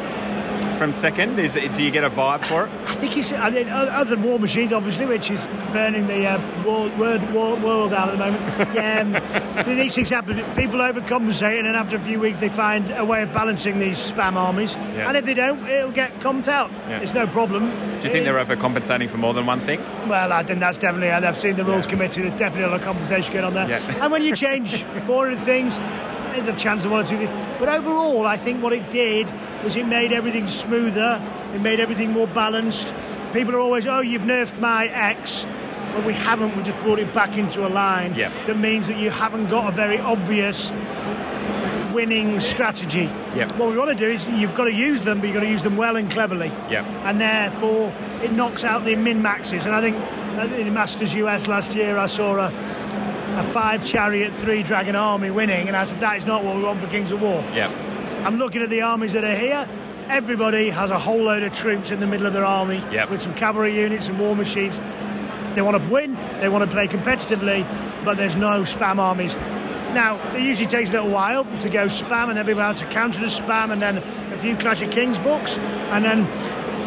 from 0.78 0.94
second? 0.94 1.40
Is 1.40 1.56
it, 1.56 1.74
do 1.74 1.84
you 1.84 1.92
get 1.92 2.04
a 2.04 2.10
vibe 2.10 2.46
for 2.46 2.66
it? 2.66 2.72
I 2.86 2.96
think 2.96 3.18
it's 3.18 3.34
I 3.34 3.50
mean, 3.50 3.68
other 3.70 4.16
than 4.16 4.24
War 4.24 4.40
Machines, 4.40 4.72
obviously, 4.72 5.06
which 5.06 5.32
is 5.32 5.48
burning 5.72 6.08
the 6.08 6.26
uh, 6.26 6.64
world, 6.66 6.98
word, 6.98 7.34
world, 7.34 7.64
world 7.64 7.94
out 7.94 8.10
at 8.10 8.12
the 8.12 8.18
moment. 8.18 8.38
Yeah, 8.78 9.64
um, 9.66 9.76
these 9.78 9.96
things 9.96 10.10
happen. 10.10 10.38
People 10.56 10.80
overcompensate, 10.80 11.58
and 11.58 11.68
then 11.68 11.76
after 11.76 11.96
a 11.96 12.00
few 12.00 12.20
weeks, 12.20 12.38
they 12.38 12.50
find 12.50 12.92
a 12.92 13.04
way 13.04 13.24
of 13.24 13.34
balancing 13.34 13.80
these 13.80 13.98
spam 13.98 14.34
armies. 14.34 14.76
Yeah. 14.76 15.08
And 15.08 15.18
if 15.18 15.26
they 15.26 15.34
don't, 15.34 15.66
it'll 15.68 15.92
get 15.92 16.20
comped 16.20 16.48
out. 16.48 16.70
Yeah. 16.88 17.00
It's 17.00 17.14
no 17.14 17.26
problem. 17.26 17.70
Do 18.00 18.08
you 18.08 18.14
think 18.14 18.26
they're 18.26 18.44
overcompensating 18.44 19.10
for 19.10 19.18
more 19.18 19.34
than 19.34 19.46
one 19.46 19.62
thing? 19.62 19.80
Well, 20.08 20.32
I 20.32 20.44
think 20.44 20.60
that's 20.60 20.78
definitely, 20.78 21.10
and 21.10 21.26
I've 21.26 21.38
seen 21.38 21.56
the 21.56 21.64
rules 21.64 21.86
committee, 21.88 22.22
there's 22.22 22.34
definitely 22.34 22.66
a 22.66 22.68
lot 22.68 22.80
of 22.80 22.86
compensation 22.86 23.34
going 23.34 23.46
on 23.46 23.54
there. 23.54 23.70
Yeah. 23.70 24.04
And 24.04 24.12
when 24.12 24.22
you 24.22 24.36
change 24.36 24.84
400 25.06 25.40
things, 25.40 25.80
there's 26.38 26.56
a 26.56 26.58
chance 26.60 26.86
of 26.86 26.92
one 26.92 27.04
or 27.04 27.08
two 27.08 27.18
things. 27.18 27.30
But 27.60 27.70
overall, 27.70 28.26
I 28.28 28.38
think 28.38 28.62
what 28.62 28.74
it 28.74 28.90
did 28.92 29.28
was 29.64 29.76
it 29.76 29.88
made 29.88 30.12
everything 30.14 30.48
smoother, 30.48 31.22
it 31.54 31.62
made 31.62 31.80
everything 31.80 32.12
more 32.12 32.28
balanced. 32.28 32.94
People 33.34 33.56
are 33.56 33.60
always, 33.60 33.88
oh, 33.88 34.00
you've 34.02 34.22
nerfed 34.22 34.60
my 34.60 34.88
X. 34.88 35.46
But 35.94 36.06
we 36.06 36.14
haven't, 36.14 36.56
we 36.56 36.64
just 36.64 36.78
brought 36.80 37.00
it 37.00 37.12
back 37.14 37.38
into 37.38 37.66
a 37.66 37.70
line 37.70 38.14
Yeah. 38.14 38.30
that 38.46 38.58
means 38.58 38.88
that 38.88 38.98
you 38.98 39.10
haven't 39.10 39.48
got 39.48 39.68
a 39.68 39.72
very 39.72 39.98
obvious 39.98 40.72
winning 41.94 42.40
strategy. 42.40 43.10
Yeah. 43.36 43.52
What 43.58 43.70
we 43.70 43.78
want 43.78 43.90
to 43.90 43.96
do 43.96 44.08
is 44.12 44.28
you've 44.28 44.54
got 44.54 44.66
to 44.66 44.74
use 44.74 45.02
them, 45.02 45.20
but 45.20 45.28
you've 45.28 45.34
got 45.34 45.40
to 45.42 45.50
use 45.50 45.64
them 45.64 45.78
well 45.78 45.96
and 45.96 46.12
cleverly 46.12 46.52
Yeah. 46.70 46.86
and 47.10 47.20
therefore 47.20 47.92
it 48.22 48.32
knocks 48.34 48.64
out 48.64 48.86
the 48.86 48.96
min 48.96 49.22
maxes. 49.22 49.66
And 49.66 49.74
I 49.76 49.82
think 49.82 49.96
uh, 50.38 50.42
in 50.56 50.72
Masters 50.74 51.16
US 51.16 51.48
last 51.48 51.74
year, 51.76 51.98
I 51.98 52.06
saw 52.06 52.36
a, 52.36 52.50
a 53.38 53.44
five 53.44 53.86
chariot, 53.86 54.34
three 54.34 54.64
dragon 54.64 54.96
army 54.96 55.30
winning, 55.30 55.68
and 55.68 55.78
I 55.78 55.84
said 55.84 56.00
that 56.00 56.18
is 56.18 56.26
not 56.26 56.44
what 56.44 56.56
we 56.56 56.64
want 56.64 56.82
for 56.82 56.88
Kings 56.88 57.12
of 57.12 57.22
War. 57.22 57.44
Yeah. 57.54 57.70
I'm 58.26 58.38
looking 58.38 58.62
at 58.64 58.70
the 58.70 58.82
armies 58.82 59.14
that 59.14 59.24
are 59.24 59.36
here. 59.36 59.68
Everybody 60.10 60.70
has 60.70 60.90
a 60.90 60.98
whole 60.98 61.22
load 61.22 61.44
of 61.44 61.54
troops 61.54 61.92
in 61.92 62.00
the 62.00 62.08
middle 62.08 62.26
of 62.26 62.34
their 62.34 62.46
army 62.46 62.82
Yep. 62.92 63.12
with 63.12 63.22
some 63.22 63.34
cavalry 63.36 63.76
units 63.80 64.08
and 64.08 64.18
war 64.20 64.36
machines. 64.36 64.82
They 65.54 65.62
want 65.62 65.78
to 65.82 65.90
win, 65.92 66.18
they 66.40 66.50
want 66.50 66.64
to 66.68 66.70
play 66.74 66.88
competitively, 66.88 67.66
but 68.04 68.18
there's 68.18 68.36
no 68.36 68.62
spam 68.62 68.98
armies. 68.98 69.36
Now, 69.94 70.20
it 70.36 70.42
usually 70.42 70.68
takes 70.68 70.90
a 70.90 70.94
little 70.94 71.10
while 71.10 71.46
to 71.60 71.70
go 71.70 71.86
spam 71.86 72.30
and 72.30 72.40
everyone 72.40 72.66
else 72.66 72.80
to 72.80 72.86
counter 72.88 73.20
the 73.20 73.28
spam 73.28 73.72
and 73.72 73.82
then 73.82 73.98
a 74.00 74.38
few 74.38 74.56
Clash 74.56 74.82
of 74.82 74.90
Kings 74.92 75.18
books. 75.20 75.58
And 75.92 76.04
then, 76.04 76.26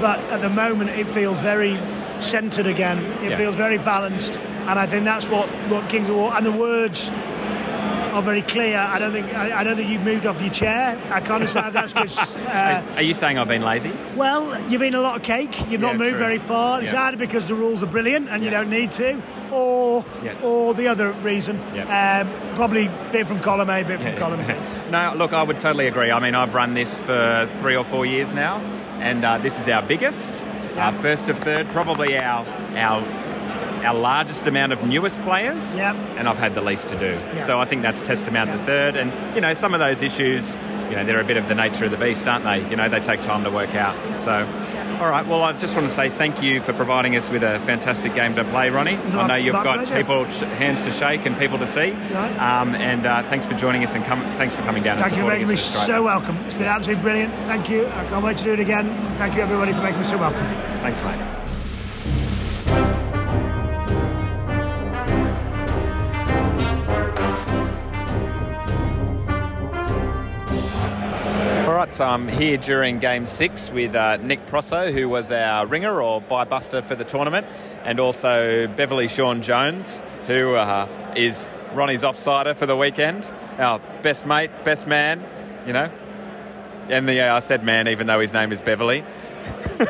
but 0.00 0.18
at 0.32 0.40
the 0.40 0.50
moment, 0.50 0.90
it 0.90 1.06
feels 1.08 1.38
very 1.40 1.78
centered 2.20 2.66
again. 2.66 2.98
It 3.22 3.30
Yeah. 3.30 3.36
feels 3.36 3.54
very 3.56 3.78
balanced. 3.78 4.38
And 4.70 4.78
I 4.78 4.86
think 4.86 5.04
that's 5.04 5.28
what, 5.28 5.48
what 5.68 5.88
Kings 5.88 6.08
of 6.08 6.14
War, 6.14 6.32
and 6.32 6.46
the 6.46 6.52
words 6.52 7.08
are 8.12 8.22
very 8.22 8.42
clear. 8.42 8.76
I 8.78 9.00
don't 9.00 9.10
think 9.12 9.26
I, 9.34 9.60
I 9.60 9.64
don't 9.64 9.76
think 9.76 9.90
you've 9.90 10.04
moved 10.04 10.26
off 10.26 10.40
your 10.40 10.52
chair. 10.52 10.96
I 11.10 11.18
can't 11.20 11.32
understand 11.32 11.74
that's 11.74 11.92
because 11.92 12.36
uh, 12.46 12.84
Are 12.96 13.02
you 13.02 13.12
saying 13.14 13.36
I've 13.38 13.48
been 13.48 13.62
lazy? 13.62 13.90
well, 14.16 14.44
you've 14.70 14.82
eaten 14.82 14.94
a 14.94 15.00
lot 15.00 15.16
of 15.16 15.22
cake. 15.24 15.68
You've 15.68 15.80
not 15.80 15.96
moved 15.96 16.10
true. 16.10 16.18
very 16.18 16.38
far. 16.38 16.80
It's 16.82 16.92
Yeah. 16.92 17.02
either 17.04 17.16
because 17.16 17.48
the 17.48 17.54
rules 17.56 17.82
are 17.82 17.86
brilliant 17.86 18.28
and 18.28 18.44
you 18.44 18.50
don't 18.50 18.70
need 18.70 18.92
to, 18.92 19.20
or 19.50 20.04
Yeah. 20.22 20.34
or 20.42 20.72
the 20.74 20.86
other 20.86 21.10
reason. 21.12 21.60
Yeah. 21.74 22.20
Um, 22.20 22.54
probably 22.56 22.88
bit 23.10 23.26
from 23.26 23.40
column 23.40 23.70
A, 23.70 23.82
bit 23.82 24.00
from 24.00 24.16
column 24.16 24.46
B. 24.46 24.54
No, 24.90 25.14
look, 25.16 25.32
I 25.32 25.42
would 25.44 25.58
totally 25.60 25.86
agree. 25.86 26.10
I 26.10 26.18
mean, 26.18 26.34
I've 26.34 26.52
run 26.54 26.74
this 26.74 26.98
for 26.98 27.48
three 27.58 27.76
or 27.76 27.84
four 27.84 28.04
years 28.06 28.32
now, 28.32 28.56
and 28.98 29.24
uh, 29.24 29.38
this 29.38 29.58
is 29.60 29.68
our 29.68 29.82
biggest, 29.82 30.44
our 30.76 30.92
first 30.92 31.28
of 31.28 31.38
third, 31.38 31.68
probably 31.68 32.18
our 32.18 32.44
our 32.76 33.00
our 33.84 33.94
largest 33.94 34.46
amount 34.46 34.72
of 34.72 34.84
newest 34.86 35.20
players, 35.22 35.74
Yep. 35.74 35.96
and 36.16 36.28
I've 36.28 36.38
had 36.38 36.54
the 36.54 36.62
least 36.62 36.88
to 36.88 36.98
do. 36.98 37.18
Yeah. 37.34 37.42
So 37.44 37.60
I 37.60 37.64
think 37.64 37.82
that's 37.82 38.02
testament 38.02 38.48
Yeah. 38.50 38.56
to 38.56 38.62
third. 38.62 38.96
And 38.96 39.12
you 39.34 39.40
know, 39.40 39.54
some 39.54 39.74
of 39.74 39.80
those 39.80 40.02
issues, 40.02 40.56
you 40.90 40.96
know, 40.96 41.04
they're 41.04 41.20
a 41.20 41.24
bit 41.24 41.36
of 41.36 41.48
the 41.48 41.54
nature 41.54 41.84
of 41.84 41.90
the 41.90 41.96
beast, 41.96 42.26
aren't 42.28 42.44
they? 42.44 42.60
You 42.68 42.76
know, 42.76 42.88
they 42.88 43.00
take 43.00 43.20
time 43.22 43.44
to 43.44 43.50
work 43.50 43.74
out. 43.74 43.94
So. 44.18 44.46
All 45.00 45.08
right. 45.08 45.26
Well, 45.26 45.42
I 45.42 45.52
just 45.54 45.74
want 45.74 45.88
to 45.88 45.94
say 45.94 46.10
thank 46.10 46.42
you 46.42 46.60
for 46.60 46.74
providing 46.74 47.16
us 47.16 47.30
with 47.30 47.42
a 47.42 47.58
fantastic 47.60 48.14
game 48.14 48.34
to 48.34 48.44
play, 48.44 48.68
Ronnie. 48.68 48.98
I 49.14 49.26
know 49.28 49.34
you've 49.34 49.54
got 49.54 49.76
pleasure. 49.78 49.96
people 49.96 50.28
sh- 50.28 50.42
hands 50.58 50.82
to 50.82 50.90
shake 50.90 51.24
and 51.24 51.38
people 51.38 51.56
to 51.58 51.66
see. 51.66 51.92
Right. 51.92 52.36
Um, 52.60 52.74
and 52.74 53.06
uh, 53.06 53.22
thanks 53.22 53.46
for 53.46 53.54
joining 53.54 53.82
us 53.82 53.94
and 53.94 54.04
come, 54.04 54.20
thanks 54.36 54.54
for 54.54 54.60
coming 54.60 54.82
down 54.82 54.98
Thank 54.98 55.12
and 55.12 55.16
you 55.16 55.22
for 55.22 55.30
supporting 55.30 55.38
making 55.40 55.48
me 55.48 55.54
us 55.54 55.74
Australia. 55.74 56.00
so 56.00 56.02
welcome. 56.02 56.36
It's 56.44 56.52
been 56.54 56.64
absolutely 56.64 57.02
brilliant. 57.02 57.32
Thank 57.46 57.70
you. 57.70 57.86
I 57.86 58.04
can't 58.10 58.22
wait 58.22 58.36
to 58.36 58.44
do 58.44 58.52
it 58.52 58.60
again. 58.60 58.90
Thank 59.16 59.36
you 59.36 59.40
everybody 59.40 59.72
for 59.72 59.80
making 59.80 60.00
me 60.02 60.06
so 60.06 60.18
welcome. 60.18 60.44
Thanks, 60.82 61.02
mate. 61.02 61.39
I'm 71.98 72.28
here 72.28 72.56
during 72.56 72.98
Game 72.98 73.26
Six 73.26 73.70
with 73.70 73.96
uh, 73.96 74.18
Nick 74.18 74.46
Prosso, 74.46 74.92
who 74.92 75.08
was 75.08 75.32
our 75.32 75.66
ringer 75.66 76.00
or 76.00 76.20
bye-buster 76.20 76.82
for 76.82 76.94
the 76.94 77.04
tournament, 77.04 77.46
and 77.84 77.98
also 77.98 78.68
Beverly 78.68 79.08
Sean 79.08 79.42
Jones, 79.42 80.02
who 80.26 80.54
uh, 80.54 80.86
is 81.16 81.50
Ronnie's 81.72 82.02
offsider 82.02 82.54
for 82.54 82.66
the 82.66 82.76
weekend. 82.76 83.32
Our 83.58 83.80
best 84.02 84.24
mate, 84.26 84.50
best 84.62 84.86
man, 84.86 85.24
you 85.66 85.72
know. 85.72 85.90
And 86.88 87.08
the, 87.08 87.22
uh, 87.22 87.36
I 87.36 87.40
said 87.40 87.64
man, 87.64 87.88
even 87.88 88.06
though 88.06 88.20
his 88.20 88.32
name 88.32 88.52
is 88.52 88.60
Beverly. 88.60 89.02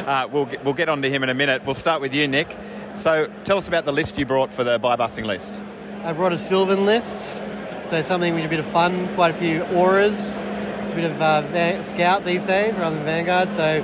Uh, 0.00 0.28
we'll, 0.30 0.46
get, 0.46 0.64
we'll 0.64 0.74
get 0.74 0.88
on 0.88 1.02
to 1.02 1.10
him 1.10 1.22
in 1.22 1.28
a 1.28 1.34
minute. 1.34 1.64
We'll 1.64 1.74
start 1.74 2.00
with 2.00 2.14
you, 2.14 2.26
Nick. 2.26 2.56
So 2.94 3.30
tell 3.44 3.58
us 3.58 3.68
about 3.68 3.84
the 3.84 3.92
list 3.92 4.18
you 4.18 4.26
brought 4.26 4.52
for 4.52 4.64
the 4.64 4.78
bye-busting 4.78 5.24
list. 5.24 5.60
I 6.04 6.12
brought 6.12 6.32
a 6.32 6.38
Sylvan 6.38 6.86
list, 6.86 7.18
so 7.84 8.00
something 8.02 8.34
with 8.34 8.44
a 8.44 8.48
bit 8.48 8.60
of 8.60 8.66
fun, 8.66 9.12
quite 9.14 9.30
a 9.30 9.34
few 9.34 9.62
auras. 9.76 10.38
It's 10.90 10.98
a 10.98 11.02
bit 11.02 11.10
of 11.12 11.22
uh, 11.22 11.42
va- 11.42 11.84
scout 11.84 12.24
these 12.24 12.44
days 12.46 12.74
rather 12.74 12.96
than 12.96 13.04
vanguard. 13.04 13.48
So 13.50 13.80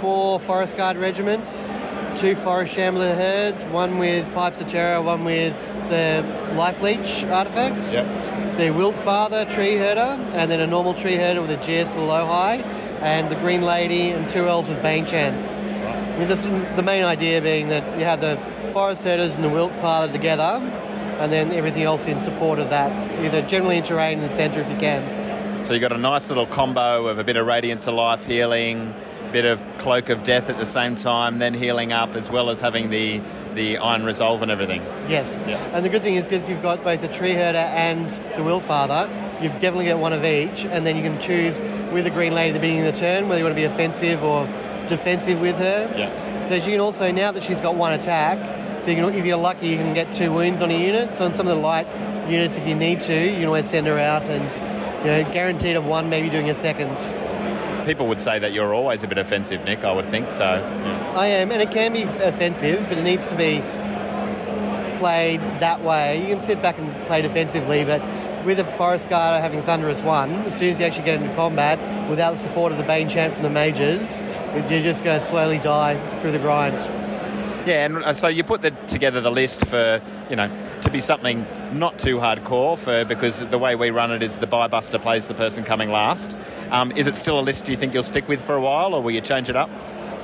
four 0.00 0.40
forest 0.40 0.76
guard 0.76 0.96
regiments, 0.96 1.72
two 2.16 2.34
forest 2.34 2.74
shambler 2.74 3.14
herds, 3.14 3.62
one 3.66 4.00
with 4.00 4.26
pipes 4.34 4.60
of 4.60 4.66
terror, 4.66 5.00
one 5.00 5.22
with 5.22 5.54
the 5.88 6.26
life 6.56 6.82
leech 6.82 7.22
artifact. 7.26 7.92
Yep. 7.92 8.56
The 8.58 8.70
Wilt 8.70 8.96
Father 8.96 9.44
tree 9.44 9.76
herder, 9.76 10.18
and 10.34 10.50
then 10.50 10.58
a 10.58 10.66
normal 10.66 10.94
tree 10.94 11.14
herder 11.14 11.40
with 11.40 11.52
a 11.52 11.58
GS 11.58 11.94
Alohi, 11.94 12.64
and 13.02 13.30
the 13.30 13.36
Green 13.36 13.62
Lady 13.62 14.10
and 14.10 14.28
two 14.28 14.48
elves 14.48 14.68
with 14.68 14.82
Bane 14.82 15.06
Chant. 15.06 15.36
I 15.36 16.18
mean, 16.18 16.26
this, 16.26 16.42
the 16.42 16.82
main 16.82 17.04
idea 17.04 17.40
being 17.40 17.68
that 17.68 17.96
you 17.96 18.04
have 18.04 18.20
the 18.20 18.36
forest 18.72 19.04
herders 19.04 19.36
and 19.36 19.44
the 19.44 19.48
Wilt 19.48 19.70
Father 19.74 20.12
together, 20.12 20.58
and 21.20 21.30
then 21.30 21.52
everything 21.52 21.84
else 21.84 22.08
in 22.08 22.18
support 22.18 22.58
of 22.58 22.68
that, 22.70 22.90
either 23.24 23.42
generally 23.42 23.76
in 23.76 23.84
terrain 23.84 24.18
in 24.18 24.24
the 24.24 24.28
centre 24.28 24.60
if 24.60 24.68
you 24.68 24.76
can. 24.78 25.21
So 25.64 25.74
you've 25.74 25.80
got 25.80 25.92
a 25.92 25.98
nice 25.98 26.28
little 26.28 26.46
combo 26.46 27.06
of 27.06 27.18
a 27.20 27.24
bit 27.24 27.36
of 27.36 27.46
Radiance 27.46 27.86
of 27.86 27.94
Life 27.94 28.26
healing, 28.26 28.92
a 29.28 29.32
bit 29.32 29.44
of 29.44 29.62
Cloak 29.78 30.08
of 30.08 30.24
Death 30.24 30.50
at 30.50 30.58
the 30.58 30.66
same 30.66 30.96
time, 30.96 31.38
then 31.38 31.54
healing 31.54 31.92
up, 31.92 32.16
as 32.16 32.28
well 32.28 32.50
as 32.50 32.60
having 32.60 32.90
the, 32.90 33.20
the 33.54 33.78
Iron 33.78 34.04
Resolve 34.04 34.42
and 34.42 34.50
everything. 34.50 34.82
Yes. 35.08 35.44
Yeah. 35.46 35.56
And 35.72 35.84
the 35.84 35.88
good 35.88 36.02
thing 36.02 36.16
is 36.16 36.24
because 36.24 36.48
you've 36.48 36.62
got 36.62 36.82
both 36.82 37.00
the 37.00 37.06
tree 37.06 37.34
herder 37.34 37.58
and 37.58 38.10
the 38.36 38.42
Wilt 38.42 38.64
Father, 38.64 39.08
you 39.40 39.50
definitely 39.50 39.84
get 39.84 39.98
one 39.98 40.12
of 40.12 40.24
each, 40.24 40.64
and 40.64 40.84
then 40.84 40.96
you 40.96 41.02
can 41.02 41.20
choose 41.20 41.60
with 41.92 42.04
the 42.04 42.10
Green 42.10 42.34
Lady 42.34 42.50
at 42.50 42.54
the 42.54 42.60
beginning 42.60 42.84
of 42.84 42.92
the 42.92 42.98
turn 43.00 43.28
whether 43.28 43.38
you 43.38 43.44
want 43.44 43.54
to 43.54 43.60
be 43.60 43.64
offensive 43.64 44.24
or 44.24 44.46
defensive 44.88 45.40
with 45.40 45.56
her. 45.58 45.94
Yeah. 45.96 46.44
So 46.44 46.58
she 46.58 46.72
can 46.72 46.80
also, 46.80 47.12
now 47.12 47.30
that 47.30 47.44
she's 47.44 47.60
got 47.60 47.76
one 47.76 47.92
attack, 47.92 48.82
so 48.82 48.90
you 48.90 48.96
can, 48.96 49.14
if 49.14 49.24
you're 49.24 49.36
lucky, 49.36 49.68
you 49.68 49.76
can 49.76 49.94
get 49.94 50.12
two 50.12 50.32
wounds 50.32 50.60
on 50.60 50.72
a 50.72 50.86
unit. 50.86 51.14
So 51.14 51.24
on 51.24 51.32
some 51.34 51.46
of 51.46 51.54
the 51.54 51.62
light 51.62 51.86
units, 52.28 52.58
if 52.58 52.66
you 52.66 52.74
need 52.74 53.00
to, 53.02 53.14
you 53.14 53.36
can 53.36 53.44
always 53.44 53.70
send 53.70 53.86
her 53.86 53.96
out 53.96 54.24
and, 54.24 54.81
you 55.02 55.08
know, 55.08 55.32
guaranteed 55.32 55.76
of 55.76 55.86
one, 55.86 56.08
maybe 56.08 56.30
doing 56.30 56.48
a 56.48 56.54
second. 56.54 56.96
people 57.86 58.06
would 58.06 58.20
say 58.20 58.38
that 58.38 58.52
you're 58.52 58.72
always 58.72 59.02
a 59.02 59.08
bit 59.08 59.18
offensive, 59.18 59.64
Nick. 59.64 59.84
I 59.84 59.92
would 59.92 60.06
think 60.06 60.30
so. 60.30 60.44
Yeah. 60.44 61.12
I 61.16 61.26
am, 61.26 61.50
and 61.50 61.60
it 61.60 61.70
can 61.70 61.92
be 61.92 62.02
offensive, 62.02 62.84
but 62.88 62.98
it 62.98 63.02
needs 63.02 63.28
to 63.28 63.36
be 63.36 63.62
played 64.98 65.40
that 65.58 65.82
way. 65.82 66.20
You 66.20 66.36
can 66.36 66.42
sit 66.42 66.62
back 66.62 66.78
and 66.78 67.06
play 67.06 67.22
defensively, 67.22 67.84
but 67.84 68.00
with 68.44 68.60
a 68.60 68.64
Forest 68.64 69.08
Guard 69.08 69.40
having 69.40 69.60
Thunderous 69.62 70.02
1, 70.02 70.30
as 70.30 70.56
soon 70.56 70.70
as 70.70 70.78
you 70.78 70.86
actually 70.86 71.04
get 71.04 71.20
into 71.20 71.34
combat, 71.34 71.78
without 72.08 72.32
the 72.32 72.38
support 72.38 72.70
of 72.70 72.78
the 72.78 72.84
Bane 72.84 73.08
Chant 73.08 73.34
from 73.34 73.42
the 73.42 73.50
Majors, 73.50 74.22
you're 74.54 74.82
just 74.82 75.02
going 75.02 75.18
to 75.18 75.24
slowly 75.24 75.58
die 75.58 75.98
through 76.20 76.32
the 76.32 76.38
grind. 76.38 76.76
Yeah, 77.66 77.86
and 77.86 77.96
uh, 77.98 78.14
so 78.14 78.28
you 78.28 78.42
put 78.42 78.62
the, 78.62 78.70
together 78.88 79.20
the 79.20 79.30
list 79.30 79.66
for, 79.66 80.00
you 80.28 80.36
know, 80.36 80.48
to 80.82 80.90
be 80.90 81.00
something 81.00 81.46
not 81.72 81.98
too 81.98 82.18
hardcore 82.18 82.78
for 82.78 83.04
because 83.04 83.40
the 83.40 83.58
way 83.58 83.74
we 83.74 83.90
run 83.90 84.10
it 84.10 84.22
is 84.22 84.38
the 84.38 84.46
bye 84.46 84.66
buster 84.66 84.98
plays 84.98 85.28
the 85.28 85.34
person 85.34 85.64
coming 85.64 85.90
last. 85.90 86.36
Um, 86.70 86.92
is 86.92 87.06
it 87.06 87.16
still 87.16 87.38
a 87.38 87.42
list 87.42 87.68
you 87.68 87.76
think 87.76 87.94
you'll 87.94 88.02
stick 88.02 88.28
with 88.28 88.44
for 88.44 88.54
a 88.54 88.60
while, 88.60 88.94
or 88.94 89.02
will 89.02 89.12
you 89.12 89.20
change 89.20 89.48
it 89.48 89.56
up? 89.56 89.70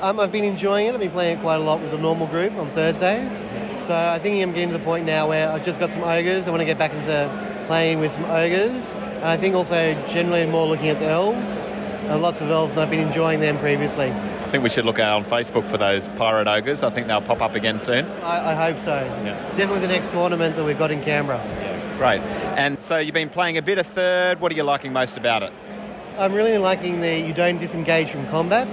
Um, 0.00 0.20
I've 0.20 0.30
been 0.30 0.44
enjoying 0.44 0.86
it. 0.86 0.94
I've 0.94 1.00
been 1.00 1.10
playing 1.10 1.38
it 1.38 1.40
quite 1.40 1.56
a 1.56 1.64
lot 1.64 1.80
with 1.80 1.90
the 1.90 1.98
normal 1.98 2.26
group 2.28 2.52
on 2.52 2.70
Thursdays. 2.70 3.48
So 3.82 3.96
I 3.96 4.18
think 4.18 4.42
I'm 4.42 4.52
getting 4.52 4.70
to 4.70 4.78
the 4.78 4.84
point 4.84 5.06
now 5.06 5.28
where 5.28 5.50
I've 5.50 5.64
just 5.64 5.80
got 5.80 5.90
some 5.90 6.04
ogres. 6.04 6.46
I 6.46 6.50
want 6.50 6.60
to 6.60 6.66
get 6.66 6.78
back 6.78 6.92
into 6.92 7.64
playing 7.66 7.98
with 8.00 8.12
some 8.12 8.24
ogres. 8.24 8.94
And 8.94 9.24
I 9.24 9.36
think 9.36 9.54
also 9.54 9.94
generally 10.06 10.46
more 10.46 10.68
looking 10.68 10.88
at 10.88 10.98
the 10.98 11.06
elves. 11.06 11.70
Uh, 12.08 12.18
lots 12.18 12.40
of 12.40 12.50
elves, 12.50 12.74
and 12.74 12.82
I've 12.82 12.90
been 12.90 13.06
enjoying 13.06 13.40
them 13.40 13.58
previously. 13.58 14.12
I 14.48 14.50
think 14.50 14.64
we 14.64 14.70
should 14.70 14.86
look 14.86 14.98
out 14.98 15.14
on 15.14 15.26
Facebook 15.26 15.66
for 15.66 15.76
those 15.76 16.08
pirate 16.08 16.48
ogres. 16.48 16.82
I 16.82 16.88
think 16.88 17.06
they'll 17.06 17.20
pop 17.20 17.42
up 17.42 17.54
again 17.54 17.78
soon. 17.78 18.06
I, 18.22 18.52
I 18.52 18.54
hope 18.54 18.78
so. 18.78 18.94
Yeah. 18.96 19.34
Definitely 19.48 19.80
the 19.80 19.88
next 19.88 20.10
tournament 20.10 20.56
that 20.56 20.64
we've 20.64 20.78
got 20.78 20.90
in 20.90 21.02
Canberra. 21.02 21.36
Yeah, 21.36 21.98
Great. 21.98 22.22
And 22.56 22.80
so 22.80 22.96
you've 22.96 23.12
been 23.12 23.28
playing 23.28 23.58
a 23.58 23.62
bit 23.62 23.76
of 23.76 23.86
third. 23.86 24.40
What 24.40 24.50
are 24.50 24.54
you 24.54 24.62
liking 24.62 24.94
most 24.94 25.18
about 25.18 25.42
it? 25.42 25.52
I'm 26.16 26.32
really 26.32 26.56
liking 26.56 27.02
the 27.02 27.20
you 27.20 27.34
don't 27.34 27.58
disengage 27.58 28.08
from 28.08 28.26
combat, 28.28 28.70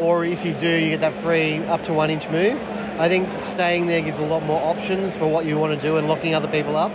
or 0.00 0.24
if 0.24 0.46
you 0.46 0.54
do, 0.54 0.66
you 0.66 0.88
get 0.88 1.00
that 1.02 1.12
free 1.12 1.58
up 1.66 1.82
to 1.82 1.92
one 1.92 2.08
inch 2.08 2.30
move. 2.30 2.58
I 2.98 3.10
think 3.10 3.28
staying 3.36 3.88
there 3.88 4.00
gives 4.00 4.18
a 4.18 4.24
lot 4.24 4.42
more 4.44 4.62
options 4.62 5.14
for 5.14 5.26
what 5.26 5.44
you 5.44 5.58
want 5.58 5.78
to 5.78 5.86
do 5.86 5.98
and 5.98 6.08
locking 6.08 6.34
other 6.34 6.48
people 6.48 6.74
up. 6.74 6.90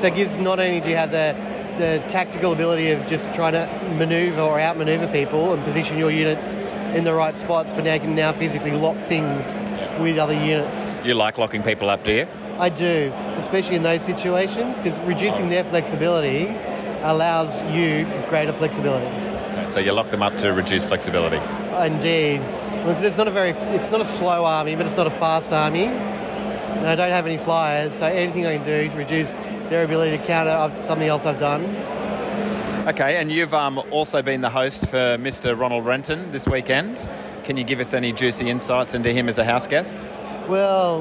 So 0.00 0.06
it 0.06 0.14
gives 0.14 0.36
not 0.36 0.60
only 0.60 0.78
do 0.78 0.90
you 0.90 0.96
have 0.96 1.10
the 1.10 1.34
the 1.76 2.02
tactical 2.08 2.52
ability 2.52 2.90
of 2.90 3.06
just 3.06 3.32
trying 3.34 3.52
to 3.52 3.66
maneuver 3.96 4.40
or 4.40 4.60
outmaneuver 4.60 5.06
people 5.08 5.52
and 5.52 5.62
position 5.64 5.98
your 5.98 6.10
units 6.10 6.56
in 6.94 7.04
the 7.04 7.14
right 7.14 7.36
spots, 7.36 7.72
but 7.72 7.84
now 7.84 7.94
you 7.94 8.00
can 8.00 8.14
now 8.14 8.32
physically 8.32 8.72
lock 8.72 8.96
things 8.98 9.58
with 10.00 10.18
other 10.18 10.34
units. 10.34 10.96
You 11.04 11.14
like 11.14 11.38
locking 11.38 11.62
people 11.62 11.88
up, 11.90 12.04
do 12.04 12.12
you? 12.12 12.26
I 12.58 12.68
do, 12.68 13.12
especially 13.36 13.76
in 13.76 13.82
those 13.82 14.02
situations, 14.02 14.76
because 14.78 15.00
reducing 15.02 15.48
their 15.48 15.64
flexibility 15.64 16.46
allows 17.02 17.62
you 17.64 18.06
greater 18.28 18.52
flexibility. 18.52 19.10
So 19.72 19.80
you 19.80 19.92
lock 19.92 20.10
them 20.10 20.22
up 20.22 20.36
to 20.38 20.52
reduce 20.52 20.84
flexibility. 20.86 21.40
Indeed. 21.84 22.42
'cause 22.84 23.02
it's 23.04 23.16
not 23.16 23.28
a 23.28 23.30
very, 23.30 23.50
it's 23.74 23.90
not 23.92 24.00
a 24.00 24.04
slow 24.04 24.44
army, 24.44 24.74
but 24.74 24.86
it's 24.86 24.96
not 24.96 25.06
a 25.06 25.10
fast 25.10 25.52
army. 25.52 25.84
And 25.84 26.86
I 26.86 26.96
don't 26.96 27.10
have 27.10 27.26
any 27.26 27.36
flyers, 27.36 27.94
so 27.94 28.06
anything 28.06 28.44
I 28.44 28.56
can 28.56 28.64
do 28.64 28.88
to 28.88 28.96
reduce 28.96 29.36
their 29.72 29.84
ability 29.84 30.16
to 30.16 30.22
counter 30.24 30.70
something 30.84 31.08
else 31.08 31.24
I've 31.24 31.38
done. 31.38 31.64
Okay, 32.86 33.16
and 33.16 33.32
you've 33.32 33.54
um, 33.54 33.78
also 33.90 34.20
been 34.20 34.42
the 34.42 34.50
host 34.50 34.86
for 34.88 35.16
Mr. 35.16 35.58
Ronald 35.58 35.86
Renton 35.86 36.30
this 36.30 36.46
weekend. 36.46 37.08
Can 37.44 37.56
you 37.56 37.64
give 37.64 37.80
us 37.80 37.94
any 37.94 38.12
juicy 38.12 38.50
insights 38.50 38.92
into 38.94 39.12
him 39.12 39.28
as 39.28 39.38
a 39.38 39.44
house 39.44 39.66
guest? 39.66 39.96
Well, 40.46 41.00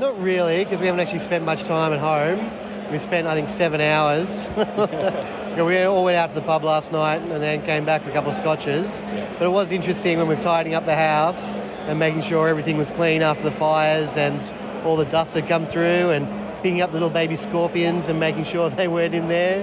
not 0.00 0.18
really, 0.20 0.64
because 0.64 0.80
we 0.80 0.86
haven't 0.86 1.00
actually 1.00 1.18
spent 1.18 1.44
much 1.44 1.64
time 1.64 1.92
at 1.92 1.98
home. 1.98 2.50
We 2.90 2.98
spent, 2.98 3.26
I 3.26 3.34
think, 3.34 3.48
seven 3.48 3.80
hours. 3.80 4.48
We 5.54 5.80
all 5.84 6.04
went 6.04 6.16
out 6.16 6.30
to 6.30 6.34
the 6.34 6.42
pub 6.42 6.64
last 6.64 6.90
night 6.90 7.22
and 7.22 7.30
then 7.40 7.62
came 7.62 7.84
back 7.84 8.02
for 8.02 8.10
a 8.10 8.12
couple 8.12 8.30
of 8.30 8.36
scotches. 8.36 9.04
But 9.38 9.44
it 9.44 9.52
was 9.52 9.70
interesting 9.70 10.18
when 10.18 10.26
we 10.26 10.34
were 10.34 10.42
tidying 10.42 10.74
up 10.74 10.84
the 10.84 10.96
house 10.96 11.54
and 11.86 11.96
making 11.96 12.22
sure 12.22 12.48
everything 12.48 12.76
was 12.76 12.90
clean 12.90 13.22
after 13.22 13.44
the 13.44 13.52
fires 13.52 14.16
and 14.16 14.52
all 14.84 14.96
the 14.96 15.04
dust 15.04 15.36
had 15.36 15.46
come 15.46 15.64
through 15.64 16.10
and 16.10 16.26
picking 16.64 16.80
up 16.80 16.92
the 16.92 16.94
little 16.94 17.10
baby 17.10 17.36
scorpions 17.36 18.08
and 18.08 18.18
making 18.18 18.42
sure 18.42 18.70
they 18.70 18.88
weren't 18.88 19.14
in 19.14 19.28
there. 19.28 19.60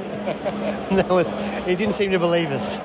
was, 1.10 1.32
he 1.66 1.76
didn't 1.76 1.95
seem 1.95 2.12
to 2.12 2.20
believe 2.20 2.52
us. 2.52 2.78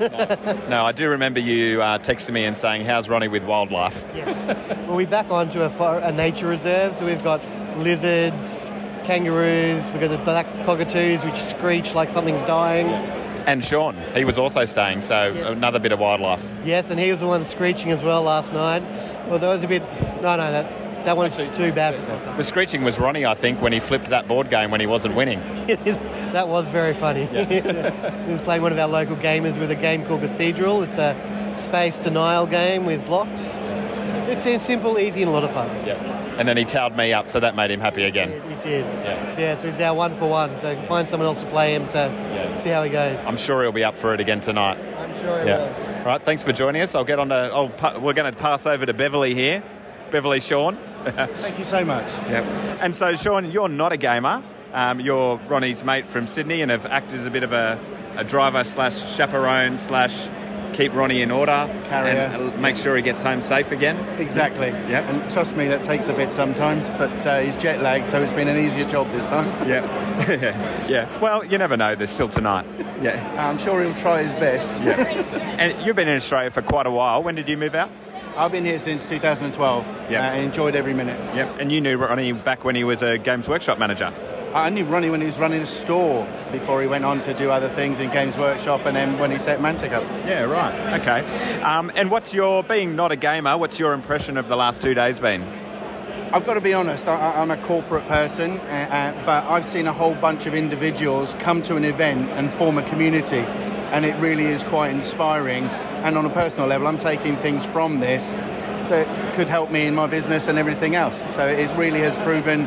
No, 0.70 0.86
I 0.86 0.92
do 0.92 1.10
remember 1.10 1.38
you 1.38 1.82
uh, 1.82 1.98
texting 1.98 2.32
me 2.32 2.46
and 2.46 2.56
saying, 2.56 2.86
How's 2.86 3.10
Ronnie 3.10 3.28
with 3.28 3.44
wildlife? 3.44 4.06
Yes. 4.14 4.56
well, 4.86 4.96
we're 4.96 5.06
back 5.06 5.30
onto 5.30 5.60
a, 5.60 5.68
for- 5.68 5.98
a 5.98 6.12
nature 6.12 6.46
reserve, 6.46 6.94
so 6.94 7.04
we've 7.04 7.22
got 7.22 7.42
lizards, 7.76 8.70
kangaroos, 9.04 9.90
we've 9.92 10.00
got 10.00 10.08
the 10.08 10.24
black 10.24 10.46
cockatoos 10.64 11.22
which 11.22 11.36
screech 11.36 11.94
like 11.94 12.08
something's 12.08 12.42
dying. 12.44 12.86
And 13.46 13.62
Sean, 13.62 13.98
he 14.14 14.24
was 14.24 14.38
also 14.38 14.64
staying, 14.64 15.02
so 15.02 15.30
another 15.44 15.78
bit 15.78 15.92
of 15.92 15.98
wildlife. 15.98 16.48
Yes, 16.64 16.90
and 16.90 16.98
he 16.98 17.10
was 17.10 17.20
the 17.20 17.26
one 17.26 17.44
screeching 17.44 17.90
as 17.90 18.02
well 18.02 18.22
last 18.22 18.54
night. 18.54 18.82
Well, 19.28 19.38
that 19.38 19.52
was 19.52 19.62
a 19.62 19.68
bit. 19.68 19.82
No, 20.22 20.36
no, 20.36 20.50
that 20.50 20.85
that 21.06 21.16
one's 21.16 21.36
too 21.36 21.72
bad. 21.72 21.94
The 22.36 22.42
screeching 22.44 22.84
was 22.84 22.98
Ronnie, 22.98 23.24
I 23.24 23.34
think, 23.34 23.62
when 23.62 23.72
he 23.72 23.80
flipped 23.80 24.10
that 24.10 24.28
board 24.28 24.50
game 24.50 24.70
when 24.70 24.80
he 24.80 24.86
wasn't 24.86 25.14
winning. 25.14 25.40
that 26.32 26.48
was 26.48 26.70
very 26.70 26.92
funny. 26.94 27.24
he 27.26 27.60
was 28.32 28.40
playing 28.42 28.62
one 28.62 28.72
of 28.72 28.78
our 28.78 28.88
local 28.88 29.16
gamers 29.16 29.58
with 29.58 29.70
a 29.70 29.76
game 29.76 30.04
called 30.04 30.20
Cathedral. 30.20 30.82
It's 30.82 30.98
a 30.98 31.14
space 31.54 32.00
denial 32.00 32.46
game 32.46 32.84
with 32.84 33.04
blocks. 33.06 33.68
It 34.28 34.38
seems 34.40 34.62
simple, 34.62 34.98
easy, 34.98 35.22
and 35.22 35.30
a 35.30 35.32
lot 35.32 35.44
of 35.44 35.52
fun. 35.52 35.68
Yeah. 35.86 35.94
And 36.38 36.46
then 36.46 36.56
he 36.56 36.64
towed 36.64 36.96
me 36.96 37.12
up, 37.14 37.30
so 37.30 37.40
that 37.40 37.54
made 37.56 37.70
him 37.70 37.80
happy 37.80 38.02
again. 38.02 38.30
He 38.30 38.54
did. 38.62 38.84
Yeah. 39.38 39.54
so 39.54 39.68
he's 39.68 39.78
now 39.78 39.94
one 39.94 40.14
for 40.16 40.28
one. 40.28 40.58
So 40.58 40.78
find 40.82 41.08
someone 41.08 41.28
else 41.28 41.40
to 41.40 41.46
play 41.48 41.74
him 41.74 41.86
to 41.88 42.58
see 42.60 42.68
how 42.68 42.82
he 42.82 42.90
goes. 42.90 43.24
I'm 43.24 43.38
sure 43.38 43.62
he'll 43.62 43.72
be 43.72 43.84
up 43.84 43.96
for 43.96 44.12
it 44.12 44.20
again 44.20 44.40
tonight. 44.40 44.76
I'm 44.98 45.14
sure 45.20 45.40
he 45.42 45.48
Yeah. 45.48 45.58
will. 45.58 45.98
All 46.00 46.04
right, 46.06 46.22
thanks 46.22 46.42
for 46.42 46.52
joining 46.52 46.82
us. 46.82 46.94
I'll 46.94 47.04
get 47.04 47.18
on 47.18 47.28
to. 47.30 47.34
I'll, 47.34 48.00
we're 48.00 48.12
going 48.12 48.30
to 48.30 48.38
pass 48.38 48.66
over 48.66 48.84
to 48.84 48.92
Beverly 48.92 49.34
here. 49.34 49.62
Beverly 50.10 50.40
Sean. 50.40 50.76
Thank 51.10 51.58
you 51.58 51.64
so 51.64 51.84
much. 51.84 52.08
Yep. 52.28 52.44
And 52.80 52.94
so, 52.94 53.14
Sean, 53.16 53.50
you're 53.50 53.68
not 53.68 53.92
a 53.92 53.96
gamer. 53.96 54.42
Um, 54.72 55.00
you're 55.00 55.36
Ronnie's 55.48 55.84
mate 55.84 56.06
from 56.06 56.26
Sydney 56.26 56.60
and 56.62 56.70
have 56.70 56.84
acted 56.86 57.20
as 57.20 57.26
a 57.26 57.30
bit 57.30 57.42
of 57.42 57.52
a, 57.52 57.78
a 58.16 58.24
driver 58.24 58.62
slash 58.64 59.16
chaperone 59.16 59.78
slash 59.78 60.28
keep 60.76 60.92
Ronnie 60.92 61.22
in 61.22 61.30
order. 61.30 61.68
Carrier. 61.88 62.30
And 62.34 62.52
uh, 62.52 62.56
make 62.58 62.76
sure 62.76 62.94
he 62.96 63.02
gets 63.02 63.22
home 63.22 63.40
safe 63.40 63.72
again. 63.72 63.96
Exactly. 64.20 64.68
Yep. 64.68 65.04
And 65.04 65.30
trust 65.30 65.56
me, 65.56 65.68
that 65.68 65.82
takes 65.82 66.08
a 66.08 66.12
bit 66.12 66.32
sometimes, 66.32 66.90
but 66.90 67.26
uh, 67.26 67.40
he's 67.40 67.56
jet 67.56 67.80
lagged, 67.80 68.08
so 68.08 68.22
it's 68.22 68.32
been 68.32 68.48
an 68.48 68.58
easier 68.58 68.86
job 68.86 69.10
this 69.12 69.28
time. 69.30 69.46
Yeah. 69.66 70.86
yeah. 70.88 71.20
Well, 71.20 71.44
you 71.44 71.58
never 71.58 71.76
know. 71.76 71.94
There's 71.94 72.10
still 72.10 72.28
tonight. 72.28 72.66
Yeah. 72.96 73.46
I'm 73.46 73.58
sure 73.58 73.82
he'll 73.84 73.94
try 73.94 74.22
his 74.22 74.32
best. 74.34 74.82
Yeah. 74.82 74.94
and 75.58 75.86
you've 75.86 75.96
been 75.96 76.08
in 76.08 76.16
Australia 76.16 76.50
for 76.50 76.62
quite 76.62 76.86
a 76.86 76.90
while. 76.90 77.22
When 77.22 77.34
did 77.34 77.46
you 77.46 77.58
move 77.58 77.74
out? 77.74 77.90
I've 78.36 78.52
been 78.52 78.64
here 78.64 78.78
since 78.78 79.06
2012 79.06 79.86
Yeah. 80.10 80.20
uh, 80.20 80.32
and 80.32 80.44
enjoyed 80.44 80.76
every 80.76 80.92
minute. 80.92 81.18
Yep. 81.34 81.58
And 81.58 81.72
you 81.72 81.80
knew 81.80 81.96
Ronnie 81.96 82.32
back 82.32 82.64
when 82.64 82.74
he 82.76 82.84
was 82.84 83.02
a 83.02 83.16
Games 83.18 83.48
Workshop 83.48 83.78
manager. 83.78 84.12
I 84.54 84.70
knew 84.70 84.84
Ronnie 84.84 85.10
when 85.10 85.20
he 85.20 85.26
was 85.26 85.38
running 85.38 85.60
a 85.60 85.66
store 85.66 86.26
before 86.52 86.80
he 86.80 86.86
went 86.86 87.04
on 87.04 87.20
to 87.22 87.34
do 87.34 87.50
other 87.50 87.68
things 87.68 87.98
in 87.98 88.10
Games 88.10 88.38
Workshop 88.38 88.86
and 88.86 88.96
then 88.96 89.18
when 89.18 89.30
he 89.30 89.38
set 89.38 89.60
Mantic 89.60 89.92
up. 89.92 90.02
Yeah, 90.26 90.42
right. 90.44 91.00
Okay. 91.00 91.60
Um, 91.62 91.90
and 91.94 92.10
what's 92.10 92.32
your, 92.34 92.62
being 92.62 92.94
not 92.96 93.10
a 93.12 93.16
gamer, 93.16 93.56
what's 93.58 93.78
your 93.78 93.92
impression 93.92 94.36
of 94.36 94.48
the 94.48 94.56
last 94.56 94.80
two 94.82 94.94
days 94.94 95.18
been? 95.20 95.42
I've 96.32 96.44
got 96.44 96.54
to 96.54 96.60
be 96.60 96.74
honest, 96.74 97.06
I, 97.08 97.40
I'm 97.40 97.50
a 97.50 97.56
corporate 97.58 98.06
person, 98.08 98.52
uh, 98.58 98.64
uh, 99.14 99.24
but 99.26 99.44
I've 99.44 99.64
seen 99.64 99.86
a 99.86 99.92
whole 99.92 100.14
bunch 100.14 100.46
of 100.46 100.54
individuals 100.54 101.34
come 101.38 101.62
to 101.62 101.76
an 101.76 101.84
event 101.84 102.28
and 102.30 102.52
form 102.52 102.78
a 102.78 102.82
community, 102.82 103.40
and 103.92 104.04
it 104.04 104.14
really 104.16 104.44
is 104.44 104.62
quite 104.62 104.90
inspiring. 104.90 105.64
And 106.04 106.16
on 106.16 106.26
a 106.26 106.30
personal 106.30 106.68
level, 106.68 106.86
I'm 106.86 106.98
taking 106.98 107.36
things 107.36 107.64
from 107.64 108.00
this 108.00 108.34
that 108.88 109.34
could 109.34 109.48
help 109.48 109.70
me 109.70 109.86
in 109.86 109.94
my 109.94 110.06
business 110.06 110.48
and 110.48 110.58
everything 110.58 110.94
else. 110.94 111.24
So 111.34 111.46
it 111.46 111.74
really 111.76 112.00
has 112.00 112.16
proven 112.18 112.66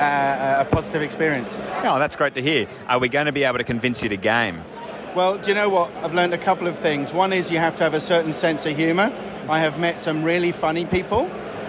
uh, 0.00 0.64
a 0.66 0.74
positive 0.74 1.02
experience. 1.02 1.60
Oh, 1.84 1.98
that's 1.98 2.16
great 2.16 2.34
to 2.34 2.42
hear. 2.42 2.66
Are 2.88 2.98
we 2.98 3.08
going 3.08 3.26
to 3.26 3.32
be 3.32 3.44
able 3.44 3.58
to 3.58 3.64
convince 3.64 4.02
you 4.02 4.08
to 4.08 4.16
game? 4.16 4.62
Well, 5.14 5.38
do 5.38 5.50
you 5.50 5.54
know 5.54 5.68
what? 5.68 5.92
I've 5.96 6.14
learned 6.14 6.34
a 6.34 6.38
couple 6.38 6.66
of 6.66 6.78
things. 6.78 7.12
One 7.12 7.32
is 7.32 7.50
you 7.50 7.58
have 7.58 7.76
to 7.76 7.82
have 7.82 7.94
a 7.94 8.00
certain 8.00 8.32
sense 8.32 8.64
of 8.64 8.76
humour. 8.76 9.12
I 9.48 9.58
have 9.58 9.78
met 9.78 10.00
some 10.00 10.22
really 10.22 10.52
funny 10.52 10.84
people, 10.84 11.26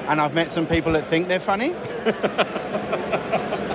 and 0.07 0.21
I've 0.21 0.35
met 0.35 0.51
some 0.51 0.67
people 0.67 0.93
that 0.93 1.05
think 1.05 1.27
they're 1.27 1.39
funny. 1.39 1.73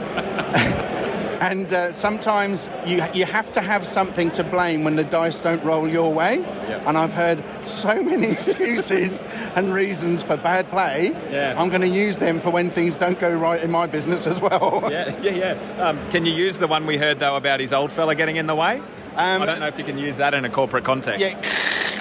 and 1.40 1.72
uh, 1.72 1.92
sometimes 1.92 2.68
you, 2.86 3.04
you 3.14 3.24
have 3.24 3.52
to 3.52 3.60
have 3.60 3.86
something 3.86 4.30
to 4.32 4.44
blame 4.44 4.84
when 4.84 4.96
the 4.96 5.04
dice 5.04 5.40
don't 5.40 5.62
roll 5.64 5.88
your 5.88 6.12
way. 6.12 6.38
Yeah. 6.38 6.82
And 6.86 6.96
I've 6.98 7.12
heard 7.12 7.42
so 7.64 8.02
many 8.02 8.28
excuses 8.32 9.22
and 9.54 9.72
reasons 9.72 10.22
for 10.22 10.36
bad 10.36 10.70
play. 10.70 11.10
Yeah. 11.30 11.54
I'm 11.56 11.68
going 11.68 11.82
to 11.82 11.88
use 11.88 12.18
them 12.18 12.40
for 12.40 12.50
when 12.50 12.70
things 12.70 12.98
don't 12.98 13.18
go 13.18 13.32
right 13.34 13.62
in 13.62 13.70
my 13.70 13.86
business 13.86 14.26
as 14.26 14.40
well. 14.40 14.84
Yeah, 14.96 15.20
yeah, 15.20 15.30
yeah. 15.32 15.84
Um, 15.88 16.10
can 16.10 16.24
you 16.24 16.32
use 16.32 16.58
the 16.58 16.66
one 16.66 16.86
we 16.86 16.96
heard, 16.96 17.18
though, 17.18 17.36
about 17.36 17.60
his 17.60 17.72
old 17.72 17.92
fella 17.92 18.14
getting 18.14 18.36
in 18.36 18.46
the 18.46 18.54
way? 18.54 18.80
Um, 19.16 19.42
I 19.42 19.46
don't 19.46 19.60
know 19.60 19.66
if 19.66 19.78
you 19.78 19.84
can 19.84 19.98
use 19.98 20.16
that 20.18 20.32
in 20.32 20.44
a 20.44 20.50
corporate 20.50 20.84
context. 20.84 21.20
Yeah, 21.20 21.38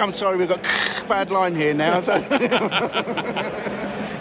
I'm 0.00 0.12
sorry, 0.12 0.36
we've 0.36 0.48
got 0.48 0.62
bad 1.08 1.30
line 1.30 1.54
here 1.54 1.74
now. 1.74 2.00
So. 2.00 2.22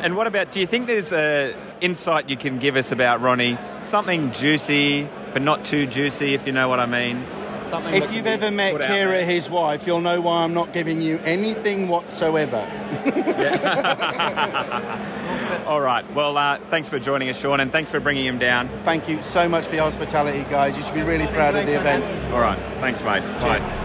And 0.02 0.16
what 0.16 0.28
about, 0.28 0.52
do 0.52 0.60
you 0.60 0.68
think 0.68 0.88
there's 0.88 1.12
a 1.12 1.56
insight 1.82 2.30
you 2.30 2.38
can 2.38 2.60
give 2.60 2.76
us 2.76 2.92
about 2.92 3.22
Ronnie? 3.22 3.58
Something 3.80 4.32
juicy, 4.32 5.08
but 5.34 5.42
not 5.42 5.66
too 5.66 5.88
juicy, 5.88 6.34
if 6.34 6.46
you 6.46 6.54
know 6.54 6.68
what 6.68 6.80
I 6.80 6.86
mean. 6.86 7.24
something? 7.70 7.94
If 7.94 8.14
you've 8.14 8.28
ever 8.28 8.52
met 8.52 8.74
put 8.74 8.82
Kira, 8.82 9.26
his 9.26 9.50
wife, 9.50 9.88
you'll 9.88 10.02
know 10.02 10.22
why 10.22 10.44
I'm 10.44 10.54
not 10.54 10.74
giving 10.74 11.02
you 11.02 11.18
anything 11.20 11.88
whatsoever. 11.88 12.58
All 15.66 15.82
right. 15.82 16.06
Well, 16.14 16.38
uh, 16.38 16.60
thanks 16.70 16.90
for 16.90 17.00
joining 17.00 17.30
us, 17.30 17.40
Sean, 17.40 17.60
and 17.60 17.72
thanks 17.72 17.90
for 17.90 18.00
bringing 18.00 18.26
him 18.26 18.38
down. 18.38 18.70
Thank 18.84 19.10
you 19.10 19.22
so 19.24 19.50
much 19.50 19.66
for 19.66 19.76
your 19.76 19.84
hospitality, 19.84 20.44
guys. 20.50 20.78
You 20.78 20.84
should 20.84 20.94
be 20.94 21.02
really 21.02 21.28
proud 21.28 21.56
of 21.56 21.66
the 21.66 21.74
event. 21.74 22.04
All 22.32 22.40
right. 22.40 22.60
Thanks, 22.80 23.04
mate. 23.04 23.22
Bye. 23.42 23.82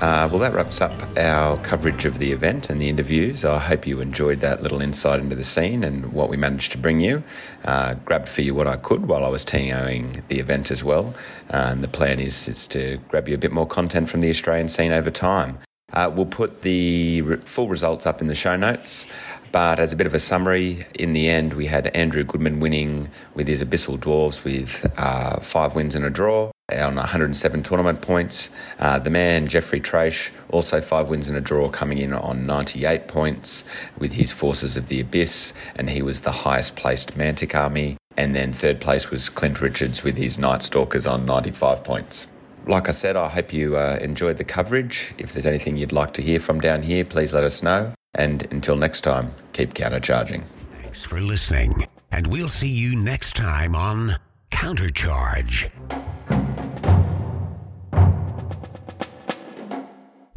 Uh, 0.00 0.28
well, 0.30 0.38
that 0.38 0.54
wraps 0.54 0.80
up 0.80 0.92
our 1.16 1.58
coverage 1.64 2.04
of 2.04 2.18
the 2.18 2.30
event 2.30 2.70
and 2.70 2.80
the 2.80 2.88
interviews. 2.88 3.44
I 3.44 3.58
hope 3.58 3.84
you 3.84 4.00
enjoyed 4.00 4.40
that 4.42 4.62
little 4.62 4.80
insight 4.80 5.18
into 5.18 5.34
the 5.34 5.42
scene 5.42 5.82
and 5.82 6.12
what 6.12 6.28
we 6.28 6.36
managed 6.36 6.70
to 6.72 6.78
bring 6.78 7.00
you. 7.00 7.24
Uh, 7.64 7.94
grabbed 7.94 8.28
for 8.28 8.42
you 8.42 8.54
what 8.54 8.68
I 8.68 8.76
could 8.76 9.06
while 9.06 9.24
I 9.24 9.28
was 9.28 9.44
TOing 9.44 10.22
the 10.28 10.38
event 10.38 10.70
as 10.70 10.84
well. 10.84 11.14
Uh, 11.52 11.70
and 11.72 11.82
the 11.82 11.88
plan 11.88 12.20
is, 12.20 12.46
is 12.46 12.68
to 12.68 12.98
grab 13.08 13.28
you 13.28 13.34
a 13.34 13.38
bit 13.38 13.50
more 13.50 13.66
content 13.66 14.08
from 14.08 14.20
the 14.20 14.30
Australian 14.30 14.68
scene 14.68 14.92
over 14.92 15.10
time. 15.10 15.58
Uh, 15.92 16.08
we'll 16.14 16.26
put 16.26 16.62
the 16.62 17.22
re- 17.22 17.36
full 17.38 17.66
results 17.66 18.06
up 18.06 18.20
in 18.20 18.28
the 18.28 18.36
show 18.36 18.54
notes. 18.54 19.04
But 19.50 19.80
as 19.80 19.92
a 19.92 19.96
bit 19.96 20.06
of 20.06 20.14
a 20.14 20.20
summary, 20.20 20.86
in 20.94 21.12
the 21.12 21.28
end, 21.28 21.54
we 21.54 21.66
had 21.66 21.88
Andrew 21.88 22.22
Goodman 22.22 22.60
winning 22.60 23.08
with 23.34 23.48
his 23.48 23.64
Abyssal 23.64 23.98
Dwarves 23.98 24.44
with 24.44 24.86
uh, 24.96 25.40
five 25.40 25.74
wins 25.74 25.96
and 25.96 26.04
a 26.04 26.10
draw 26.10 26.52
on 26.70 26.96
107 26.96 27.62
tournament 27.62 28.02
points. 28.02 28.50
Uh, 28.78 28.98
the 28.98 29.08
man, 29.08 29.48
Jeffrey 29.48 29.80
Traish, 29.80 30.30
also 30.50 30.80
five 30.82 31.08
wins 31.08 31.28
and 31.28 31.36
a 31.36 31.40
draw, 31.40 31.70
coming 31.70 31.98
in 31.98 32.12
on 32.12 32.44
98 32.46 33.08
points 33.08 33.64
with 33.98 34.12
his 34.12 34.30
Forces 34.30 34.76
of 34.76 34.88
the 34.88 35.00
Abyss, 35.00 35.54
and 35.76 35.88
he 35.88 36.02
was 36.02 36.20
the 36.20 36.30
highest 36.30 36.76
placed 36.76 37.16
Mantic 37.16 37.54
Army. 37.58 37.96
And 38.18 38.34
then 38.34 38.52
third 38.52 38.80
place 38.80 39.10
was 39.10 39.30
Clint 39.30 39.60
Richards 39.60 40.02
with 40.02 40.16
his 40.16 40.38
Night 40.38 40.62
Stalkers 40.62 41.06
on 41.06 41.24
95 41.24 41.84
points. 41.84 42.26
Like 42.66 42.88
I 42.88 42.92
said, 42.92 43.16
I 43.16 43.28
hope 43.28 43.52
you 43.52 43.78
uh, 43.78 43.98
enjoyed 44.02 44.36
the 44.36 44.44
coverage. 44.44 45.14
If 45.16 45.32
there's 45.32 45.46
anything 45.46 45.78
you'd 45.78 45.92
like 45.92 46.12
to 46.14 46.22
hear 46.22 46.38
from 46.38 46.60
down 46.60 46.82
here, 46.82 47.04
please 47.04 47.32
let 47.32 47.44
us 47.44 47.62
know. 47.62 47.94
And 48.14 48.46
until 48.52 48.76
next 48.76 49.02
time, 49.02 49.30
keep 49.54 49.72
countercharging. 49.72 50.44
Thanks 50.72 51.04
for 51.04 51.20
listening, 51.20 51.86
and 52.12 52.26
we'll 52.26 52.48
see 52.48 52.68
you 52.68 52.94
next 52.96 53.36
time 53.36 53.74
on 53.74 54.16
Countercharge. 54.50 55.70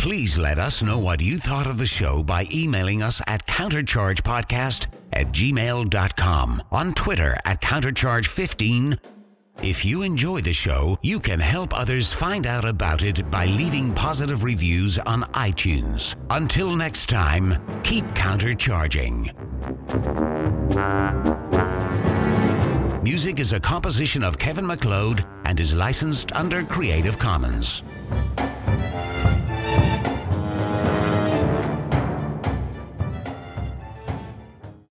Please 0.02 0.36
let 0.36 0.58
us 0.58 0.82
know 0.82 0.98
what 0.98 1.22
you 1.22 1.38
thought 1.38 1.68
of 1.68 1.78
the 1.78 1.86
show 1.86 2.24
by 2.24 2.48
emailing 2.52 3.04
us 3.04 3.22
at 3.28 3.46
counterchargepodcast 3.46 4.88
at 5.14 5.28
gmail.com, 5.28 6.64
on 6.72 6.94
Twitter 6.96 7.38
at 7.46 7.62
countercharge15. 7.62 8.98
If 9.62 9.86
you 9.86 10.02
enjoy 10.02 10.42
the 10.42 10.54
show, 10.54 10.98
you 11.04 11.20
can 11.20 11.40
help 11.40 11.78
others 11.78 12.12
find 12.12 12.48
out 12.48 12.66
about 12.66 13.04
it 13.04 13.30
by 13.30 13.46
leaving 13.46 13.94
positive 13.94 14.44
reviews 14.44 14.98
on 14.98 15.22
iTunes. 15.34 16.16
Until 16.32 16.76
next 16.76 17.08
time, 17.08 17.54
keep 17.84 18.06
countercharging. 18.16 19.32
Music 23.04 23.40
is 23.40 23.54
a 23.54 23.60
composition 23.60 24.24
of 24.24 24.40
Kevin 24.40 24.66
MacLeod 24.66 25.28
and 25.46 25.60
is 25.60 25.76
licensed 25.76 26.32
under 26.32 26.64
Creative 26.64 27.20
Commons. 27.20 27.84